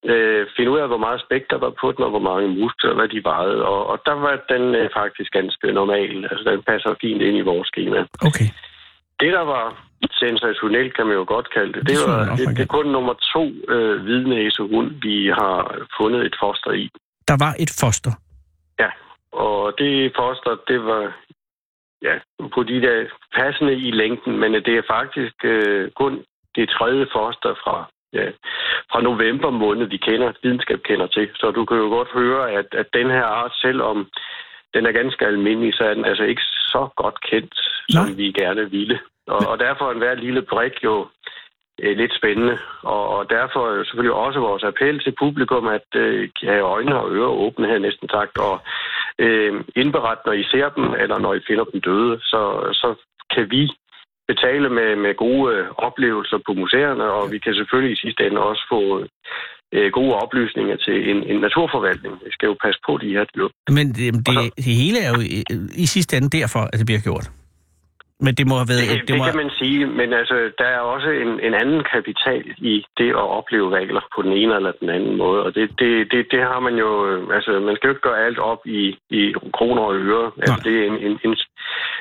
øh, 0.06 0.48
finde 0.56 0.72
ud 0.72 0.80
af, 0.80 0.88
hvor 0.88 0.98
meget 1.06 1.22
spæk 1.26 1.44
der 1.50 1.58
var 1.58 1.74
på 1.82 1.92
den, 1.92 2.04
og 2.04 2.10
hvor 2.10 2.26
mange 2.30 2.48
muskler, 2.48 2.94
hvad 2.94 3.08
de 3.08 3.24
vejede. 3.24 3.66
Og, 3.66 3.88
og 3.88 3.98
der 4.06 4.14
var 4.14 4.34
den 4.54 4.76
øh, 4.76 4.90
faktisk 5.00 5.32
ganske 5.32 5.68
normal. 5.72 6.28
Altså, 6.32 6.44
den 6.52 6.64
passer 6.64 6.96
fint 7.02 7.22
ind 7.22 7.38
i 7.38 7.48
vores 7.52 7.68
schema. 7.68 8.00
Okay. 8.28 8.48
Det, 9.20 9.34
der 9.34 9.46
var 9.56 9.66
sensationelt, 10.12 10.96
kan 10.96 11.06
man 11.08 11.16
jo 11.16 11.26
godt 11.28 11.54
kalde 11.54 11.74
det, 11.74 11.82
det, 11.82 11.90
det 11.90 11.98
var 12.08 12.36
det, 12.36 12.48
det 12.58 12.64
er 12.64 12.74
kun 12.78 12.86
nummer 12.86 13.14
to 13.34 13.44
øh, 13.74 14.02
hvidnæsehund, 14.02 14.90
vi 15.02 15.28
har 15.40 15.56
fundet 15.98 16.26
et 16.26 16.36
foster 16.42 16.72
i. 16.72 16.90
Der 17.28 17.38
var 17.46 17.54
et 17.60 17.72
foster? 17.82 18.12
Ja, 18.80 18.90
og 19.32 19.74
det 19.78 20.12
foster, 20.16 20.52
det 20.68 20.80
var 20.86 21.04
ja, 22.04 22.16
på 22.54 22.64
de 22.64 22.82
der 22.82 23.06
passende 23.36 23.74
i 23.74 23.92
længden, 23.92 24.40
men 24.40 24.54
det 24.54 24.76
er 24.78 24.92
faktisk 24.96 25.36
øh, 25.44 25.92
kun 25.92 26.24
det 26.56 26.70
tredje 26.70 27.06
foster 27.16 27.54
fra, 27.64 27.86
ja, 28.14 28.26
fra 28.92 29.02
november 29.02 29.50
måned, 29.50 29.86
vi 29.88 29.98
kender, 29.98 30.34
videnskab 30.44 30.80
kender 30.84 31.08
til. 31.08 31.30
Så 31.36 31.52
du 31.52 31.66
kan 31.66 31.78
jo 31.78 31.88
godt 31.98 32.12
høre, 32.14 32.52
at, 32.52 32.66
at 32.72 32.88
den 32.94 33.10
her 33.10 33.26
art, 33.26 33.54
selvom 33.62 34.10
den 34.74 34.86
er 34.86 34.92
ganske 34.92 35.26
almindelig, 35.26 35.74
så 35.74 35.84
er 35.84 35.94
den 35.94 36.06
altså 36.06 36.24
ikke 36.24 36.42
så 36.42 36.88
godt 36.96 37.22
kendt, 37.30 37.56
som 37.90 38.06
Nej. 38.06 38.16
vi 38.16 38.32
gerne 38.32 38.72
ville. 38.72 39.00
Og, 39.28 39.48
og 39.48 39.60
derfor 39.60 39.90
er 39.90 39.98
hver 39.98 40.16
lille 40.16 40.42
brik 40.42 40.84
jo 40.84 41.08
øh, 41.82 41.98
lidt 41.98 42.14
spændende. 42.20 42.58
Og, 42.82 43.04
og 43.16 43.30
derfor 43.30 43.84
selvfølgelig 43.84 44.16
også 44.26 44.40
vores 44.40 44.64
appel 44.64 45.00
til 45.00 45.14
publikum, 45.20 45.68
at 45.68 45.88
øh, 45.96 46.30
have 46.44 46.70
øjne 46.76 46.96
og 47.00 47.12
ører 47.16 47.40
åbne 47.46 47.68
her 47.68 47.80
næsten 47.80 48.10
sagt, 48.10 48.38
og 48.38 48.56
øh, 49.20 49.54
indberette, 49.76 50.24
når 50.26 50.34
I 50.34 50.44
ser 50.44 50.70
dem, 50.70 50.86
eller 51.04 51.18
når 51.20 51.34
I 51.34 51.46
finder 51.48 51.64
dem 51.64 51.82
døde, 51.82 52.20
så, 52.20 52.42
så 52.82 52.90
kan 53.36 53.52
vi 53.52 53.64
betale 54.28 54.70
med, 54.70 54.96
med 54.96 55.14
gode 55.16 55.56
øh, 55.56 55.66
oplevelser 55.88 56.40
på 56.46 56.54
museerne, 56.54 57.04
og 57.04 57.32
vi 57.32 57.38
kan 57.40 57.54
selvfølgelig 57.56 57.94
i 57.94 58.02
sidste 58.06 58.28
ende 58.28 58.42
også 58.42 58.64
få 58.74 58.82
øh, 59.76 59.92
gode 59.92 60.14
oplysninger 60.24 60.76
til 60.86 60.98
en, 61.12 61.20
en 61.32 61.40
naturforvaltning. 61.42 62.14
Vi 62.26 62.32
skal 62.32 62.48
jo 62.48 62.56
passe 62.66 62.80
på 62.88 62.94
de 63.02 63.10
her 63.18 63.26
dyr. 63.36 63.48
Men 63.78 63.88
det, 63.98 64.08
det, 64.28 64.36
det 64.58 64.74
hele 64.84 65.00
er 65.06 65.10
jo 65.16 65.22
i, 65.22 65.44
i 65.84 65.86
sidste 65.86 66.18
ende 66.18 66.30
derfor, 66.40 66.60
at 66.60 66.78
det 66.80 66.86
bliver 66.86 67.04
gjort. 67.10 67.26
Men 68.26 68.34
det 68.40 68.46
må 68.50 68.56
have 68.62 68.70
været... 68.72 68.84
Det, 68.90 69.02
det, 69.02 69.08
det 69.10 69.18
må... 69.18 69.24
kan 69.28 69.38
man 69.44 69.52
sige, 69.60 69.80
men 70.00 70.10
altså, 70.14 70.36
der 70.60 70.70
er 70.78 70.80
også 70.94 71.10
en, 71.24 71.32
en 71.48 71.54
anden 71.62 71.82
kapital 71.94 72.44
i 72.58 72.86
det 73.00 73.10
at 73.10 73.28
opleve 73.40 73.68
regler 73.78 74.04
på 74.16 74.22
den 74.22 74.34
ene 74.42 74.56
eller 74.56 74.72
den 74.82 74.90
anden 74.90 75.18
måde, 75.18 75.40
og 75.46 75.56
det, 75.56 75.66
det, 75.80 76.12
det, 76.12 76.22
det 76.32 76.42
har 76.52 76.60
man 76.60 76.76
jo... 76.84 76.90
Altså, 77.38 77.52
man 77.60 77.76
skal 77.76 77.88
jo 77.88 77.94
ikke 77.94 78.08
gøre 78.10 78.26
alt 78.26 78.40
op 78.40 78.62
i, 78.66 78.98
i 79.10 79.34
kroner 79.58 79.82
og 79.82 79.96
øre. 79.96 80.32
Altså, 80.42 80.62
det 80.64 80.74
er 80.80 80.86
en, 80.92 80.98
en, 81.08 81.20
en, 81.26 81.36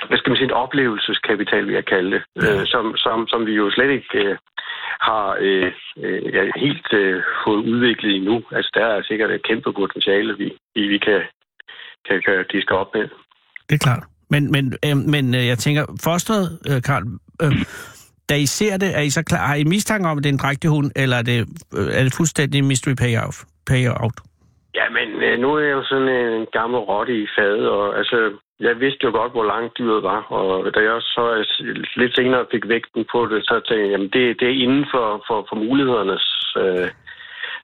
hvad 0.09 0.19
skal 0.19 0.31
man 0.31 0.37
sige, 0.37 0.51
en 0.51 0.61
oplevelseskapital, 0.65 1.69
vi 1.69 1.75
har 1.75 1.87
kaldt 1.95 2.13
det, 2.15 2.23
ja. 2.43 2.61
øh, 2.61 2.67
som, 2.67 2.97
som, 2.97 3.29
som 3.29 3.47
vi 3.47 3.53
jo 3.53 3.71
slet 3.71 3.91
ikke 3.91 4.19
øh, 4.25 4.37
har 5.01 5.37
øh, 5.41 5.73
øh, 6.05 6.35
ja, 6.35 6.43
helt 6.57 6.93
øh, 6.93 7.23
fået 7.45 7.61
udviklet 7.73 8.15
endnu. 8.17 8.43
Altså, 8.53 8.71
der 8.75 8.87
er 8.87 9.03
sikkert 9.03 9.31
et 9.31 9.47
kæmpe 9.49 9.73
potentiale, 9.73 10.37
vi, 10.39 10.53
vi, 10.75 10.83
vi 10.89 10.99
kan, 10.99 11.21
kan, 12.07 12.23
kan 12.27 12.45
diske 12.53 12.75
op 12.75 12.95
med. 12.95 13.09
Det 13.69 13.75
er 13.75 13.85
klart. 13.89 14.12
Men, 14.33 14.43
men, 14.55 14.65
øh, 14.87 14.97
men 15.15 15.25
øh, 15.35 15.47
jeg 15.53 15.59
tænker, 15.59 15.83
fosteret, 16.05 16.47
øh, 16.71 16.83
Karl, 16.89 17.05
øh, 17.43 17.53
da 18.29 18.35
I 18.45 18.47
ser 18.47 18.75
det, 18.83 18.91
er 18.99 19.03
I 19.09 19.11
så 19.11 19.23
klar, 19.23 19.47
har 19.47 19.55
I 19.55 19.65
mistanke 19.65 20.09
om, 20.09 20.19
at 20.19 20.25
det 20.25 20.31
er 20.31 20.37
en 20.39 20.45
drægtig 20.45 20.71
hund, 20.71 20.89
eller 21.03 21.17
er 21.17 21.27
det, 21.31 21.39
øh, 21.79 21.89
er 21.99 22.03
det 22.07 22.15
fuldstændig 22.17 22.65
mystery 22.65 22.95
payout? 23.05 23.37
payout? 23.71 24.17
Ja, 24.79 24.87
men 24.97 25.09
øh, 25.27 25.35
nu 25.43 25.49
er 25.57 25.63
jeg 25.69 25.75
jo 25.79 25.85
sådan 25.91 26.09
en 26.09 26.47
gammel 26.59 26.81
rotte 26.91 27.15
i 27.25 27.27
fadet, 27.37 27.67
og 27.77 27.99
altså, 28.01 28.19
jeg 28.67 28.75
vidste 28.85 29.05
jo 29.07 29.11
godt, 29.21 29.33
hvor 29.37 29.47
langt 29.53 29.79
dyret 29.79 30.03
var, 30.03 30.21
og 30.39 30.75
da 30.75 30.79
jeg 30.81 30.93
også 30.99 31.11
så 31.19 31.25
lidt 32.01 32.15
senere 32.15 32.45
fik 32.53 32.65
vægten 32.69 33.03
på 33.13 33.21
det, 33.31 33.39
så 33.49 33.55
tænkte 33.55 33.85
jeg, 33.85 33.91
jamen 33.95 34.11
det, 34.15 34.25
det 34.41 34.47
er 34.49 34.57
inden 34.65 34.85
for, 34.93 35.07
for, 35.29 35.39
for 35.49 35.57
mulighedernes, 35.67 36.27
øh, 36.63 36.89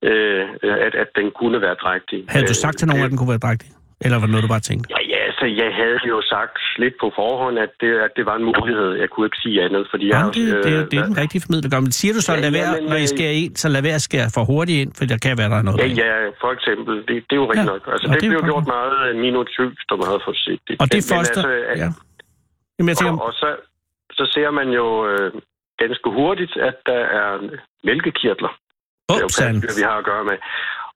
øh, 0.08 0.44
at, 0.86 0.94
at 1.02 1.08
den 1.18 1.26
kunne 1.40 1.58
være 1.66 1.76
drægtig. 1.84 2.18
Havde 2.28 2.46
du 2.46 2.54
sagt 2.54 2.76
til 2.78 2.88
nogen, 2.88 3.02
øh, 3.02 3.06
at 3.06 3.10
den 3.10 3.18
kunne 3.18 3.34
være 3.36 3.44
drægtig? 3.46 3.70
Eller 4.04 4.16
var 4.18 4.26
det 4.26 4.32
noget, 4.34 4.46
du 4.48 4.54
bare 4.56 4.66
tænkte? 4.70 4.86
Ja, 4.94 5.00
ja, 5.14 5.17
altså, 5.28 5.44
jeg 5.62 5.70
havde 5.80 6.00
jo 6.12 6.18
sagt 6.32 6.58
lidt 6.82 6.94
på 7.02 7.06
forhånd, 7.20 7.56
at 7.66 7.72
det, 7.82 7.92
at 8.06 8.12
det 8.16 8.24
var 8.30 8.36
en 8.40 8.46
mulighed. 8.50 8.88
Jeg 9.02 9.08
kunne 9.10 9.26
ikke 9.28 9.40
sige 9.44 9.56
andet, 9.66 9.82
fordi 9.92 10.06
ja, 10.06 10.18
jeg... 10.18 10.34
Det, 10.34 10.46
det, 10.54 10.64
det, 10.64 10.90
det 10.90 10.96
er 11.02 11.06
den 11.12 11.18
rigtige 11.22 11.42
formidler. 11.44 11.80
Men 11.86 11.92
siger 12.00 12.12
du 12.16 12.20
så, 12.28 12.32
ja, 12.32 12.40
lad 12.44 12.52
være, 12.58 12.70
ja, 12.74 12.80
men, 12.80 12.90
når 12.92 12.98
I 13.04 13.06
øh, 13.08 13.14
skærer 13.14 13.34
ind, 13.42 13.52
så 13.62 13.66
lad 13.74 13.82
være 13.88 13.98
at 14.00 14.04
skære 14.08 14.28
for 14.36 14.42
hurtigt 14.52 14.78
ind, 14.82 14.90
for 14.96 15.02
der 15.12 15.18
kan 15.26 15.32
være, 15.40 15.50
der 15.52 15.58
er 15.62 15.66
noget. 15.68 15.78
Ja, 15.80 15.88
ja, 16.04 16.12
for 16.42 16.50
eksempel. 16.56 16.94
Det, 17.08 17.16
det 17.28 17.34
er 17.36 17.40
jo 17.42 17.48
rigtigt 17.50 17.68
ja, 17.68 17.72
nok. 17.74 17.82
Altså, 17.94 18.06
det, 18.12 18.20
det 18.22 18.28
blev 18.32 18.42
gjort 18.50 18.66
meget 18.76 19.16
minutøst 19.26 19.88
og 19.94 19.98
meget 20.06 20.20
forsigtigt. 20.28 20.78
Og 20.82 20.86
det 20.94 21.02
første... 21.12 21.38
Altså, 21.40 21.82
ja. 21.82 21.88
Jamen, 22.76 22.88
jeg 22.92 22.96
tænker... 23.00 23.20
og, 23.20 23.26
og 23.26 23.32
så, 23.40 23.48
så 24.18 24.24
ser 24.34 24.50
man 24.58 24.68
jo 24.80 24.86
øh, 25.10 25.28
ganske 25.82 26.08
hurtigt, 26.18 26.54
at 26.68 26.76
der 26.90 27.02
er 27.20 27.28
mælkekirtler. 27.88 28.52
Upsan. 29.24 29.54
Det 29.54 29.64
er 29.64 29.72
jo 29.72 29.78
vi 29.80 29.86
har 29.90 29.98
at 30.02 30.06
gøre 30.10 30.24
med. 30.30 30.36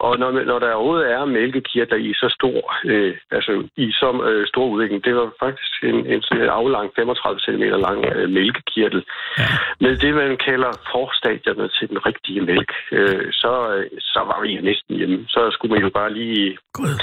Og 0.06 0.18
når, 0.18 0.30
når 0.30 0.58
der 0.58 0.72
overhovedet 0.72 1.12
er 1.12 1.24
mælkekirtler 1.24 1.98
i 1.98 2.12
så 2.14 2.28
stor, 2.38 2.58
øh, 2.84 3.14
altså 3.30 3.68
i 3.76 3.92
så 3.92 4.08
øh, 4.28 4.46
stor 4.46 4.66
udvikling, 4.66 5.04
det 5.04 5.14
var 5.14 5.30
faktisk 5.44 5.72
en, 5.82 6.06
en, 6.06 6.22
aflang 6.58 6.90
35 6.96 7.40
cm 7.40 7.62
lang 7.86 8.04
øh, 8.04 8.30
mælkekirtel. 8.30 9.04
Ja. 9.38 9.44
Med 9.80 9.96
det, 9.96 10.14
man 10.14 10.36
kalder 10.36 10.72
forstadierne 10.92 11.68
til 11.68 11.88
den 11.88 12.06
rigtige 12.06 12.40
mælk, 12.40 12.72
øh, 12.92 13.32
så, 13.32 13.52
øh, 13.74 13.86
så 14.00 14.20
var 14.30 14.40
vi 14.42 14.60
næsten 14.60 14.96
hjemme. 14.96 15.24
Så 15.28 15.50
skulle 15.50 15.74
man 15.74 15.82
jo 15.82 15.90
bare 15.90 16.12
lige... 16.12 16.58
God. 16.72 16.94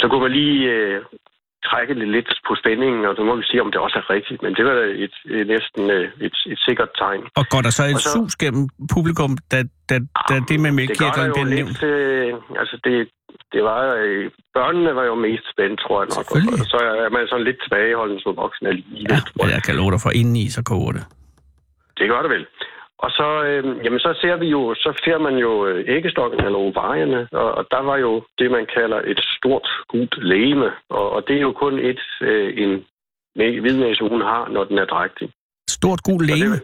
Så 0.00 0.08
kunne 0.08 0.22
man 0.22 0.32
lige 0.32 0.70
øh, 0.70 1.02
trække 1.70 1.92
lidt, 2.00 2.10
lidt 2.16 2.28
på 2.48 2.52
spændingen, 2.62 3.02
og 3.08 3.12
så 3.16 3.22
må 3.28 3.32
vi 3.40 3.44
se, 3.52 3.56
om 3.64 3.70
det 3.72 3.80
også 3.86 3.98
er 4.02 4.06
rigtigt. 4.16 4.42
Men 4.44 4.50
det 4.56 4.64
var 4.68 4.74
da 4.80 4.84
et, 5.04 5.14
et, 5.36 5.46
næsten 5.54 5.82
øh, 5.96 6.04
et, 6.26 6.36
et 6.52 6.58
sikkert 6.66 6.90
tegn. 7.02 7.22
Og 7.40 7.44
går 7.52 7.60
der 7.66 7.70
så 7.78 7.82
et 7.84 7.94
Og 7.94 8.00
så- 8.00 8.12
sus 8.14 8.34
gennem 8.42 8.64
publikum, 8.94 9.30
da, 9.52 9.58
da, 9.90 9.96
da 10.30 10.34
det 10.50 10.58
med 10.64 10.72
mælkekirtlen 10.78 11.26
der 11.26 11.32
bliver 11.36 11.50
nævnt? 11.56 11.76
lidt, 11.82 11.82
øh, 11.92 12.60
altså 12.60 12.76
det, 12.86 12.96
det 13.54 13.62
var, 13.70 13.80
øh, 14.04 14.30
børnene 14.58 14.90
var 14.98 15.04
jo 15.10 15.14
mest 15.26 15.44
spændt, 15.52 15.76
tror 15.84 15.96
jeg 16.02 16.08
nok. 16.16 16.26
Og 16.60 16.66
så 16.74 16.78
er 17.06 17.10
man 17.16 17.22
sådan 17.30 17.44
lidt 17.48 17.58
tilbageholden 17.64 18.18
som 18.20 18.36
voksen 18.36 18.66
alligevel, 18.66 19.20
Ja, 19.40 19.46
jeg 19.54 19.62
kan 19.66 19.74
love 19.80 19.90
dig 19.94 20.00
for, 20.04 20.10
indeni 20.20 20.44
så 20.56 20.62
koger 20.70 20.92
det. 20.98 21.04
Det 21.98 22.06
gør 22.12 22.22
det 22.24 22.30
vel. 22.36 22.46
Og 22.98 23.10
så, 23.10 23.42
øh, 23.44 23.64
jamen, 23.84 24.00
så 24.00 24.18
ser 24.20 24.36
vi 24.36 24.46
jo, 24.46 24.74
så 24.74 25.00
ser 25.04 25.18
man 25.18 25.34
jo 25.36 25.66
øh, 25.66 25.84
æggestokken 25.96 26.44
eller 26.44 26.58
ovarierne, 26.58 27.28
og, 27.32 27.52
og 27.54 27.66
der 27.70 27.82
var 27.82 27.96
jo 27.96 28.22
det, 28.38 28.50
man 28.50 28.66
kalder 28.74 29.00
et 29.06 29.20
stort, 29.36 29.68
gult 29.88 30.14
lægeme, 30.24 30.70
og, 30.90 31.10
og 31.12 31.28
det 31.28 31.36
er 31.36 31.40
jo 31.40 31.52
kun 31.52 31.78
et, 31.78 32.00
øh, 32.20 32.62
en 32.62 32.84
næ- 33.38 33.60
hvidnæse, 33.60 34.08
hun 34.08 34.20
har, 34.20 34.48
når 34.48 34.64
den 34.64 34.78
er 34.78 34.84
drægtig. 34.84 35.30
Stort 35.68 36.00
gul 36.02 36.14
Og 36.22 36.28
det 36.28 36.38
læge. 36.38 36.50
var- 36.50 36.60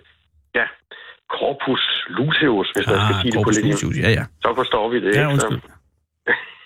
Ja, 0.55 0.67
corpus 1.39 1.83
luteus, 2.09 2.71
hvis 2.75 2.87
man 2.87 2.97
skal 2.97 3.15
Ah, 3.15 3.21
sige 3.23 3.33
det 3.33 3.45
på 3.45 3.51
lidt. 3.51 3.99
ja, 4.05 4.11
ja. 4.19 4.25
Så 4.43 4.53
forstår 4.55 4.89
vi 4.89 4.97
det, 5.05 5.15
Ja, 5.15 5.21
ikke? 5.21 5.33
Undskyld. 5.33 5.61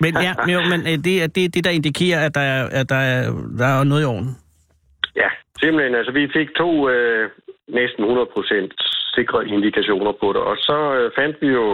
Men 0.01 0.13
ja, 0.27 0.33
men 0.47 0.51
jo, 0.57 0.61
men 0.73 0.81
øh, 0.91 0.97
det 1.07 1.15
er 1.23 1.27
det, 1.37 1.55
det, 1.55 1.65
der 1.65 1.71
indikerer, 1.71 2.27
at 2.27 2.35
der 2.35 2.41
er, 2.41 2.63
at 2.81 2.89
der 2.89 3.01
er, 3.15 3.21
der 3.59 3.67
er 3.67 3.85
noget 3.85 4.03
i 4.03 4.05
orden. 4.05 4.31
Ja, 5.17 5.29
simpelthen. 5.61 5.95
Altså, 5.95 6.13
vi 6.13 6.29
fik 6.39 6.49
to 6.57 6.89
øh, 6.89 7.31
næsten 7.69 8.05
100% 8.05 8.94
sikre 9.17 9.49
indikationer 9.55 10.13
på 10.23 10.27
det. 10.35 10.43
Og 10.51 10.57
så 10.69 10.79
øh, 10.99 11.11
fandt 11.19 11.37
vi 11.43 11.49
jo 11.61 11.67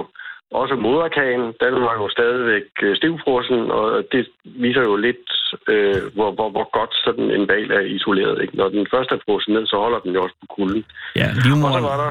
også 0.60 0.74
moderkagen. 0.86 1.44
Den 1.64 1.74
var 1.86 1.94
jo 2.00 2.06
stadigvæk 2.16 2.66
øh, 2.82 2.96
stivfrossen, 2.96 3.60
og 3.78 3.84
det 4.12 4.22
viser 4.44 4.82
jo 4.90 4.96
lidt, 5.06 5.26
øh, 5.72 6.02
hvor, 6.16 6.30
hvor, 6.36 6.48
hvor 6.54 6.66
godt 6.78 6.92
sådan 7.04 7.26
en 7.36 7.44
val 7.52 7.70
er 7.78 7.84
isoleret. 7.96 8.42
Ikke? 8.42 8.56
Når 8.56 8.68
den 8.68 8.86
først 8.94 9.10
er 9.10 9.18
frosset 9.26 9.54
ned, 9.54 9.66
så 9.66 9.76
holder 9.84 10.00
den 10.04 10.12
jo 10.16 10.22
også 10.24 10.36
på 10.40 10.46
kulden. 10.56 10.84
Ja, 11.16 11.26
Og 11.28 11.34
så 11.34 11.48
livmoderen. 11.48 11.84
var 11.84 11.98
der, 12.04 12.10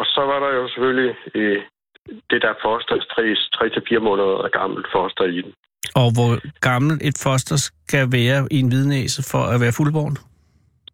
og 0.00 0.06
så 0.14 0.20
var 0.30 0.38
der 0.44 0.50
jo 0.58 0.68
selvfølgelig 0.68 1.14
øh, 1.34 1.60
det 2.30 2.40
der 2.42 2.54
foster, 2.64 2.94
3-4 3.96 3.98
måneder 4.08 4.48
gammelt 4.58 4.86
foster 4.96 5.24
i 5.24 5.40
den. 5.46 5.52
Og 6.00 6.08
hvor 6.16 6.32
gammel 6.60 6.94
et 7.08 7.16
foster 7.22 7.56
skal 7.56 8.04
være 8.12 8.48
i 8.50 8.58
en 8.64 8.68
hvidnæse 8.68 9.20
for 9.30 9.42
at 9.54 9.60
være 9.60 9.72
fuldborn? 9.76 10.16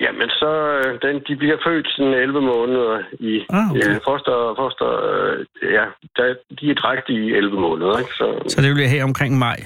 Jamen, 0.05 0.29
så 0.29 0.51
øh, 0.79 0.99
den, 1.03 1.15
de 1.29 1.37
bliver 1.37 1.57
født 1.67 1.89
sådan 1.97 2.15
11 2.15 2.41
måneder 2.41 3.03
i 3.31 3.33
Ah, 3.51 3.71
okay. 3.71 3.81
ja, 3.81 3.99
foster, 4.09 4.55
foster 4.61 4.89
øh, 5.11 5.47
ja, 5.77 5.85
der, 6.17 6.35
de 6.61 6.71
er 6.71 6.75
drægtige 6.75 7.23
i 7.29 7.33
11 7.35 7.61
måneder, 7.61 7.99
ikke? 7.99 8.15
Så, 8.21 8.27
Så 8.49 8.63
det 8.63 8.81
jeg 8.81 8.91
have 8.91 9.05
omkring 9.05 9.39
maj. 9.39 9.59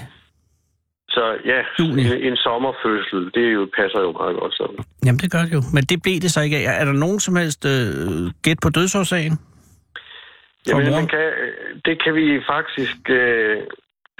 så 1.09 1.23
ja, 1.45 1.59
Juni. 1.79 2.01
en, 2.05 2.13
en 2.31 2.35
sommerfødsel, 2.37 3.31
det 3.35 3.53
jo, 3.53 3.67
passer 3.77 3.99
jo 4.01 4.11
meget 4.11 4.35
godt 4.41 4.53
sådan. 4.53 4.77
Jamen, 5.05 5.19
det 5.19 5.31
gør 5.31 5.41
det 5.45 5.53
jo. 5.53 5.61
Men 5.73 5.83
det 5.83 5.97
blev 6.03 6.15
det 6.25 6.31
så 6.31 6.41
ikke 6.41 6.57
af. 6.57 6.81
Er 6.81 6.85
der 6.85 6.93
nogen 7.05 7.19
som 7.19 7.35
helst 7.35 7.65
øh, 7.65 8.31
gæt 8.45 8.57
på 8.63 8.69
dødsårsagen? 8.69 9.35
Jamen, 10.67 10.91
man 10.91 11.07
kan, 11.07 11.27
det 11.85 12.03
kan 12.03 12.15
vi 12.15 12.41
faktisk... 12.53 12.97
Øh, 13.09 13.57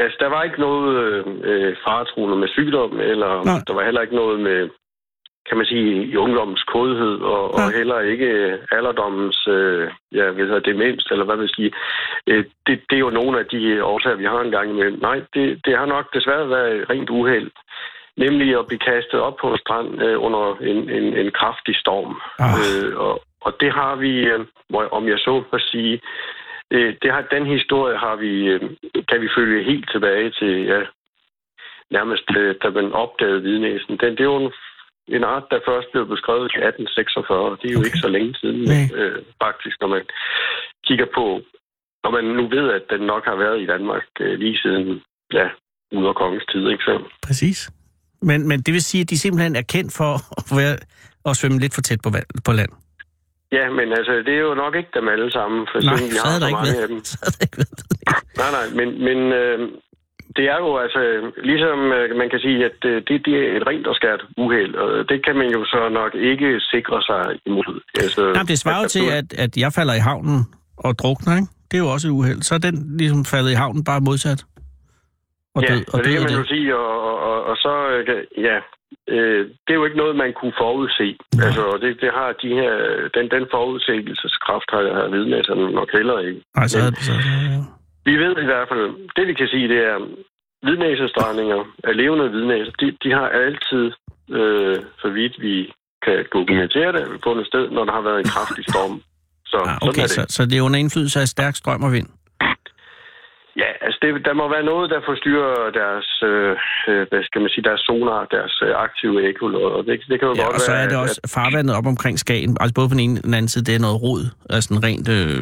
altså, 0.03 0.17
der 0.19 0.29
var 0.29 0.43
ikke 0.43 0.59
noget 0.59 0.87
øh, 1.43 1.75
faretruende 1.85 2.37
med 2.37 2.47
sygdom, 2.47 2.99
eller 2.99 3.31
Nej. 3.45 3.59
der 3.67 3.73
var 3.73 3.83
heller 3.83 4.01
ikke 4.01 4.15
noget 4.15 4.39
med, 4.39 4.69
kan 5.47 5.57
man 5.57 5.65
sige, 5.65 6.05
i 6.05 6.15
ungdommens 6.15 6.63
kodhed, 6.63 7.15
og, 7.21 7.53
og 7.53 7.59
Nej. 7.59 7.77
heller 7.77 7.99
ikke 7.99 8.25
øh, 8.25 8.59
alderdommens 8.71 9.47
øh, 9.47 9.89
ja, 10.11 10.31
hvad 10.31 10.45
hedder, 10.45 10.59
demens, 10.59 11.07
eller 11.11 11.25
hvad 11.25 11.35
vil 11.35 11.49
jeg 11.49 11.55
sige. 11.55 11.71
Øh, 12.27 12.45
det, 12.67 12.81
det 12.89 12.95
er 12.95 13.05
jo 13.07 13.09
nogle 13.09 13.39
af 13.39 13.45
de 13.45 13.61
øh, 13.63 13.85
årsager, 13.85 14.15
vi 14.15 14.25
har 14.25 14.41
en 14.41 14.51
gang 14.51 14.69
imellem. 14.69 14.99
Nej, 15.01 15.21
det, 15.33 15.65
det 15.65 15.77
har 15.77 15.85
nok 15.85 16.13
desværre 16.13 16.49
været 16.49 16.89
rent 16.89 17.09
uheld. 17.09 17.51
Nemlig 18.17 18.59
at 18.59 18.67
blive 18.67 18.79
kastet 18.79 19.19
op 19.19 19.35
på 19.41 19.51
en 19.51 19.57
strand 19.57 20.01
øh, 20.01 20.23
under 20.23 20.55
en, 20.61 20.89
en, 20.89 21.17
en 21.17 21.31
kraftig 21.31 21.75
storm. 21.75 22.21
Ah. 22.39 22.49
Øh, 22.61 22.97
og, 22.97 23.21
og 23.41 23.51
det 23.59 23.71
har 23.71 23.95
vi, 23.95 24.11
øh, 24.19 24.39
om 24.91 25.07
jeg 25.07 25.19
så 25.19 25.43
må 25.51 25.59
sige, 25.59 26.01
øh, 26.71 26.95
det 27.01 27.11
har, 27.11 27.21
den 27.21 27.45
historie 27.45 27.97
har 27.97 28.15
vi, 28.15 28.45
øh, 28.45 28.61
kan 29.09 29.21
vi 29.21 29.29
følge 29.37 29.63
helt 29.63 29.89
tilbage 29.91 30.31
til, 30.39 30.65
ja, 30.65 30.81
nærmest 31.91 32.37
øh, 32.37 32.55
da 32.63 32.69
man 32.69 32.91
opdagede 32.93 33.39
hvidnæsen. 33.39 33.97
Den, 33.97 34.11
det 34.11 34.19
er 34.19 34.31
jo 34.33 34.37
en, 34.37 34.51
en 35.07 35.23
art, 35.23 35.43
der 35.51 35.59
først 35.69 35.87
blev 35.93 36.03
beskrevet 36.13 36.47
i 36.55 36.57
1846. 36.57 37.57
Det 37.61 37.67
er 37.67 37.73
jo 37.73 37.79
Okay. 37.79 37.87
ikke 37.89 38.03
så 38.05 38.09
længe 38.15 38.31
siden, 38.41 38.61
Nej. 38.73 38.85
øh, 38.99 39.17
faktisk, 39.45 39.75
når 39.81 39.87
man 39.95 40.03
kigger 40.87 41.07
på, 41.17 41.25
når 42.03 42.11
man 42.17 42.23
nu 42.39 42.43
ved, 42.55 42.65
at 42.77 42.83
den 42.93 43.01
nok 43.13 43.23
har 43.25 43.35
været 43.45 43.57
i 43.61 43.65
Danmark 43.73 44.05
øh, 44.19 44.33
lige 44.43 44.57
siden, 44.63 45.01
ja, 45.39 45.47
ud 45.97 46.05
af 46.11 46.15
kongens 46.15 46.45
tid, 46.51 46.63
ikke 46.73 46.83
så? 46.89 46.95
Præcis. 47.27 47.59
Men, 48.21 48.47
men 48.47 48.57
det 48.65 48.71
vil 48.73 48.81
sige, 48.83 49.01
at 49.01 49.09
de 49.09 49.17
simpelthen 49.19 49.55
er 49.55 49.65
kendt 49.75 49.91
for 49.99 50.11
at, 50.39 50.43
være, 50.61 50.75
at 51.29 51.35
svømme 51.39 51.59
lidt 51.59 51.73
for 51.75 51.81
tæt 51.81 52.01
på, 52.03 52.09
vand, 52.09 52.27
på 52.45 52.51
land. 52.51 52.71
Ja, 53.51 53.65
men 53.69 53.87
altså, 53.99 54.13
det 54.27 54.33
er 54.39 54.43
jo 54.49 54.53
nok 54.63 54.75
ikke 54.75 54.89
dem 54.93 55.07
alle 55.07 55.31
sammen, 55.31 55.67
for 55.71 55.77
Nej, 55.81 55.95
siden 55.97 56.11
vi 56.13 56.17
har 56.23 56.39
så 56.39 56.49
mange 56.55 56.69
af 56.69 56.77
været. 56.77 56.89
dem. 56.89 56.99
Så 57.11 57.15
havde 57.23 57.33
der 57.37 57.43
ikke 57.47 57.57
været. 57.61 57.79
Nej, 58.41 58.49
nej, 58.57 58.65
men, 58.79 58.87
men 59.07 59.17
øh, 59.41 59.59
det 60.37 60.45
er 60.53 60.57
jo 60.65 60.77
altså, 60.77 61.01
ligesom 61.43 61.79
øh, 61.97 62.15
man 62.21 62.29
kan 62.29 62.39
sige, 62.39 62.65
at 62.65 62.77
øh, 62.85 62.95
det, 63.07 63.25
det 63.25 63.35
er 63.43 63.57
et 63.57 63.67
rent 63.67 63.87
og 63.87 63.95
skært 63.95 64.21
uheld, 64.37 64.75
og 64.75 65.09
det 65.09 65.25
kan 65.25 65.35
man 65.41 65.49
jo 65.55 65.65
så 65.65 65.89
nok 65.99 66.15
ikke 66.15 66.59
sikre 66.59 67.01
sig 67.09 67.23
imod. 67.45 67.81
Altså, 68.03 68.21
Nej, 68.33 68.43
det 68.51 68.59
svarer 68.59 68.79
jo 68.79 68.83
at- 68.85 68.91
til, 68.97 69.05
at, 69.19 69.27
at 69.43 69.57
jeg 69.63 69.71
falder 69.77 69.93
i 69.93 70.03
havnen 70.09 70.39
og 70.77 70.91
drukner, 70.99 71.35
ikke? 71.35 71.47
Det 71.71 71.75
er 71.77 71.83
jo 71.85 71.91
også 71.95 72.07
et 72.07 72.11
uheld. 72.11 72.41
Så 72.41 72.55
er 72.55 72.59
den 72.67 72.97
ligesom 72.97 73.25
faldet 73.25 73.51
i 73.51 73.59
havnen 73.63 73.83
bare 73.83 74.01
modsat. 74.09 74.41
Og 75.55 75.61
ja, 75.63 75.67
død, 75.73 75.81
og 75.93 75.97
det 75.99 76.05
død 76.05 76.13
kan 76.13 76.23
man 76.23 76.31
jo 76.33 76.39
det. 76.39 76.47
sige, 76.47 76.75
og, 76.77 76.93
og, 77.09 77.15
og, 77.29 77.37
og 77.49 77.55
så, 77.57 77.73
øh, 77.95 78.23
ja, 78.47 78.57
øh, 79.15 79.41
det 79.63 79.71
er 79.73 79.79
jo 79.81 79.85
ikke 79.85 79.97
noget, 79.97 80.15
man 80.15 80.33
kunne 80.39 80.53
forudse. 80.63 81.07
Nej. 81.35 81.45
Altså, 81.45 81.63
det, 81.81 81.91
det 82.01 82.09
har 82.19 82.29
de 82.43 82.49
her, 82.61 82.73
den, 83.15 83.25
den 83.35 83.43
forudsigelseskraft 83.53 84.69
har, 84.73 84.83
har 84.99 85.07
vidnæsserne 85.15 85.71
nok 85.79 85.89
heller 85.97 86.19
ikke. 86.27 86.41
Nej, 86.57 86.67
så, 86.67 86.77
er 86.79 86.89
det- 86.89 86.99
så, 87.09 87.13
ja. 87.13 87.57
Vi 88.05 88.13
ved 88.23 88.33
i 88.43 88.45
hvert 88.51 88.67
fald, 88.71 88.85
det 89.15 89.27
vi 89.27 89.33
kan 89.33 89.47
sige, 89.47 89.67
det 89.73 89.79
er, 89.91 89.97
hvidnæsestrandinger 90.65 91.59
af 91.83 91.93
levende 92.01 92.29
hvidnæser, 92.29 92.71
de, 92.81 92.87
de 93.03 93.11
har 93.19 93.27
altid, 93.43 93.85
øh, 94.39 94.77
så 95.01 95.07
vidt 95.17 95.35
vi 95.45 95.55
kan 96.05 96.17
dokumentere 96.33 96.91
det, 96.97 97.03
fundet 97.23 97.45
sted, 97.47 97.63
når 97.75 97.85
der 97.85 97.93
har 97.97 98.01
været 98.01 98.19
en 98.19 98.29
kraftig 98.35 98.63
storm. 98.69 99.01
Så 99.45 99.57
Ah, 99.57 99.65
sådan 99.65 99.89
okay, 99.89 100.01
er 100.01 100.07
det. 100.07 100.11
så, 100.11 100.35
så 100.35 100.45
det 100.45 100.57
er 100.57 100.61
under 100.61 100.79
indflydelse 100.79 101.19
af 101.19 101.27
stærk 101.27 101.55
strøm 101.55 101.83
og 101.83 101.91
vind. 101.93 102.09
Ja, 103.61 103.69
altså 103.85 103.97
det, 104.01 104.25
der 104.27 104.33
må 104.41 104.45
være 104.55 104.65
noget, 104.71 104.85
der 104.93 104.99
forstyrrer 105.09 105.55
deres, 105.81 106.07
øh, 106.31 106.51
øh, 106.89 107.01
hvad 107.09 107.23
skal 107.27 107.39
man 107.41 107.49
sige, 107.53 107.63
deres 107.69 107.81
sonar, 107.87 108.21
deres 108.35 108.55
øh, 108.67 108.71
aktive 108.87 109.15
ekol, 109.29 109.55
og 109.55 109.85
det, 109.85 109.93
det 110.09 110.15
kan 110.19 110.27
jo 110.29 110.35
Ja, 110.37 110.43
godt 110.43 110.55
og 110.55 110.61
så 110.61 110.71
være, 110.71 110.83
er 110.83 110.87
det 110.91 110.95
at- 110.95 111.01
også 111.05 111.17
farvandet 111.35 111.73
op 111.79 111.87
omkring 111.93 112.15
Skagen. 112.19 112.51
Altså 112.61 112.73
både 112.79 112.87
på 112.89 112.95
den 112.97 113.03
ene 113.07 113.17
og 113.19 113.23
den 113.29 113.33
anden 113.39 113.51
side, 113.53 113.65
det 113.69 113.75
er 113.75 113.83
noget 113.87 113.99
rod, 114.05 114.21
altså 114.53 114.65
sådan 114.67 114.83
rent 114.89 115.07
øh, 115.17 115.37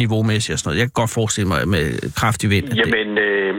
niveaumæssigt 0.00 0.54
og 0.54 0.58
sådan 0.58 0.66
noget. 0.68 0.78
Jeg 0.80 0.86
kan 0.88 0.98
godt 1.02 1.12
forestille 1.20 1.48
mig 1.54 1.60
med 1.74 1.84
kraftig 2.20 2.46
vind. 2.54 2.66
at 2.72 2.76
Jamen, 2.80 3.08
øh, 3.28 3.52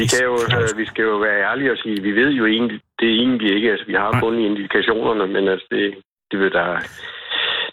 vi, 0.00 0.04
kan 0.12 0.20
jo, 0.28 0.34
øh, 0.58 0.70
vi 0.80 0.84
skal 0.90 1.02
jo 1.12 1.16
være 1.26 1.38
ærlige 1.50 1.70
og 1.74 1.78
sige, 1.82 1.96
vi 2.08 2.12
ved 2.20 2.30
jo 2.40 2.44
egentlig, 2.54 2.78
det 3.00 3.06
er 3.12 3.16
egentlig 3.24 3.48
ikke, 3.56 3.68
altså 3.74 3.86
vi 3.92 3.96
har 4.04 4.10
kun 4.24 4.34
indikationerne, 4.50 5.24
men 5.34 5.44
altså 5.52 5.66
det, 5.74 5.84
det 6.30 6.36
vil 6.42 6.52
der, 6.58 6.68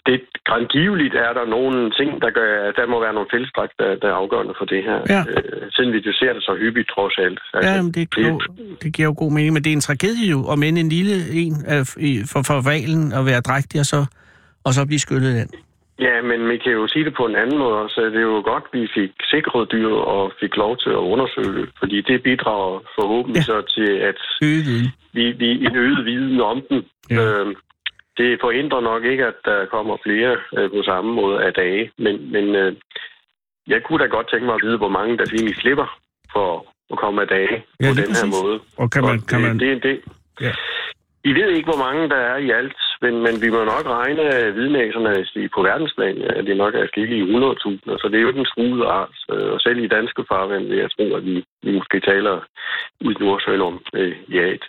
det 0.08 0.20
grandgiveligt 0.48 1.14
er 1.26 1.32
der 1.38 1.46
nogle 1.56 1.78
ting, 1.98 2.10
der 2.22 2.30
gør, 2.38 2.48
der 2.78 2.86
må 2.92 2.96
være 3.00 3.14
nogle 3.16 3.28
fællestræk, 3.34 3.70
der, 3.80 3.88
der 4.02 4.08
er 4.08 4.18
afgørende 4.22 4.54
for 4.58 4.64
det 4.72 4.80
her. 4.88 4.98
Ja. 5.14 5.22
Øh, 5.32 5.62
siden 5.74 5.92
vi 5.92 5.98
ser 6.20 6.32
det 6.36 6.42
så 6.48 6.52
hyppigt 6.62 6.88
trods 6.94 7.16
alt. 7.24 7.40
Altså, 7.54 7.70
Ja, 7.70 7.82
men 7.82 7.92
det, 7.92 8.02
er 8.18 8.28
jo, 8.28 8.40
det 8.82 8.90
giver 8.94 9.08
jo 9.08 9.14
god 9.22 9.32
mening, 9.32 9.52
men 9.54 9.62
det 9.64 9.70
er 9.72 9.78
en 9.80 9.86
tragedie 9.88 10.26
jo, 10.34 10.38
om 10.52 10.62
end 10.62 10.78
en 10.78 10.88
lille 10.88 11.16
en 11.42 11.54
i- 12.08 12.22
for, 12.32 12.40
for 12.48 12.58
valen 12.70 13.12
at 13.18 13.26
være 13.30 13.40
drægtig, 13.40 13.80
og 13.80 13.86
så, 13.92 14.00
og 14.66 14.70
så 14.74 14.86
blive 14.86 14.98
skyllet 15.06 15.40
ind. 15.42 15.50
Ja, 16.06 16.22
men 16.30 16.48
vi 16.48 16.56
kan 16.64 16.72
jo 16.72 16.88
sige 16.88 17.04
det 17.04 17.14
på 17.20 17.24
en 17.26 17.36
anden 17.42 17.58
måde 17.58 17.76
også. 17.84 18.00
Det 18.14 18.16
er 18.16 18.28
jo 18.34 18.40
godt, 18.52 18.64
at 18.72 18.80
vi 18.80 18.88
fik 18.98 19.10
sikret 19.34 19.72
dyr 19.72 19.88
og 20.14 20.32
fik 20.40 20.56
lov 20.56 20.76
til 20.82 20.90
at 20.90 21.04
undersøge 21.12 21.52
det, 21.58 21.68
fordi 21.78 22.00
det 22.00 22.22
bidrager 22.22 22.78
forhåbentlig 22.98 23.40
Ja. 23.40 23.50
så 23.52 23.56
til, 23.76 23.90
at 24.10 24.18
Øget 24.42 24.92
vi, 25.12 25.24
vi 25.42 25.48
en 25.66 25.76
øget 25.76 26.04
viden 26.04 26.40
om 26.40 26.58
den. 26.68 26.78
Ja. 27.10 27.16
Øhm, 27.22 27.54
det 28.18 28.38
forhindrer 28.40 28.80
nok 28.80 29.04
ikke, 29.04 29.24
at 29.26 29.34
der 29.44 29.66
kommer 29.66 29.96
flere 30.06 30.36
øh, 30.58 30.70
på 30.70 30.82
samme 30.82 31.10
måde 31.14 31.36
af 31.46 31.52
dage, 31.52 31.90
men, 31.98 32.32
men 32.32 32.44
øh, 32.56 32.72
jeg 33.66 33.82
kunne 33.82 33.98
da 34.04 34.06
godt 34.06 34.30
tænke 34.30 34.46
mig 34.46 34.54
at 34.54 34.60
vide, 34.66 34.78
hvor 34.78 34.88
mange 34.98 35.18
der 35.18 35.24
egentlig 35.32 35.56
slipper 35.56 35.98
for 36.32 36.48
at 36.92 36.98
komme 36.98 37.22
af 37.22 37.28
dage 37.28 37.56
Ja, 37.80 37.88
på 37.90 37.94
den 38.00 38.10
her 38.16 38.24
præcis. 38.24 38.34
måde. 38.42 38.60
Og 38.76 38.90
kan 38.90 39.02
man, 39.04 39.16
Og 39.22 39.26
kan 39.30 39.40
man, 39.40 39.58
det, 39.58 39.82
det, 39.82 39.82
det, 39.82 39.94
Ja. 40.40 40.52
Vi 41.24 41.32
ved 41.40 41.48
ikke, 41.50 41.70
hvor 41.70 41.84
mange 41.86 42.08
der 42.08 42.16
er 42.32 42.36
i 42.36 42.50
alt, 42.50 42.76
men, 43.02 43.14
men 43.26 43.34
vi 43.42 43.48
må 43.50 43.60
nok 43.64 43.86
regne 43.98 44.50
hvidnæserne 44.52 45.26
i- 45.44 45.48
på 45.54 45.62
verdensplan, 45.62 46.16
ja, 46.16 46.40
det 46.42 46.56
nok 46.56 46.74
er 46.74 46.86
skille 46.86 47.16
i 47.18 47.22
100.000, 47.22 47.98
så 48.00 48.08
det 48.10 48.16
er 48.16 48.22
jo 48.22 48.28
ikke 48.28 48.40
en 48.40 48.52
truet 48.54 48.84
art. 48.86 49.16
Øh, 49.32 49.52
Og 49.54 49.60
selv 49.60 49.78
i 49.78 49.88
danske 49.88 50.24
farvand 50.28 50.64
vil 50.68 50.78
jeg 50.78 50.90
tro, 50.90 51.14
at 51.16 51.24
vi, 51.24 51.44
vi 51.62 51.70
måske 51.78 52.00
taler 52.00 52.34
ud 53.04 53.14
i 53.20 53.24
Nordsøen 53.24 53.60
om 53.60 53.84
øh, 53.94 54.16
ja, 54.34 54.44
et 54.56 54.64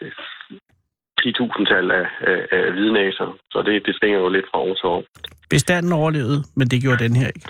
10.000-tal 1.25 1.91
af, 1.91 2.05
af, 2.31 2.39
af 2.51 2.71
hvidnæser. 2.71 3.37
Så 3.51 3.61
det, 3.61 3.85
det 3.85 3.95
svinger 3.99 4.19
jo 4.19 4.29
lidt 4.29 4.45
fra 4.51 4.59
år 4.59 4.73
til 4.73 4.85
år. 4.85 5.03
bestanden 5.49 5.93
overlevede, 5.93 6.39
men 6.57 6.67
det 6.67 6.81
gjorde 6.81 7.03
den 7.03 7.15
her 7.15 7.27
ikke. 7.27 7.49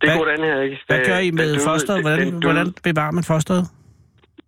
Det 0.00 0.08
Hvad- 0.08 0.16
går 0.18 0.24
den 0.24 0.44
her 0.48 0.60
ikke. 0.60 0.78
Hvad 0.86 1.00
gør 1.08 1.18
I 1.18 1.30
med 1.30 1.48
døde- 1.48 1.60
fosteret? 1.68 1.96
den 1.98 2.04
Hvordan, 2.06 2.30
døde. 2.30 2.40
hvordan 2.52 2.68
bevarer 2.84 3.12
man 3.18 3.24
fosteret? 3.32 3.64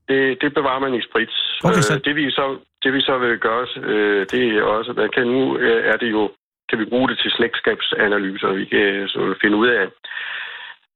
Det, 0.08 0.38
det 0.42 0.54
bevarer 0.54 0.78
man 0.86 0.94
i 0.94 1.02
sprit. 1.08 1.32
Okay, 1.64 1.80
så- 1.88 1.94
Øh, 1.94 2.00
det, 2.04 2.16
vi 2.16 2.30
så, 2.30 2.46
det 2.82 2.92
vi 2.92 3.00
så 3.00 3.18
vil 3.18 3.38
gøre, 3.38 3.66
øh, 3.92 4.26
det 4.32 4.42
er 4.58 4.62
også, 4.62 4.92
man 4.92 5.10
kan 5.16 5.26
nu 5.26 5.58
øh, 5.58 5.84
er 5.92 5.96
det 5.96 6.10
jo, 6.10 6.30
kan 6.68 6.78
vi 6.78 6.84
bruge 6.84 7.08
det 7.08 7.18
til 7.18 7.30
slægtskabsanalyser. 7.30 8.48
Vi 8.52 8.64
kan 8.64 9.08
så 9.08 9.34
finde 9.42 9.56
ud 9.56 9.68
af, 9.68 9.86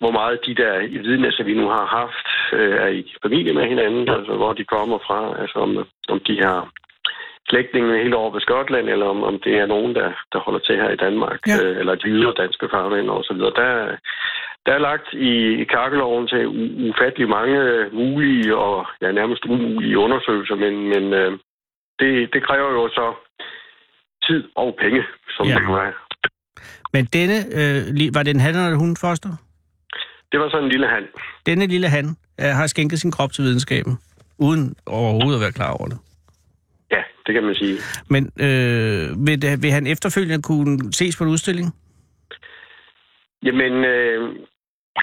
hvor 0.00 0.11
meget 0.11 0.38
de 0.46 0.54
der 0.54 0.72
vidnesser, 1.08 1.44
vi 1.44 1.54
nu 1.54 1.66
har 1.68 1.86
haft, 2.00 2.28
øh, 2.61 2.74
er 2.84 2.86
i 2.86 3.14
familie 3.22 3.52
med 3.52 3.66
hinanden, 3.68 4.08
altså 4.08 4.32
hvor 4.36 4.52
de 4.52 4.64
kommer 4.64 4.98
fra, 5.06 5.40
altså 5.42 5.58
om, 5.58 5.70
om 6.08 6.20
de 6.28 6.42
har 6.42 6.61
slægtninge 7.51 8.03
helt 8.05 8.14
over 8.20 8.30
ved 8.32 8.40
Skotland, 8.40 8.86
eller 8.88 9.07
om, 9.14 9.20
om 9.30 9.34
det 9.44 9.55
er 9.62 9.66
nogen, 9.66 9.92
der, 9.98 10.09
der 10.32 10.38
holder 10.46 10.61
til 10.64 10.76
her 10.82 10.90
i 10.90 10.96
Danmark, 11.07 11.40
Ja. 11.46 11.57
øh, 11.64 11.76
eller 11.80 11.94
de 11.94 12.09
ydre 12.16 12.34
danske 12.42 12.66
farvand 12.74 13.09
og 13.16 13.24
så 13.24 13.32
videre. 13.34 13.53
Der, 13.62 13.70
der 14.66 14.72
er 14.74 14.78
lagt 14.88 15.09
i, 15.12 15.32
i 15.62 15.64
kakkeloven 15.64 16.24
til 16.32 16.42
ufattelig 16.88 17.28
mange 17.28 17.59
mulige 17.92 18.57
og 18.57 18.86
ja, 19.03 19.12
nærmest 19.12 19.44
umulige 19.44 19.98
undersøgelser, 19.98 20.55
men, 20.64 20.74
men 20.92 21.05
øh, 21.20 21.32
det, 22.01 22.11
det 22.34 22.40
kræver 22.48 22.70
jo 22.78 22.88
så 22.88 23.07
tid 24.26 24.42
og 24.57 24.76
penge, 24.82 25.03
som 25.36 25.46
Ja. 25.46 25.55
det 25.55 25.62
nu 25.68 25.74
er. 25.74 25.92
Men 26.94 27.05
denne, 27.05 27.36
øh, 27.59 28.14
var 28.14 28.22
det 28.22 28.30
en 28.34 28.40
han 28.40 28.55
eller 28.55 28.78
hun, 28.84 28.96
Foster? 29.01 29.28
Det 30.32 30.40
var 30.40 30.48
sådan 30.51 30.64
en 30.64 30.70
lille 30.70 30.88
hand. 30.88 31.05
Denne 31.46 31.66
lille 31.66 31.88
han 31.88 32.05
øh, 32.40 32.46
har 32.59 32.66
skænket 32.66 32.98
sin 33.01 33.11
krop 33.11 33.32
til 33.32 33.44
videnskaben, 33.44 33.98
uden 34.38 34.74
overhovedet 34.86 35.34
at 35.38 35.40
være 35.40 35.53
klar 35.53 35.72
over 35.78 35.86
det. 35.88 35.98
Det 37.26 37.34
kan 37.34 37.44
man 37.44 37.54
sige. 37.54 37.76
Men 38.08 38.22
øh, 38.40 39.26
vil, 39.26 39.62
vil 39.62 39.70
han 39.70 39.86
efterfølgende 39.86 40.42
kunne 40.42 40.92
ses 40.92 41.16
på 41.16 41.24
en 41.24 41.30
udstilling? 41.30 41.74
Jamen, 43.42 43.72
øh, 43.84 44.36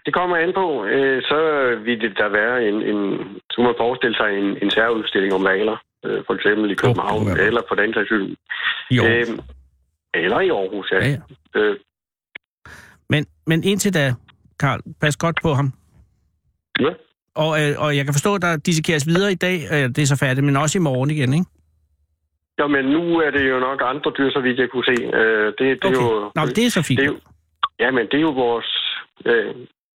det 0.06 0.14
kommer 0.14 0.38
an 0.38 0.54
på. 0.56 0.86
Øh, 0.86 1.22
så 1.22 1.40
vil 1.86 2.02
det 2.02 2.14
der 2.18 2.30
være 2.30 2.68
en, 2.68 2.76
en 2.76 3.20
så 3.50 3.54
kunne 3.56 3.66
man 3.66 3.76
forestille 3.78 4.16
sig 4.18 4.30
en, 4.40 4.58
en 4.64 4.72
særudstilling 4.72 5.34
om 5.34 5.44
valer, 5.44 5.78
øh, 6.06 6.24
for 6.28 6.34
eksempel 6.34 6.72
i 6.72 6.76
København, 6.76 7.26
være. 7.28 7.46
eller 7.48 7.62
på 7.70 7.76
den 7.76 7.94
sags 7.94 8.08
skyld. 8.08 8.36
Øh, 8.92 9.26
eller 10.14 10.40
i 10.40 10.50
Aarhus, 10.50 10.92
ja. 10.92 10.98
ja, 10.98 11.18
ja. 11.56 11.60
Øh, 11.60 11.78
Men, 13.10 13.26
men 13.48 13.64
indtil 13.64 13.94
da, 13.94 14.14
Karl, 14.60 14.80
pas 15.02 15.18
godt 15.18 15.40
på 15.42 15.54
ham. 15.54 15.74
ja. 16.80 16.90
Og, 17.36 17.62
øh, 17.62 17.76
og 17.78 17.98
jeg 17.98 18.06
kan 18.06 18.14
forstå, 18.14 18.36
at 18.36 18.42
der 18.42 18.58
dissekeres 18.58 19.08
videre 19.08 19.32
i 19.32 19.36
dag, 19.36 19.58
øh, 19.72 19.90
det 19.90 19.98
er 19.98 20.06
så 20.06 20.16
færdigt, 20.16 20.46
men 20.46 20.56
også 20.56 20.78
i 20.78 20.82
morgen 20.82 21.12
igen, 21.12 21.34
ikke? 21.34 21.46
Jo, 22.60 22.68
men 22.68 22.86
nu 22.86 23.20
er 23.26 23.32
det 23.32 23.50
jo 23.50 23.60
nok 23.60 23.82
andre 23.86 24.12
dyr, 24.18 24.30
så 24.32 24.40
vidt 24.40 24.60
jeg 24.60 24.70
kunne 24.70 24.86
se. 24.86 24.98
Øh, 25.20 25.46
det, 25.58 25.84
det 25.84 25.86
er 25.86 26.02
jo, 26.02 26.32
Nå, 26.36 26.42
det 26.46 26.66
er 26.66 26.70
så 26.70 26.84
fint. 26.88 27.00
det 27.00 27.06
er 27.08 27.12
jo, 27.14 27.20
ja, 27.80 27.92
men 27.92 28.06
det 28.12 28.18
er 28.18 28.26
jo 28.30 28.34
vores... 28.46 28.70
Øh, 29.26 29.56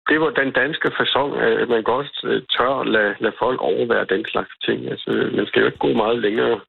det 0.10 0.20
var 0.24 0.30
den 0.42 0.52
danske 0.62 0.90
fasong, 1.00 1.30
at 1.62 1.70
man 1.70 1.84
godt 1.84 2.12
øh, 2.30 2.42
tør 2.56 2.74
at 2.82 2.88
lade, 2.96 3.14
lade 3.24 3.36
folk 3.44 3.60
overvære 3.72 4.12
den 4.14 4.24
slags 4.32 4.54
ting. 4.66 4.80
Altså, 4.94 5.10
man 5.38 5.46
skal 5.48 5.60
jo 5.60 5.66
ikke 5.66 5.86
gå 5.86 5.92
meget 6.04 6.20
længere 6.26 6.60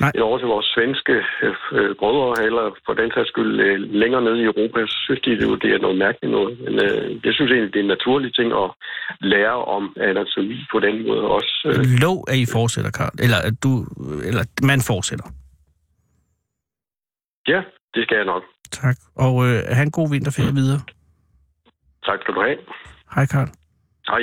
Nej. 0.00 0.12
over 0.26 0.38
til 0.38 0.48
vores 0.54 0.66
svenske 0.74 1.14
øh, 1.46 1.54
øh, 1.78 1.90
brødre, 2.00 2.44
eller 2.46 2.64
for 2.86 2.94
den 3.00 3.10
sags 3.14 3.28
skyld 3.32 3.52
øh, 3.66 3.76
længere 4.02 4.22
nede 4.26 4.38
i 4.42 4.48
Europa. 4.52 4.78
Så 4.86 4.96
synes 5.04 5.20
de, 5.24 5.30
det, 5.30 5.44
jo, 5.48 5.54
det 5.62 5.70
er 5.74 5.78
noget 5.86 5.98
mærkeligt 6.04 6.32
noget. 6.38 6.52
Men 6.64 6.74
øh, 6.86 7.04
jeg 7.26 7.32
synes 7.34 7.50
egentlig, 7.50 7.72
det 7.74 7.80
er 7.80 7.86
en 7.88 7.94
naturlig 7.96 8.30
ting 8.38 8.48
at 8.64 8.68
lære 9.20 9.58
om 9.76 9.84
anatomi 10.10 10.58
på 10.72 10.78
den 10.86 10.94
måde 11.08 11.24
også. 11.36 11.54
Øh, 11.68 11.84
Lov, 12.04 12.16
at 12.30 12.36
I 12.44 12.46
fortsætter, 12.56 12.90
Karl. 12.98 13.14
Eller 13.24 13.38
at 13.48 13.54
du, 13.64 13.70
eller 14.28 14.42
man 14.70 14.80
fortsætter. 14.92 15.28
Ja, 17.54 17.60
det 17.94 18.00
skal 18.04 18.16
jeg 18.16 18.24
nok. 18.24 18.42
Tak. 18.70 18.96
Og 19.14 19.34
øh, 19.46 19.62
have 19.76 19.82
en 19.82 19.90
god 19.90 20.10
vinterferie 20.10 20.54
videre. 20.54 20.80
Tak 22.06 22.18
skal 22.22 22.34
du 22.34 22.40
have. 22.46 22.58
Hej, 23.14 23.26
Karl. 23.26 23.48
Hej. 24.10 24.22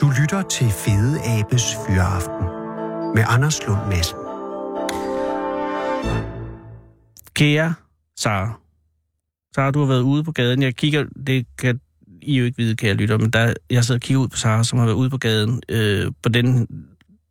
Du 0.00 0.06
lytter 0.20 0.42
til 0.42 0.68
Fede 0.82 1.14
Abes 1.34 1.66
Fyraften 1.82 2.46
med 3.14 3.24
Anders 3.34 3.66
Lund 3.66 3.84
Madsen. 3.90 4.18
Kære 7.34 7.74
Sara. 8.16 8.60
Sara, 9.54 9.70
du 9.70 9.78
har 9.78 9.86
været 9.86 10.02
ude 10.02 10.24
på 10.24 10.32
gaden. 10.32 10.62
Jeg 10.62 10.76
kigger, 10.76 11.04
det 11.26 11.46
kan 11.58 11.80
I 12.22 12.38
jo 12.38 12.44
ikke 12.44 12.56
vide, 12.56 12.76
kære 12.76 12.94
lytter, 12.94 13.18
men 13.18 13.30
der, 13.30 13.54
jeg 13.70 13.84
sidder 13.84 13.98
og 13.98 14.02
kigger 14.02 14.22
ud 14.22 14.28
på 14.28 14.36
Sara, 14.36 14.64
som 14.64 14.78
har 14.78 14.86
været 14.86 14.96
ude 14.96 15.10
på 15.10 15.18
gaden, 15.18 15.62
øh, 15.68 16.12
på 16.22 16.28
den, 16.28 16.68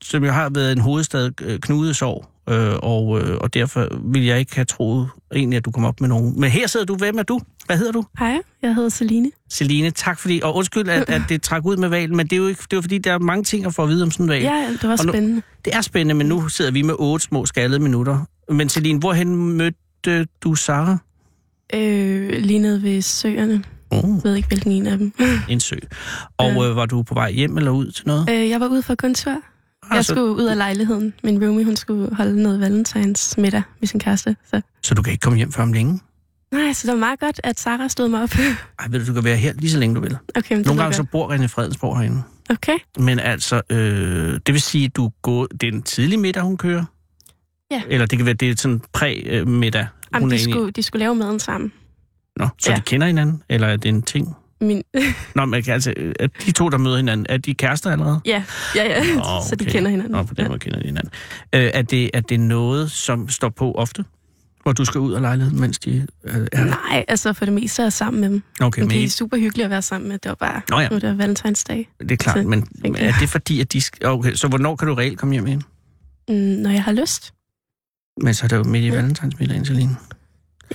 som 0.02 0.24
jo 0.24 0.32
har 0.32 0.50
været 0.56 0.72
en 0.72 0.82
hovedstad 0.82 1.32
øh, 1.42 1.60
knudesorg, 1.60 2.26
øh, 2.50 2.76
og, 2.84 3.22
øh, 3.22 3.38
og 3.42 3.54
derfor 3.54 3.88
vil 4.14 4.26
jeg 4.26 4.40
ikke 4.40 4.56
have 4.56 4.66
troet 4.66 5.10
egentlig, 5.36 5.58
at 5.58 5.66
du 5.66 5.72
kom 5.72 5.86
op 5.86 6.02
med 6.02 6.10
nogen. 6.10 6.40
Men 6.40 6.50
her 6.50 6.68
sidder 6.68 6.86
du. 6.86 6.96
Hvem 6.96 7.18
er 7.18 7.24
du? 7.24 7.40
Hvad 7.66 7.78
hedder 7.78 7.92
du? 7.92 8.04
Hej, 8.20 8.38
jeg 8.62 8.76
hedder 8.76 8.90
Celine. 8.90 9.32
Celine, 9.52 9.92
tak 9.92 10.20
fordi, 10.20 10.40
og 10.44 10.56
undskyld, 10.56 10.90
at, 10.90 11.10
at 11.10 11.22
det 11.30 11.42
trak 11.42 11.66
ud 11.66 11.78
med 11.78 11.90
valen, 11.90 12.18
men 12.18 12.26
det 12.28 12.34
er 12.34 12.38
jo 12.38 12.48
ikke, 12.48 12.62
det 12.62 12.74
er 12.74 12.78
jo 12.78 12.82
fordi, 12.82 12.98
der 12.98 13.14
er 13.14 13.20
mange 13.20 13.44
ting 13.44 13.66
at 13.66 13.74
få 13.74 13.84
at 13.84 13.90
vide 13.90 14.04
om 14.04 14.12
sådan 14.12 14.24
en 14.26 14.30
val. 14.30 14.42
Ja, 14.42 14.68
det 14.82 14.84
var 14.90 14.98
Og 15.00 15.06
nu- 15.06 15.12
spændende. 15.14 15.42
Det 15.66 15.76
er 15.76 15.82
spændende, 15.82 16.14
men 16.16 16.28
nu 16.28 16.48
sidder 16.48 16.72
vi 16.72 16.82
med 16.82 16.96
otte 17.00 17.26
små 17.26 17.46
skaldede 17.46 17.80
minutter. 17.80 18.26
Men 18.52 18.70
Celine, 18.70 19.00
hvorhen 19.00 19.36
mødte 19.58 20.28
du 20.44 20.56
Sara? 20.56 20.98
Øh, 21.74 22.30
lige 22.42 22.60
nede 22.60 22.84
ved 22.84 23.02
søerne. 23.02 23.64
Oh, 23.92 23.98
Jeg 24.04 24.20
ved 24.24 24.36
ikke, 24.36 24.48
hvilken 24.48 24.72
en 24.72 24.88
af 24.88 24.98
dem. 24.98 25.14
en 25.50 25.60
sø. 25.60 25.76
Og 26.38 26.66
øh, 26.66 26.76
var 26.76 26.86
du 26.86 27.04
på 27.04 27.14
vej 27.14 27.32
hjem 27.32 27.58
eller 27.58 27.72
ud 27.72 27.92
til 27.92 28.08
noget? 28.08 28.30
øh, 28.30 28.50
jeg 28.50 28.60
var 28.60 28.68
ude 28.68 28.82
for 28.82 28.96
tur. 28.96 29.36
Jeg 29.90 29.98
Altså, 29.98 30.14
skulle 30.14 30.32
ud 30.36 30.44
af 30.44 30.58
lejligheden. 30.58 31.14
Min 31.24 31.44
roomie, 31.46 31.66
hun 31.66 31.76
skulle 31.76 32.16
holde 32.16 32.44
noget 32.44 32.60
valentines 32.60 33.38
middag 33.38 33.62
med 33.80 33.88
sin 33.88 34.00
kæreste. 34.00 34.36
Så. 34.50 34.62
Så 34.84 34.94
du 34.94 35.02
kan 35.02 35.12
ikke 35.12 35.22
komme 35.22 35.38
hjem 35.38 35.52
før 35.52 35.64
om 35.64 35.74
længe? 35.74 36.00
Nej, 36.52 36.74
så 36.74 36.88
det 36.88 36.94
var 36.94 37.00
meget 37.00 37.20
godt, 37.20 37.40
at 37.44 37.60
Sara 37.60 37.88
stod 37.88 38.08
mig 38.10 38.24
op. 38.24 38.30
Ej, 38.80 38.88
ved 38.90 39.00
du, 39.00 39.08
du 39.08 39.14
kan 39.14 39.24
være 39.24 39.38
her 39.38 39.54
lige 39.54 39.72
så 39.72 39.80
længe 39.80 39.96
du 39.96 40.02
vil. 40.02 40.18
Okay, 40.36 40.56
men 40.56 40.66
Nogle 40.66 40.82
gange 40.82 40.96
så 40.96 41.04
bor 41.04 41.34
René 41.36 41.46
Fredensborg 41.46 41.98
herinde. 42.00 42.24
Okay, 42.50 42.78
Men 43.00 43.20
altså, 43.20 43.62
øh, 43.70 44.40
det 44.46 44.54
vil 44.54 44.62
sige, 44.62 44.86
at 44.86 44.96
du 44.96 45.12
går, 45.22 45.46
det 45.46 45.64
er 45.64 45.72
en 45.72 45.82
tidlig 45.82 46.20
middag, 46.20 46.44
hun 46.44 46.58
kører? 46.58 46.86
Ja. 47.72 47.82
Eller 47.90 48.06
det 48.06 48.20
kan 48.20 48.26
være, 48.26 48.36
det 48.36 48.50
er 48.50 48.56
sådan 48.58 48.82
præ-middag, 48.94 49.88
Jamen, 50.14 50.24
hun 50.24 50.32
de, 50.32 50.40
skulle, 50.52 50.72
de 50.72 50.84
skulle 50.84 51.00
lave 51.00 51.16
maden 51.16 51.40
sammen. 51.40 51.72
Nå, 52.38 52.48
så 52.60 52.72
Ja. 52.72 52.76
de 52.76 52.82
kender 52.82 53.08
hinanden? 53.08 53.44
Eller 53.50 53.68
er 53.68 53.78
det 53.78 53.90
en 53.90 54.02
ting? 54.02 54.36
Min, 54.62 54.84
Nå, 55.36 55.46
men 55.46 55.64
altså, 55.68 55.94
er 56.20 56.28
de 56.46 56.52
to, 56.52 56.70
der 56.70 56.78
møder 56.78 56.98
hinanden, 56.98 57.26
er 57.30 57.38
de 57.38 57.54
kærester 57.54 57.92
allerede? 57.92 58.20
ja, 58.26 58.44
ja, 58.76 58.84
ja. 58.84 59.16
Nå, 59.16 59.24
så 59.50 59.56
de 59.56 59.64
okay. 59.64 59.72
kender 59.72 59.90
hinanden. 59.92 60.12
Nå, 60.12 60.24
på 60.24 60.34
den 60.34 60.44
ja. 60.44 60.48
måde 60.48 60.60
kender 60.60 60.80
de 60.80 60.86
hinanden. 60.86 61.12
Øh, 61.56 61.72
er, 61.74 61.82
det, 61.82 62.10
er 62.14 62.20
det 62.22 62.40
noget, 62.40 62.92
som 62.92 63.30
står 63.30 63.50
på 63.50 63.72
ofte? 63.74 64.06
Hvor 64.64 64.72
du 64.74 64.86
skal 64.86 65.00
ud 65.02 65.14
af 65.14 65.22
lejligheden, 65.22 65.60
mens 65.60 65.80
de 65.80 66.08
øh, 66.24 66.48
er 66.52 66.66
Nej, 66.66 67.06
altså 67.08 67.34
for 67.34 67.46
det 67.46 67.54
meste 67.54 67.82
er 67.82 67.86
jeg 67.86 67.94
sammen 67.94 68.22
med 68.22 68.30
dem. 68.30 68.44
Okay, 68.62 68.82
Men 68.82 68.92
I- 68.92 69.04
er 69.04 69.10
super 69.10 69.38
hyggeligt 69.38 69.66
at 69.66 69.70
være 69.72 69.82
sammen 69.82 70.10
med. 70.10 70.18
Det 70.20 70.30
var 70.30 70.36
bare, 70.36 70.62
Nå 70.70 70.80
ja. 70.80 70.90
nu 70.90 70.96
er 70.96 71.00
det 71.00 71.18
valentinsdag. 71.18 71.90
det 72.00 72.12
er 72.12 72.16
klart, 72.16 72.38
så 72.38 72.44
men 72.48 72.68
tænker 72.84 73.04
er 73.08 73.14
det 73.20 73.30
fordi, 73.30 73.62
at 73.62 73.74
de 73.74 73.82
skal... 73.82 74.08
Okay, 74.08 74.34
så 74.34 74.48
hvornår 74.48 74.76
kan 74.76 74.88
du 74.88 74.94
reelt 74.94 75.20
komme 75.20 75.34
hjem 75.34 75.48
igen? 75.48 75.64
Mm, 76.30 76.36
når 76.36 76.70
jeg 76.70 76.84
har 76.84 76.92
lyst. 76.92 77.34
Men 78.22 78.34
så 78.34 78.44
er 78.46 78.48
det 78.48 78.58
jo 78.58 78.64
midt 78.64 78.84
i 78.84 78.88
Ja. 78.88 78.96
valentinsmiddagen, 78.96 79.66
Celine. 79.66 79.96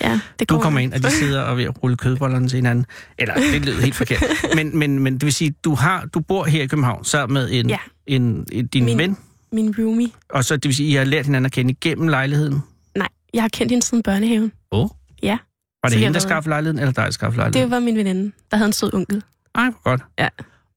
Ja, 0.01 0.21
det 0.39 0.49
Du 0.49 0.55
går 0.55 0.63
kommer 0.63 0.81
ind, 0.81 0.93
og 0.93 1.03
de 1.03 1.11
sidder 1.11 1.41
og 1.43 1.57
ved 1.57 1.65
at 1.65 1.83
rulle 1.83 1.97
kødbollerne 1.97 2.49
til 2.49 2.57
hinanden. 2.57 2.87
Eller, 3.19 3.35
det 3.35 3.67
lyder 3.67 3.81
helt 3.81 3.95
forkert. 3.95 4.23
Men, 4.57 4.79
men, 4.79 4.99
men 4.99 5.15
det 5.15 5.23
vil 5.25 5.33
sige, 5.33 5.55
du 5.65 5.75
har 5.75 6.05
du 6.15 6.21
bor 6.21 6.45
her 6.45 6.63
i 6.63 6.67
København 6.67 7.05
sammen 7.05 7.35
med 7.35 7.49
en, 7.53 7.69
Ja. 7.69 7.79
en, 8.07 8.47
en 8.53 8.67
din 8.67 8.85
Min- 8.85 8.99
ven, 8.99 9.17
Min 9.53 9.75
roomie. 9.79 10.09
og 10.31 10.45
så 10.45 10.57
det 10.57 10.65
vil 10.65 10.75
sige, 10.75 10.89
I 10.89 10.95
har 10.95 11.05
lært 11.05 11.25
hinanden 11.25 11.47
at 11.47 11.53
kende 11.53 11.71
igennem 11.71 12.09
lejligheden. 12.09 12.63
Nej, 12.97 13.09
jeg 13.35 13.43
har 13.43 13.49
kendt 13.49 13.71
hende 13.73 13.85
siden 13.87 14.03
børnehaven. 14.03 14.53
Åh. 14.73 14.89
Ja. 15.23 15.39
Var 15.83 15.89
det 15.89 15.93
Så 15.93 15.99
hende, 15.99 16.15
der 16.15 16.21
skaffede 16.21 16.49
lejligheden, 16.51 16.79
eller 16.79 16.93
dig, 16.93 17.05
der 17.05 17.11
skaffede 17.11 17.37
lejligheden? 17.37 17.71
Det 17.71 17.75
var 17.75 17.81
min 17.81 17.97
veninde, 17.97 18.33
der 18.51 18.57
havde 18.57 18.67
en 18.67 18.73
sød 18.73 18.95
onkel. 18.95 19.23
Ej, 19.55 19.65
hvor 19.71 19.91
godt. 19.91 20.01
Ja. 20.19 20.29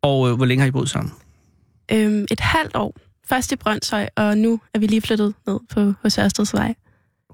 Og 0.02 0.30
øh, 0.30 0.36
hvor 0.36 0.46
længe 0.46 0.62
har 0.62 0.68
I 0.68 0.72
boet 0.72 0.90
sammen? 0.90 1.14
Øhm, 1.92 2.26
et 2.32 2.40
halvt 2.40 2.76
år. 2.76 2.96
Først 3.30 3.52
i 3.52 3.56
Brøndshøj, 3.56 4.08
og 4.16 4.38
nu 4.38 4.60
er 4.74 4.80
vi 4.80 4.88
lige 4.88 5.02
flyttet 5.02 5.34
ned 5.48 5.60
på 5.74 5.94
hos 6.04 6.18
Ørstedsvej. 6.18 6.74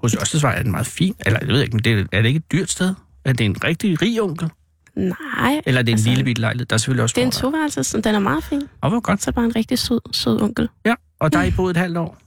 Hos 0.04 0.14
Ørstedsvej 0.14 0.54
er 0.58 0.62
den 0.62 0.70
meget 0.70 0.86
fin. 0.86 1.14
Eller 1.26 1.38
jeg 1.40 1.48
ved 1.48 1.62
ikke, 1.62 1.76
men 1.76 1.84
det, 1.84 1.92
er- 2.00 2.04
er 2.12 2.22
det 2.22 2.28
ikke 2.28 2.38
et 2.38 2.52
dyrt 2.52 2.70
sted? 2.70 2.94
Er 3.24 3.32
det 3.32 3.44
en 3.44 3.64
rigtig 3.64 4.02
rig 4.02 4.22
onkel? 4.22 4.50
Nej, 4.96 5.60
Eller 5.66 5.78
er 5.78 5.82
det 5.82 5.88
en 5.92 5.94
Altså, 5.94 6.08
lille 6.08 6.24
bitte 6.24 6.40
lejlighed? 6.40 6.66
Der 6.66 6.74
er 6.74 6.78
selvfølgelig 6.78 7.02
også 7.02 7.14
det 7.14 7.22
er 7.22 7.26
en 7.26 7.32
toværelse, 7.32 7.84
så 7.84 8.00
den 8.00 8.14
er 8.14 8.18
meget 8.18 8.44
fin. 8.44 8.62
Og 8.80 8.90
hvor 8.90 9.00
godt. 9.00 9.22
Så 9.22 9.30
er 9.30 9.32
bare 9.32 9.44
en 9.44 9.56
rigtig 9.56 9.78
sød, 9.78 10.00
sød 10.12 10.40
onkel. 10.42 10.68
Ja, 10.86 10.94
og 11.20 11.32
der 11.32 11.38
har 11.38 11.44
I 11.44 11.50
boet 11.50 11.70
et 11.70 11.76
halvt 11.76 11.96
år. 11.98 12.18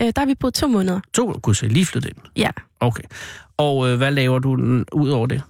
Øh, 0.00 0.06
der 0.06 0.12
har 0.18 0.26
vi 0.26 0.34
boet 0.34 0.54
to 0.54 0.68
måneder. 0.68 1.00
To, 1.14 1.38
gud, 1.42 1.54
så 1.54 1.66
I 1.66 1.68
lige 1.68 1.86
flyttet 1.86 2.08
ind. 2.10 2.18
Ja. 2.36 2.50
Okay. 2.80 3.02
Og 3.56 3.88
øh, 3.90 3.96
hvad 3.96 4.10
laver 4.12 4.38
du 4.38 4.50
ud 4.92 5.08
over 5.10 5.26
det? 5.26 5.42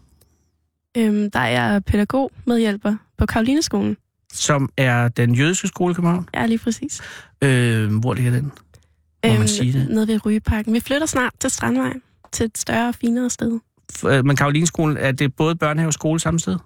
Øhm, 0.96 1.30
der 1.30 1.40
er 1.40 1.78
pædagog 1.80 2.30
medhjælper 2.46 2.96
på 3.18 3.26
Karolineskolen. 3.26 3.96
Som 4.32 4.70
er 4.76 5.08
den 5.08 5.34
jødiske 5.34 5.68
skole 5.68 5.90
i 5.92 5.94
København. 5.94 6.28
Ja, 6.34 6.46
lige 6.46 6.58
præcis. 6.58 7.00
Øh, 7.42 7.94
hvor 7.96 8.14
ligger 8.14 8.30
den? 8.32 8.52
Må 9.32 9.38
man 9.38 9.48
sige 9.48 9.72
det? 9.72 9.88
Nede 9.90 10.08
ved 10.08 10.26
Rygeparken. 10.26 10.74
Vi 10.74 10.80
flytter 10.80 11.06
snart 11.06 11.32
til 11.40 11.50
Strandvejen. 11.50 12.02
Til 12.32 12.46
et 12.46 12.58
større 12.58 12.88
og 12.88 12.94
finere 12.94 13.30
sted. 13.30 13.58
Øh, 14.06 14.24
Men 14.24 14.36
Karolineskolen, 14.36 14.96
er 14.96 15.12
det 15.12 15.36
både 15.36 15.56
børnehave 15.56 15.88
og 15.88 15.92
skole 15.92 16.20
samme 16.20 16.40
sted? 16.40 16.56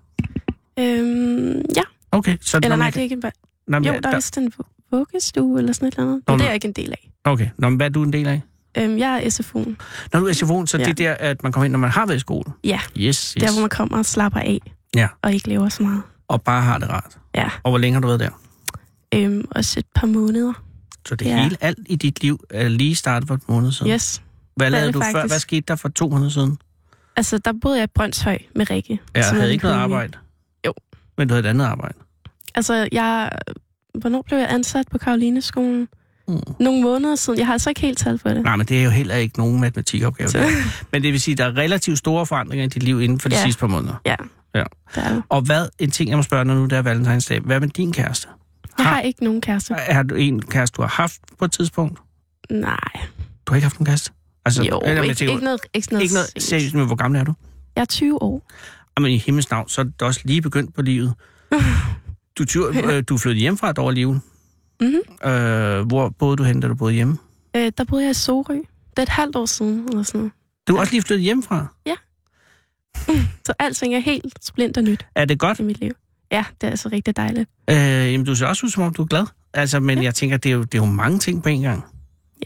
Øhm, 0.78 1.62
ja, 1.76 1.82
Okay, 2.12 2.36
så 2.40 2.56
eller 2.56 2.68
nej, 2.68 2.76
man 2.76 2.92
det 2.92 2.98
er 2.98 3.02
ikke 3.02 3.12
en... 3.14 3.20
bør- 3.20 3.30
Nå, 3.68 3.78
men 3.78 3.84
Jo, 3.86 3.92
ja, 3.92 4.00
der 4.00 4.08
er 4.08 4.14
vist 4.14 4.38
en 4.38 4.52
vu- 4.58 4.86
vuggestue 4.90 5.58
eller 5.58 5.72
sådan 5.72 5.88
et 5.88 5.94
eller 5.94 6.04
andet. 6.10 6.22
Nå, 6.26 6.32
Men 6.32 6.38
det 6.38 6.44
er 6.44 6.48
jeg 6.48 6.54
ikke 6.54 6.68
en 6.68 6.72
del 6.72 6.90
af. 6.92 7.10
Okay, 7.24 7.48
Nå, 7.58 7.68
men 7.68 7.76
hvad 7.76 7.86
er 7.86 7.90
du 7.90 8.02
en 8.02 8.12
del 8.12 8.26
af? 8.26 8.40
Øhm, 8.78 8.98
jeg 8.98 9.24
er 9.24 9.28
SFO'en. 9.30 9.74
Når 10.12 10.20
du 10.20 10.26
er 10.26 10.32
SFO'en, 10.32 10.66
så 10.66 10.78
Ja. 10.78 10.84
det 10.84 10.90
er 10.90 10.94
der, 10.94 11.14
at 11.14 11.42
man 11.42 11.52
kommer 11.52 11.64
ind, 11.64 11.72
når 11.72 11.78
man 11.78 11.90
har 11.90 12.06
været 12.06 12.16
i 12.16 12.20
skole? 12.20 12.52
Ja, 12.64 12.80
Yes, 12.96 13.32
yes. 13.32 13.44
der 13.44 13.52
hvor 13.52 13.60
man 13.60 13.70
kommer 13.70 13.98
og 13.98 14.04
slapper 14.06 14.40
af. 14.40 14.58
Ja. 14.94 15.08
Og 15.22 15.32
ikke 15.34 15.48
laver 15.48 15.68
så 15.68 15.82
meget. 15.82 16.02
Og 16.28 16.42
bare 16.42 16.62
har 16.62 16.78
det 16.78 16.88
rart. 16.90 17.18
Ja. 17.34 17.48
Og 17.62 17.70
hvor 17.70 17.78
længe 17.78 17.94
har 17.94 18.00
du 18.00 18.06
været 18.06 18.20
der? 18.20 18.30
Øhm, 19.14 19.44
også 19.50 19.80
et 19.80 19.86
par 19.94 20.06
måneder. 20.06 20.52
Så 21.08 21.14
det 21.14 21.26
Ja. 21.26 21.42
hele, 21.42 21.56
alt 21.60 21.78
i 21.86 21.96
dit 21.96 22.22
liv, 22.22 22.40
er 22.50 22.68
lige 22.68 22.94
startet 22.94 23.26
for 23.28 23.34
et 23.34 23.48
måned 23.48 23.72
siden. 23.72 23.92
Yes. 23.92 24.22
Hvad 24.56 24.70
lavede 24.70 24.92
du 24.92 25.00
før? 25.00 25.12
faktisk. 25.12 25.32
Hvad 25.32 25.38
skete 25.40 25.64
der 25.68 25.76
for 25.76 25.88
to 25.88 26.08
måneder 26.08 26.30
siden? 26.30 26.58
Altså, 27.16 27.38
der 27.38 27.52
boede 27.62 27.76
jeg 27.76 27.84
i 27.84 27.90
Brøndshøj 27.94 28.38
med 28.54 28.70
Rikke. 28.70 29.00
Jeg 29.14 29.24
som 29.24 29.36
er 29.36 29.40
havde 29.40 29.52
ikke 29.52 29.64
noget 29.64 29.76
arbejde. 29.76 30.12
Jo. 30.66 30.74
Men 31.18 31.28
du 31.28 31.34
havde 31.34 31.46
et 31.46 31.50
andet 31.50 31.64
arbejde. 31.64 31.94
Altså, 32.54 32.88
jeg... 32.92 33.30
Hvornår 33.94 34.22
blev 34.22 34.38
jeg 34.38 34.46
ansat 34.50 34.86
på 34.90 34.98
Karolineskolen? 34.98 35.88
Mm. 36.28 36.38
Nogle 36.60 36.82
måneder 36.82 37.14
siden. 37.16 37.38
Jeg 37.38 37.46
har 37.46 37.52
altså 37.52 37.68
ikke 37.70 37.80
helt 37.80 37.98
tal 37.98 38.18
for 38.18 38.28
det. 38.28 38.42
Nej, 38.42 38.56
men 38.56 38.66
det 38.66 38.78
er 38.80 38.84
jo 38.84 38.90
heller 38.90 39.14
ikke 39.14 39.38
nogen 39.38 39.60
matematikopgave. 39.60 40.28
Så- 40.28 40.38
der. 40.38 40.46
Men 40.92 41.02
det 41.02 41.12
vil 41.12 41.20
sige, 41.20 41.32
at 41.32 41.38
der 41.38 41.44
er 41.44 41.56
relativt 41.56 41.98
store 41.98 42.26
forandringer 42.26 42.64
i 42.66 42.68
dit 42.68 42.82
liv 42.82 43.00
inden 43.00 43.20
for 43.20 43.28
de 43.28 43.36
Ja. 43.36 43.42
sidste 43.42 43.60
par 43.60 43.66
måneder. 43.66 43.94
Ja. 44.06 44.16
Ja. 44.54 44.64
Der. 44.94 45.22
Og 45.28 45.40
hvad, 45.42 45.68
en 45.78 45.90
ting, 45.90 46.10
jeg 46.10 46.16
må 46.16 46.22
spørge 46.22 46.44
dig 46.44 46.54
nu, 46.54 46.64
det 46.64 46.72
er 46.72 46.82
valentinsdag. 46.82 47.40
Hvad 47.40 47.60
med 47.60 47.68
din 47.68 47.92
kæreste? 47.92 48.28
Jeg 48.78 48.86
Har- 48.86 48.94
har 48.94 49.00
ikke 49.00 49.24
nogen 49.24 49.40
kæreste. 49.40 49.74
Er 49.74 50.02
du 50.02 50.14
en 50.14 50.42
kæreste, 50.42 50.76
du 50.76 50.82
har 50.82 50.88
haft 50.88 51.20
på 51.38 51.44
et 51.44 51.52
tidspunkt? 51.52 51.98
Nej. 52.50 52.78
Du 53.46 53.52
har 53.52 53.54
ikke 53.54 53.64
haft 53.64 53.76
nogen 53.80 53.86
kæreste? 53.86 54.10
Altså, 54.44 54.62
Jo, 54.62 54.80
eller, 54.84 55.02
ikke, 55.02 55.14
tænker, 55.14 55.32
ikke 55.32 55.44
noget, 55.44 55.60
ikke 55.74 55.88
noget, 55.92 56.02
ikke 56.02 56.14
noget 56.14 56.42
seriøst, 56.42 56.74
men 56.74 56.86
hvor 56.86 56.96
gammel 56.96 57.20
er 57.20 57.24
du? 57.24 57.34
Jeg 57.76 57.80
er 57.82 57.86
20 57.86 58.22
år. 58.22 58.46
Jamen, 58.98 59.10
i 59.10 59.16
himmels 59.18 59.50
navn, 59.50 59.68
så 59.68 59.80
er 59.80 59.84
det 59.84 60.02
også 60.02 60.20
lige 60.24 60.42
begyndt 60.42 60.74
på 60.74 60.82
livet. 60.82 61.14
Du, 62.38 62.44
tyv- 62.44 62.64
øh, 62.84 63.02
du 63.08 63.14
er 63.14 63.18
flyttet 63.18 63.40
hjem 63.40 63.56
fra 63.58 63.70
et 63.70 63.78
år 63.78 63.90
livet. 63.90 64.20
Mhm. 64.80 65.30
Øh, 65.30 65.86
hvor 65.86 66.08
boede 66.08 66.36
du 66.36 66.42
hen, 66.42 66.60
da 66.60 66.68
du 66.68 66.74
boede 66.74 66.94
hjemme? 66.94 67.18
Øh, 67.56 67.72
der 67.78 67.84
boede 67.84 68.04
jeg 68.04 68.10
i 68.10 68.14
Sorø. 68.14 68.54
Det 68.54 68.62
er 68.96 69.02
et 69.02 69.08
halvt 69.08 69.36
år 69.36 69.46
siden, 69.46 69.88
eller 69.88 70.02
sådan 70.02 70.18
noget. 70.18 70.32
Du 70.68 70.76
er 70.76 70.80
også 70.80 70.92
lige 70.92 71.02
flyttet 71.02 71.24
hjemmefra. 71.24 71.66
Så 73.46 73.52
alting 73.58 73.94
er 73.94 73.98
helt 73.98 74.44
splinter 74.44 74.80
nyt 74.82 75.06
Er 75.14 75.24
det 75.24 75.38
godt? 75.38 75.58
i 75.58 75.62
mit 75.62 75.80
liv. 75.80 75.92
Ja, 76.32 76.44
det 76.60 76.66
er 76.66 76.70
altså 76.70 76.88
rigtig 76.92 77.16
dejligt. 77.16 77.50
Øh, 77.70 77.76
jamen, 77.76 78.26
du 78.26 78.34
ser 78.34 78.46
også 78.46 78.66
ud, 78.66 78.70
som 78.70 78.82
om 78.82 78.94
du 78.94 79.02
er 79.02 79.06
glad. 79.06 79.26
Altså, 79.54 79.80
men 79.80 79.98
ja. 79.98 80.04
jeg 80.04 80.14
tænker, 80.14 80.36
det 80.36 80.48
er, 80.50 80.54
jo, 80.54 80.62
det 80.62 80.74
er 80.74 80.78
jo 80.78 80.84
mange 80.92 81.18
ting 81.18 81.42
på 81.42 81.48
en 81.48 81.62
gang. 81.62 81.84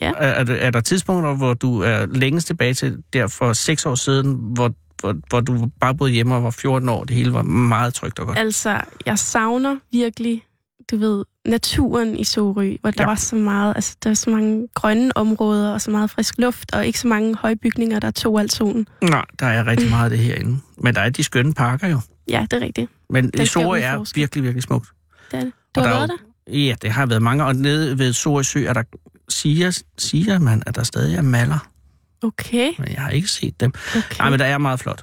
Ja. 0.01 0.11
Er, 0.11 0.27
er, 0.27 0.45
der- 0.45 0.55
er 0.55 0.71
der 0.71 0.81
tidspunkter, 0.81 1.35
hvor 1.35 1.55
du 1.55 1.81
er 1.81 2.07
længst 2.07 2.47
tilbage 2.47 2.75
til 2.75 2.99
der 3.13 3.27
for 3.27 3.53
seks 3.53 3.87
år 3.87 3.95
siden, 3.95 4.35
hvor, 4.55 4.73
hvor, 5.01 5.15
hvor 5.29 5.41
du 5.41 5.71
bare 5.81 5.95
boede 5.95 6.13
hjemme 6.13 6.35
og 6.35 6.45
var 6.45 6.51
14 6.51 6.89
år, 6.89 7.05
det 7.05 7.17
hele 7.17 7.33
var 7.33 7.43
meget 7.43 7.95
trygt 7.95 8.19
og 8.19 8.27
godt? 8.27 8.39
Altså, 8.39 8.81
jeg 9.07 9.19
savner 9.19 9.77
virkelig, 9.93 10.43
du 10.91 10.97
ved, 10.97 11.25
naturen 11.47 12.17
i 12.19 12.25
Sorø, 12.25 12.77
hvor 12.81 12.91
der 12.91 13.03
Ja. 13.03 13.07
var 13.09 13.15
så 13.15 13.37
meget, 13.37 13.73
altså 13.77 13.97
der 14.03 14.11
var 14.11 14.15
så 14.15 14.31
mange 14.31 14.69
grønne 14.75 15.17
områder 15.17 15.73
og 15.73 15.81
så 15.81 15.91
meget 15.91 16.11
frisk 16.11 16.35
luft, 16.39 16.75
og 16.75 16.87
ikke 16.87 16.99
så 16.99 17.09
mange 17.09 17.37
høje 17.37 17.57
bygninger, 17.57 18.01
der 18.01 18.11
tog 18.11 18.41
alt 18.41 18.53
solen. 18.53 18.87
Nej, 19.03 19.25
der 19.41 19.47
er 19.47 19.67
rigtig 19.67 19.91
meget 19.91 20.05
af 20.05 20.11
det 20.11 20.19
herinde. 20.19 20.59
Men 20.79 20.95
der 20.95 21.01
er 21.01 21.11
de 21.11 21.23
skønne 21.25 21.55
parker 21.55 21.89
jo. 21.89 22.01
Ja, 22.29 22.47
det 22.51 22.63
er 22.63 22.67
rigtigt. 22.67 22.91
Men 23.13 23.31
skal 23.35 23.47
Sorø 23.47 23.81
er 23.81 24.13
virkelig, 24.15 24.45
virkelig 24.45 24.63
smukt. 24.63 24.89
Det 25.31 25.39
er 25.41 25.45
det. 25.45 25.53
Du 25.75 25.81
Og 25.81 25.87
har 25.89 25.95
der 25.95 26.03
er 26.03 26.07
været 26.07 26.21
der? 26.47 26.59
Ja, 26.59 26.75
det 26.83 26.91
har 26.91 27.07
været 27.07 27.23
mange. 27.23 27.45
Og 27.45 27.57
nede 27.57 27.99
ved 27.99 28.13
Sorø 28.13 28.43
Sø 28.43 28.65
er 28.65 28.73
der, 28.73 28.83
siger, 29.29 29.83
siger 29.99 30.39
man, 30.39 30.63
at 30.67 30.75
der 30.75 30.83
stadig 30.83 31.17
er 31.17 31.23
maller. 31.23 31.69
Okay, 32.23 32.73
Men 32.79 32.89
jeg 32.89 33.01
har 33.03 33.11
ikke 33.11 33.29
set 33.29 33.61
dem. 33.61 33.73
okay. 33.97 34.17
Nej, 34.19 34.31
men 34.31 34.39
der 34.39 34.45
er 34.45 34.59
meget 34.59 34.81
flot. 34.81 35.03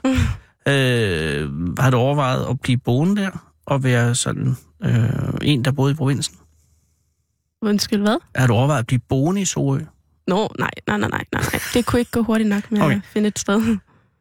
øh, 0.68 1.50
har 1.80 1.90
du 1.90 1.98
overvejet 1.98 2.46
at 2.50 2.60
blive 2.62 2.78
boende 2.78 3.22
der? 3.22 3.30
Og 3.66 3.84
være 3.84 4.16
sådan 4.16 4.56
øh, 4.84 5.10
en, 5.42 5.66
der 5.66 5.72
boede 5.72 5.92
i 5.92 5.96
provinsen? 5.96 6.36
Undskyld, 7.62 8.02
hvad? 8.02 8.18
Har 8.36 8.48
du 8.48 8.54
overvejet 8.54 8.80
at 8.80 8.88
blive 8.88 9.00
boende 9.10 9.42
i 9.42 9.46
Sorø? 9.46 9.80
Nå, 10.28 10.50
nej, 10.60 10.70
nej, 10.88 10.98
nej, 10.98 11.10
nej, 11.10 11.24
nej. 11.34 11.42
nej. 11.42 11.60
Det 11.74 11.86
kunne 11.86 12.00
ikke 12.00 12.12
gå 12.12 12.22
hurtigt 12.24 12.50
nok 12.50 12.72
med 12.72 12.82
okay. 12.82 12.96
at 12.96 13.02
finde 13.04 13.28
et 13.28 13.40
sted. 13.40 13.78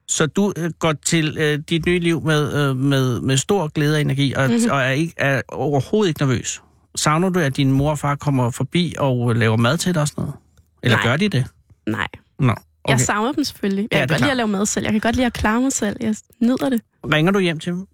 Så 0.08 0.26
du 0.26 0.52
øh, 0.56 0.70
går 0.78 0.92
til 0.92 1.36
øh, 1.40 1.58
dit 1.68 1.86
nye 1.86 1.98
liv 1.98 2.22
med, 2.24 2.54
øh, 2.70 2.76
med, 2.76 3.20
med 3.20 3.36
stor 3.36 3.68
glæde 3.68 3.94
og 3.96 4.00
energi, 4.00 4.32
og, 4.32 4.50
mm-hmm. 4.50 4.70
og 4.70 4.80
er, 4.80 4.90
ikke, 4.90 5.14
er 5.16 5.42
overhovedet 5.48 6.08
ikke 6.08 6.20
nervøs. 6.20 6.62
Savner 6.96 7.28
du, 7.28 7.40
at 7.40 7.56
din 7.56 7.72
mor 7.72 7.90
og 7.90 7.98
far 7.98 8.14
kommer 8.14 8.50
forbi 8.50 8.94
og 8.98 9.36
laver 9.36 9.56
mad 9.56 9.78
til 9.78 9.94
dig 9.94 10.02
og 10.02 10.08
sådan 10.08 10.22
noget? 10.22 10.34
Eller 10.82 10.96
Nej. 10.96 11.06
gør 11.06 11.16
de 11.16 11.28
det? 11.28 11.44
Nej, 11.86 12.06
Nå, 12.38 12.52
okay. 12.52 12.58
jeg 12.88 13.00
savner 13.00 13.32
dem 13.32 13.44
selvfølgelig. 13.44 13.88
Jeg 13.90 13.98
Ja, 13.98 14.06
kan 14.06 14.08
godt 14.08 14.20
lide 14.20 14.30
at 14.30 14.36
lave 14.36 14.48
mad 14.48 14.66
selv. 14.66 14.84
Jeg 14.84 14.92
kan 14.92 15.00
godt 15.00 15.16
lide 15.16 15.26
at 15.26 15.32
klare 15.32 15.60
mig 15.60 15.72
selv. 15.72 15.96
Jeg 16.00 16.14
nyder 16.42 16.68
det. 16.68 16.80
Ringer 17.12 17.32
du 17.32 17.38
hjem 17.38 17.58
til 17.58 17.72
dem? 17.72 17.86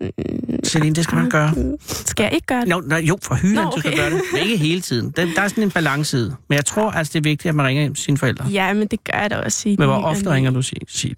Mm, 0.00 0.55
Celine, 0.76 0.94
det 0.94 1.04
skal 1.04 1.16
man 1.18 1.30
gøre. 1.30 1.54
Skal 1.80 2.24
jeg 2.24 2.32
ikke 2.32 2.46
gøre 2.46 2.60
det? 2.64 2.70
Jo, 2.70 2.80
nej, 2.86 2.98
jo 2.98 3.18
for 3.22 3.34
hylen, 3.34 3.54
Nå, 3.54 3.70
du 3.74 3.80
skal 3.80 3.88
okay. 3.92 3.98
gøre 4.00 4.10
det. 4.10 4.20
Men 4.32 4.42
ikke 4.42 4.56
hele 4.56 4.80
tiden. 4.80 5.10
Der, 5.10 5.26
der 5.36 5.42
er 5.42 5.48
sådan 5.48 5.64
en 5.64 5.70
balance 5.70 6.16
i 6.16 6.20
det. 6.20 6.36
Men 6.48 6.56
jeg 6.56 6.64
tror 6.64 6.90
altså, 6.90 7.12
det 7.12 7.18
er 7.18 7.22
vigtigt, 7.22 7.48
at 7.48 7.54
man 7.54 7.66
ringer 7.66 7.82
hjem 7.82 7.94
til 7.94 8.04
sine 8.04 8.18
forældre. 8.18 8.44
Ja, 8.46 8.72
men 8.72 8.88
det 8.88 9.04
gør 9.04 9.18
jeg 9.18 9.30
da 9.30 9.36
også. 9.36 9.68
Men 9.68 9.76
hvor 9.88 9.96
ofte 10.02 10.30
ringer 10.30 10.50
du, 10.50 10.62
Sig- 10.62 10.76
Silje? 10.88 11.14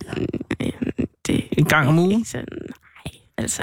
Det, 1.26 1.44
En 1.52 1.64
gang 1.64 1.88
om 1.88 1.98
ugen? 1.98 2.18
Ikke 2.18 2.30
så, 2.30 2.36
nej, 2.36 3.14
altså. 3.38 3.62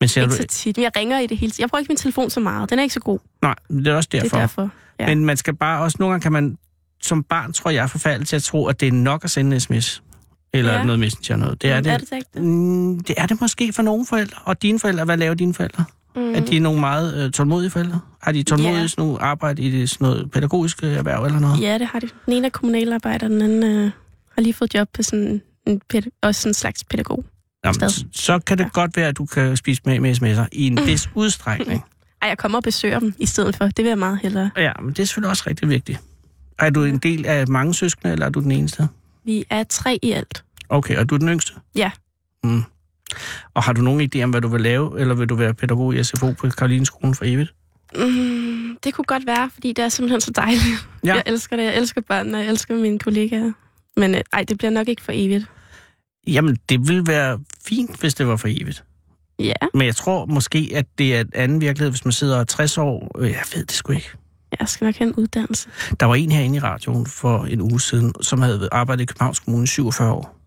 Men 0.00 0.08
ser 0.08 0.22
Ikke 0.22 0.32
du... 0.32 0.36
så 0.36 0.46
tit. 0.46 0.76
Men 0.76 0.84
jeg 0.84 0.90
ringer 0.96 1.18
i 1.18 1.26
det 1.26 1.36
hele 1.38 1.50
tiden. 1.52 1.60
Jeg 1.62 1.68
bruger 1.70 1.80
ikke 1.80 1.90
min 1.90 1.96
telefon 1.96 2.30
så 2.30 2.40
meget. 2.40 2.70
Den 2.70 2.78
er 2.78 2.82
ikke 2.82 2.94
så 2.94 3.00
god. 3.00 3.18
Nej, 3.42 3.54
det 3.68 3.86
er 3.86 3.94
også 3.94 4.08
Det 4.12 4.22
derfor. 4.22 4.36
er 4.36 4.40
derfor. 4.40 4.70
Ja. 5.00 5.06
Men 5.06 5.24
man 5.24 5.36
skal 5.36 5.54
bare 5.56 5.82
også... 5.82 5.96
Nogle 6.00 6.12
gange 6.12 6.22
kan 6.22 6.32
man... 6.32 6.58
Som 7.02 7.22
barn 7.22 7.52
tror 7.52 7.70
jeg 7.70 7.90
forfaldet 7.90 8.28
til 8.28 8.36
at 8.36 8.42
tro, 8.42 8.66
at 8.66 8.80
det 8.80 8.88
er 8.88 8.92
nok 8.92 9.24
at 9.24 9.30
sende 9.30 9.54
en 9.54 9.60
sms. 9.60 10.02
Eller 10.54 10.72
Ja. 10.72 10.84
noget 10.84 10.98
messenger 11.00 11.36
noget. 11.36 11.62
Det 11.62 11.70
er 11.70 11.80
det. 11.80 11.92
Er 11.92 11.98
det? 11.98 12.42
Mm, 12.42 13.00
det 13.00 13.14
er 13.18 13.26
det 13.26 13.40
måske 13.40 13.72
for 13.72 13.82
nogle 13.82 14.06
forældre. 14.06 14.38
Og 14.44 14.62
dine 14.62 14.78
forældre, 14.78 15.04
hvad 15.04 15.16
laver 15.16 15.34
dine 15.34 15.54
forældre? 15.54 15.84
Mm. 16.16 16.34
Er 16.34 16.40
de 16.40 16.58
nogle 16.58 16.80
meget 16.80 17.24
øh, 17.24 17.30
tålmodige 17.32 17.70
forældre? 17.70 18.00
Har 18.22 18.32
de 18.32 18.42
tålmodige 18.42 18.80
Ja. 18.80 18.86
sådan 18.86 19.04
nogle 19.04 19.22
arbejde 19.22 19.62
i 19.62 19.70
det, 19.70 19.90
sådan 19.90 20.04
noget 20.04 20.30
pædagogisk 20.30 20.84
øh, 20.84 20.92
erhverv 20.92 21.24
eller 21.24 21.38
noget? 21.40 21.60
Ja, 21.60 21.78
det 21.78 21.86
har 21.86 21.98
de. 21.98 22.08
Den 22.26 22.32
ene 22.34 22.46
er 22.46 22.50
kommunalarbejder, 22.50 23.28
den 23.28 23.42
anden 23.42 23.62
øh, 23.64 23.90
har 24.34 24.42
lige 24.42 24.54
fået 24.54 24.74
job 24.74 24.88
på 24.94 25.02
sådan 25.02 25.42
en, 25.66 25.80
også 26.22 26.40
sådan 26.40 26.50
en 26.50 26.54
slags 26.54 26.84
pædagog. 26.84 27.24
Jamen, 27.64 27.90
så 28.12 28.38
kan 28.38 28.58
det 28.58 28.72
godt 28.72 28.96
være, 28.96 29.08
at 29.08 29.18
du 29.18 29.26
kan 29.26 29.56
spise 29.56 29.82
med, 29.84 30.00
med 30.00 30.16
sms'er 30.22 30.46
i 30.52 30.66
en 30.66 30.78
vis 30.86 31.10
udstrækning. 31.14 31.84
Ej, 32.22 32.28
jeg 32.28 32.38
kommer 32.38 32.58
og 32.58 32.62
besøger 32.64 32.98
dem 32.98 33.14
i 33.18 33.26
stedet 33.26 33.56
for. 33.56 33.64
Det 33.66 33.78
vil 33.78 33.86
jeg 33.88 33.98
meget 33.98 34.18
hellere. 34.22 34.50
Ja, 34.56 34.72
men 34.82 34.88
det 34.90 34.98
er 34.98 35.04
selvfølgelig 35.04 35.30
også 35.30 35.44
rigtig 35.46 35.68
vigtigt. 35.68 36.00
Er 36.58 36.70
du 36.70 36.84
en 36.84 36.98
del 36.98 37.26
af 37.26 37.48
mange 37.48 37.74
søskende, 37.74 38.12
eller 38.12 38.26
er 38.26 38.30
du 38.30 38.40
den 38.40 38.50
eneste? 38.52 38.88
Vi 39.24 39.44
er 39.50 39.62
tre 39.64 39.98
i 40.02 40.10
alt. 40.12 40.44
Okay, 40.68 40.96
og 40.96 41.08
du 41.10 41.14
er 41.14 41.18
den 41.18 41.28
yngste? 41.28 41.52
Ja. 41.74 41.90
Mm. 42.44 42.62
Og 43.54 43.62
har 43.62 43.72
du 43.72 43.80
nogen 43.82 44.10
idé 44.14 44.22
om, 44.22 44.30
hvad 44.30 44.40
du 44.40 44.48
vil 44.48 44.60
lave, 44.60 45.00
eller 45.00 45.14
vil 45.14 45.28
du 45.28 45.34
være 45.34 45.54
pædagog 45.54 45.94
i 45.94 46.04
SFO 46.04 46.32
på 46.32 46.48
Karolineskolen 46.50 47.14
for 47.14 47.24
evigt? 47.24 47.54
Mm, 47.96 48.78
det 48.84 48.94
kunne 48.94 49.04
godt 49.04 49.26
være, 49.26 49.50
fordi 49.54 49.72
det 49.72 49.84
er 49.84 49.88
simpelthen 49.88 50.20
så 50.20 50.30
dejligt. 50.36 50.88
Ja. 51.04 51.14
Jeg 51.14 51.22
elsker 51.26 51.56
det. 51.56 51.62
Jeg 51.64 51.76
elsker 51.76 52.00
børnene, 52.00 52.38
jeg 52.38 52.46
elsker 52.48 52.74
mine 52.74 52.98
kollegaer. 52.98 53.52
Men 53.96 54.14
øh, 54.14 54.20
ej, 54.32 54.42
det 54.44 54.58
bliver 54.58 54.70
nok 54.70 54.88
ikke 54.88 55.02
for 55.02 55.12
evigt. 55.14 55.44
Jamen, 56.26 56.58
det 56.68 56.88
vil 56.88 57.06
være 57.06 57.38
fint, 57.66 58.00
hvis 58.00 58.14
det 58.14 58.26
var 58.26 58.36
for 58.36 58.48
evigt. 58.50 58.84
Ja, 59.38 59.52
Men 59.74 59.86
jeg 59.86 59.96
tror 59.96 60.26
måske, 60.26 60.70
at 60.74 60.86
det 60.98 61.16
er 61.16 61.20
en 61.20 61.30
anden 61.34 61.60
virkelighed, 61.60 61.90
hvis 61.90 62.04
man 62.04 62.12
sidder 62.12 62.44
60 62.44 62.78
år. 62.78 63.18
Øh, 63.18 63.30
Jeg 63.30 63.42
ved 63.54 63.64
det 63.64 63.72
sgu 63.72 63.92
ikke. 63.92 64.10
Jeg 64.60 64.68
skal 64.68 64.84
nok 64.84 64.94
have 64.96 65.08
en 65.08 65.14
uddannelse. 65.14 65.68
Der 66.00 66.06
var 66.06 66.14
en 66.14 66.32
herinde 66.32 66.56
i 66.56 66.60
radioen 66.60 67.06
for 67.06 67.44
en 67.44 67.60
uge 67.60 67.80
siden, 67.80 68.12
som 68.20 68.42
havde 68.42 68.68
arbejdet 68.72 69.02
i 69.02 69.06
Københavns 69.06 69.38
Kommune 69.40 69.64
i 69.64 69.66
47 69.66 70.12
år. 70.12 70.38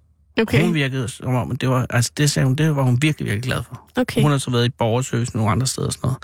Okay, 0.41 0.62
Hun 0.64 0.74
virkede 0.74 1.08
som 1.08 1.36
om, 1.36 1.56
det 1.56 1.70
var, 1.70 1.86
altså 1.89 2.12
det 2.18 2.32
sagde 2.32 2.45
hun, 2.45 2.56
det 2.56 2.76
var 2.76 2.84
hun 2.84 2.97
virkelig, 3.01 3.26
virkelig 3.26 3.43
glad 3.43 3.64
for. 3.64 3.89
okay. 3.97 4.22
Hun 4.22 4.32
har 4.32 4.38
så 4.38 4.51
været 4.51 4.66
i 4.66 4.70
borgerservice 4.70 5.36
nogle 5.38 5.51
andre 5.51 5.68
steder 5.68 5.88
og 5.88 5.93
sådan 5.93 6.08
noget. 6.08 6.18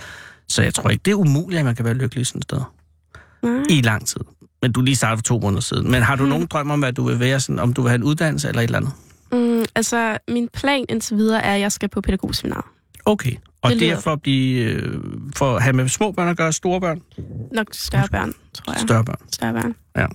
Så 0.48 0.62
jeg 0.64 0.74
tror 0.74 0.90
ikke, 0.90 1.02
det 1.06 1.12
er 1.12 1.16
umuligt, 1.16 1.60
at 1.60 1.66
man 1.66 1.76
kan 1.76 1.86
være 1.86 1.94
lykkelig 1.94 2.28
sådan 2.28 2.40
et 2.40 2.44
sted. 2.44 2.62
Nej. 3.44 3.64
I 3.70 3.82
lang 3.82 4.08
tid. 4.08 4.22
Men 4.62 4.72
du 4.72 4.82
lige 4.82 4.96
startet 4.96 5.18
for 5.18 5.24
to 5.24 5.40
måneder 5.40 5.62
siden. 5.62 5.92
Men 5.92 6.02
har 6.04 6.16
du 6.16 6.24
Mm. 6.24 6.30
nogen 6.30 6.46
drøm 6.46 6.72
om, 6.72 6.80
hvad 6.80 6.94
du 6.94 7.04
vil 7.04 7.20
være, 7.20 7.40
sådan, 7.40 7.60
om 7.60 7.74
du 7.74 7.82
vil 7.82 7.90
have 7.90 7.96
en 7.96 8.04
uddannelse 8.04 8.48
eller 8.48 8.62
et 8.62 8.64
eller 8.66 8.78
andet? 8.78 8.92
Mm, 9.32 9.66
altså, 9.76 10.18
min 10.28 10.50
plan 10.54 10.86
indtil 10.90 11.18
videre 11.18 11.44
er, 11.44 11.54
at 11.56 11.60
jeg 11.62 11.72
skal 11.72 11.90
på 11.90 12.02
pædagogseminar. 12.02 12.72
Okay. 13.06 13.36
Og 13.64 13.72
Det 13.72 13.80
det, 13.80 13.90
er 13.90 14.00
for 14.00 14.14
at, 14.14 14.22
blive, 14.22 14.64
øh, 14.64 15.00
for 15.36 15.56
at 15.56 15.64
have 15.64 15.74
med 15.74 15.88
små 15.88 16.12
børn 16.12 16.28
at 16.28 16.38
gøre, 16.38 16.54
store 16.54 16.82
børn, 16.82 17.02
Nok 17.54 17.68
større 17.72 18.08
børn, 18.12 18.34
tror 18.54 18.74
jeg. 18.74 18.82
større 18.82 19.06
børn. 19.06 19.18
Større 19.32 19.54
børn. 19.54 19.76
Ja. 19.98 20.08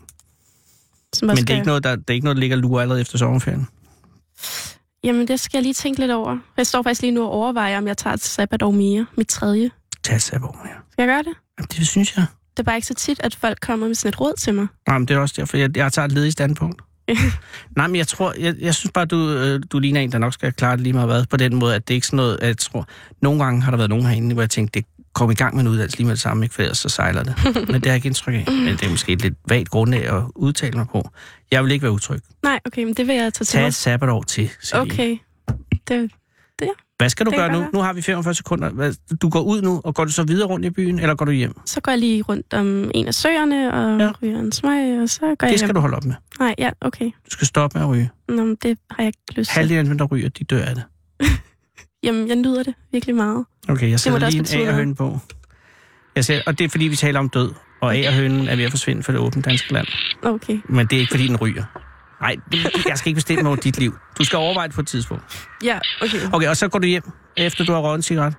Som 1.13 1.27
Men 1.29 1.37
det 1.37 1.51
er, 1.51 1.55
ikke 1.55 1.67
noget, 1.67 1.85
der, 1.85 1.97
det 1.97 2.11
er 2.11 2.15
ikke 2.15 2.25
noget, 2.25 2.37
der 2.37 2.41
ligger 2.41 2.57
lurer 2.57 2.83
allerede 2.83 3.01
efter 3.01 3.19
sommerferien. 3.19 3.67
Jamen, 5.05 5.29
det 5.29 5.41
skal 5.41 5.59
jeg 5.59 5.63
lige 5.63 5.75
tænke 5.75 6.01
lidt 6.01 6.11
over. 6.11 6.39
Jeg 6.57 6.67
står 6.67 6.83
faktisk 6.83 7.03
lige 7.03 7.11
nu 7.11 7.23
og 7.25 7.31
overvejer, 7.31 7.79
om 7.79 7.87
jeg 7.87 7.97
tager 7.97 8.15
et 8.15 8.21
sabbatår 8.21 8.71
mere. 8.71 9.07
Mit 9.17 9.29
tredje. 9.29 9.71
Tag 10.03 10.21
sabor, 10.21 10.61
ja. 10.65 10.71
Skal 10.93 11.03
jeg 11.03 11.09
gøre 11.09 11.19
det? 11.23 11.35
Jamen, 11.59 11.69
det 11.79 11.89
synes 11.89 12.17
jeg. 12.17 12.27
Det 12.51 12.59
er 12.59 12.63
bare 12.63 12.77
ikke 12.77 12.87
så 12.87 12.95
tit, 12.95 13.21
at 13.21 13.35
folk 13.35 13.59
kommer 13.61 13.87
med 13.87 13.95
sådan 13.95 14.09
et 14.09 14.21
råd 14.21 14.35
til 14.39 14.55
mig. 14.55 14.67
Nej, 14.89 14.99
men 14.99 15.09
det 15.09 15.15
er 15.15 15.19
også 15.19 15.35
derfor, 15.39 15.57
jeg, 15.57 15.77
jeg 15.77 15.93
tager 15.93 16.07
et 16.07 16.13
ledigt 16.13 16.33
standpunkt. 16.33 16.83
Nej, 17.77 17.87
men 17.87 17.97
jeg 17.97 18.09
tror, 18.09 18.35
jeg, 18.39 18.55
jeg 18.61 18.75
synes 18.75 18.93
bare, 18.93 19.05
du, 19.05 19.31
øh, 19.31 19.63
du 19.71 19.79
ligner 19.79 20.01
en, 20.01 20.13
der 20.13 20.19
nok 20.19 20.33
skal 20.33 20.53
klare 20.53 20.73
det 20.73 20.81
lige 20.81 20.93
meget 20.93 21.09
hvad, 21.09 21.25
på 21.31 21.37
den 21.37 21.57
måde, 21.57 21.75
at 21.75 21.89
det 21.89 21.95
er 21.95 21.97
ikke 21.97 22.07
sådan 22.07 22.17
noget, 22.17 22.39
at 22.43 22.49
jeg 22.49 22.59
tror, 22.59 22.89
nogle 23.23 23.45
gange 23.45 23.63
har 23.63 23.71
der 23.71 23.77
været 23.77 23.91
nogen 23.91 24.07
herinde, 24.07 24.35
hvor 24.35 24.43
jeg 24.43 24.51
tænkte, 24.51 24.81
det 24.81 24.87
kom 25.15 25.31
i 25.31 25.35
gang 25.35 25.55
med 25.55 25.63
en 25.65 25.69
uddannelse 25.69 25.99
lige 25.99 26.07
med 26.07 26.15
det 26.15 26.21
samme, 26.21 26.45
ikke, 26.45 26.55
for 26.55 26.63
ellers 26.63 26.79
så 26.79 26.89
sejler 26.89 27.23
det. 27.23 27.35
Men 27.55 27.75
det 27.75 27.87
har 27.87 27.91
jeg 27.91 27.95
ikke 27.95 28.07
indtryk 28.07 28.35
af. 28.35 28.45
Men 28.49 28.69
det 28.69 28.83
er 28.83 28.91
måske 28.91 29.13
et 29.13 29.23
lidt 29.23 29.35
vagt 29.49 29.69
grundlag 29.69 30.05
at 30.05 30.23
udtale 30.35 30.77
mig 30.77 30.87
på. 30.89 31.11
Jeg 31.51 31.65
vil 31.65 31.73
ikke 31.73 31.83
være 31.83 31.93
utryg. 31.93 32.21
Nej, 32.43 32.61
okay, 32.65 32.85
men 32.85 32.95
det 32.95 33.07
vil 33.07 33.15
jeg 33.15 33.33
tage 33.35 33.45
til 33.45 33.47
Tag 33.47 33.67
et 33.67 33.75
sabbatår 33.75 34.23
til, 34.23 34.51
Celine. 34.63 34.93
Okay. 34.93 35.17
Det, 35.89 36.11
Hvad 36.99 37.09
skal 37.09 37.27
du 37.27 37.31
Det 37.31 37.39
gøre 37.39 37.53
nu? 37.53 37.59
godt 37.59 37.73
Nu 37.73 37.79
har 37.81 37.93
vi 37.93 38.03
45 38.03 38.35
sekunder. 38.35 38.95
Du 39.23 39.29
går 39.29 39.41
ud 39.43 39.63
nu, 39.63 39.81
og 39.85 39.95
går 39.95 40.05
du 40.05 40.13
så 40.13 40.23
videre 40.25 40.49
rundt 40.49 40.67
i 40.67 40.71
byen, 40.71 40.99
eller 40.99 41.15
går 41.15 41.25
du 41.25 41.31
hjem? 41.33 41.55
så 41.65 41.81
går 41.81 41.93
jeg 41.93 41.99
lige 41.99 42.23
rundt 42.23 42.55
om 42.55 42.91
en 42.95 43.07
af 43.07 43.15
søerne 43.15 43.73
og 43.75 44.01
Ja. 44.01 44.11
ryger 44.23 44.41
en 44.41 44.53
smøg, 44.53 45.03
og 45.03 45.09
så 45.09 45.21
går 45.21 45.27
jeg 45.29 45.37
Det 45.41 45.49
hjem. 45.49 45.59
skal 45.59 45.75
du 45.75 45.81
holde 45.81 45.97
op 45.97 46.05
med. 46.05 46.15
Nej, 46.41 46.55
ja, 46.59 46.71
okay. 46.81 47.05
Du 47.05 47.31
skal 47.31 47.47
stoppe 47.47 47.79
med 47.79 47.87
at 47.87 47.91
ryge. 47.91 48.11
Nå, 48.29 48.45
men 48.45 48.57
det 48.63 48.79
har 48.91 49.03
jeg 49.03 49.07
ikke 49.07 49.19
lyst 49.37 49.51
til. 49.51 49.59
Halvdelen 49.59 49.99
der 49.99 50.05
ryger, 50.05 50.29
de 50.29 50.45
dør 50.45 50.63
af 50.65 50.75
det. 50.75 50.85
Jamen, 52.05 52.29
jeg 52.29 52.37
nyder 52.37 52.63
det 52.63 52.75
virkelig 52.93 53.15
meget. 53.15 53.45
Okay, 53.69 53.91
jeg 53.91 54.01
sætter 54.01 54.19
lige 54.19 54.37
en 54.39 54.43
betyde 54.45 54.65
A 54.67 54.69
og 54.69 54.75
høn 54.75 54.95
på. 54.95 55.19
Jeg 56.17 56.25
ser, 56.25 56.41
og 56.47 56.59
det 56.59 56.65
er 56.65 56.69
fordi, 56.69 56.85
vi 56.85 56.97
taler 56.97 57.19
om 57.21 57.29
død. 57.29 57.53
Og 57.81 57.97
A-hønen 57.97 58.49
er 58.49 58.57
ved 58.57 58.65
at 58.65 58.71
forsvinde 58.71 59.03
for 59.03 59.13
det 59.13 59.21
åbne 59.21 59.43
danske 59.43 59.73
land. 59.73 59.87
Okay. 60.23 60.59
Men 60.69 60.87
det 60.87 60.97
er 60.97 61.01
ikke, 61.01 61.11
fordi 61.11 61.27
den 61.29 61.37
ryger. 61.37 61.65
Nej, 62.21 62.37
jeg 62.89 62.99
skal 62.99 63.09
ikke 63.09 63.17
bestemme 63.17 63.49
over 63.49 63.57
dit 63.57 63.79
liv. 63.79 63.99
Du 64.19 64.25
skal 64.25 64.37
overveje 64.37 64.69
det 64.69 64.75
på 64.75 64.81
et 64.81 64.87
tidspunkt. 64.87 65.49
Ja, 65.65 65.79
okay. 66.03 66.19
Okay, 66.33 66.49
og 66.49 66.57
så 66.57 66.69
går 66.69 66.79
du 66.79 66.87
hjem, 66.87 67.03
efter 67.37 67.65
du 67.65 67.73
har 67.73 67.81
røget 67.81 67.97
en 67.97 68.03
cigaret, 68.03 68.35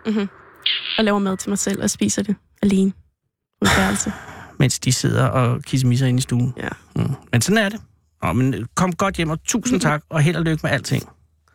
Og 0.98 1.04
laver 1.04 1.20
mad 1.20 1.38
til 1.38 1.50
mig 1.50 1.60
selv 1.60 1.84
og 1.84 1.90
spiser 1.90 2.24
det 2.24 2.36
alene. 2.62 2.92
På 2.92 3.66
et 3.66 3.78
værelse. 3.78 4.12
mens 4.60 4.80
de 4.80 4.94
sidder 4.94 5.26
og 5.26 5.62
kissemisser 5.64 6.08
inde 6.08 6.18
i 6.18 6.22
stuen. 6.22 6.54
Ja. 6.58 6.68
Mm. 6.96 7.12
Men 7.32 7.42
sådan 7.42 7.58
er 7.66 7.70
det. 7.70 7.82
Nå, 8.24 8.34
men 8.34 8.68
kom 8.76 8.94
godt 8.94 9.16
hjem, 9.16 9.30
og 9.30 9.44
tusind 9.44 9.82
tak, 9.82 10.02
og 10.10 10.22
held 10.22 10.36
og 10.36 10.44
lykke 10.44 10.60
med 10.64 10.72
alting. 10.72 11.04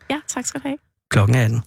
Ja, 0.09 0.19
tak 0.27 0.45
skal 0.45 0.61
du 0.61 0.67
have. 0.67 0.77
Klokken 1.11 1.35
er 1.35 1.43
18. 1.43 1.63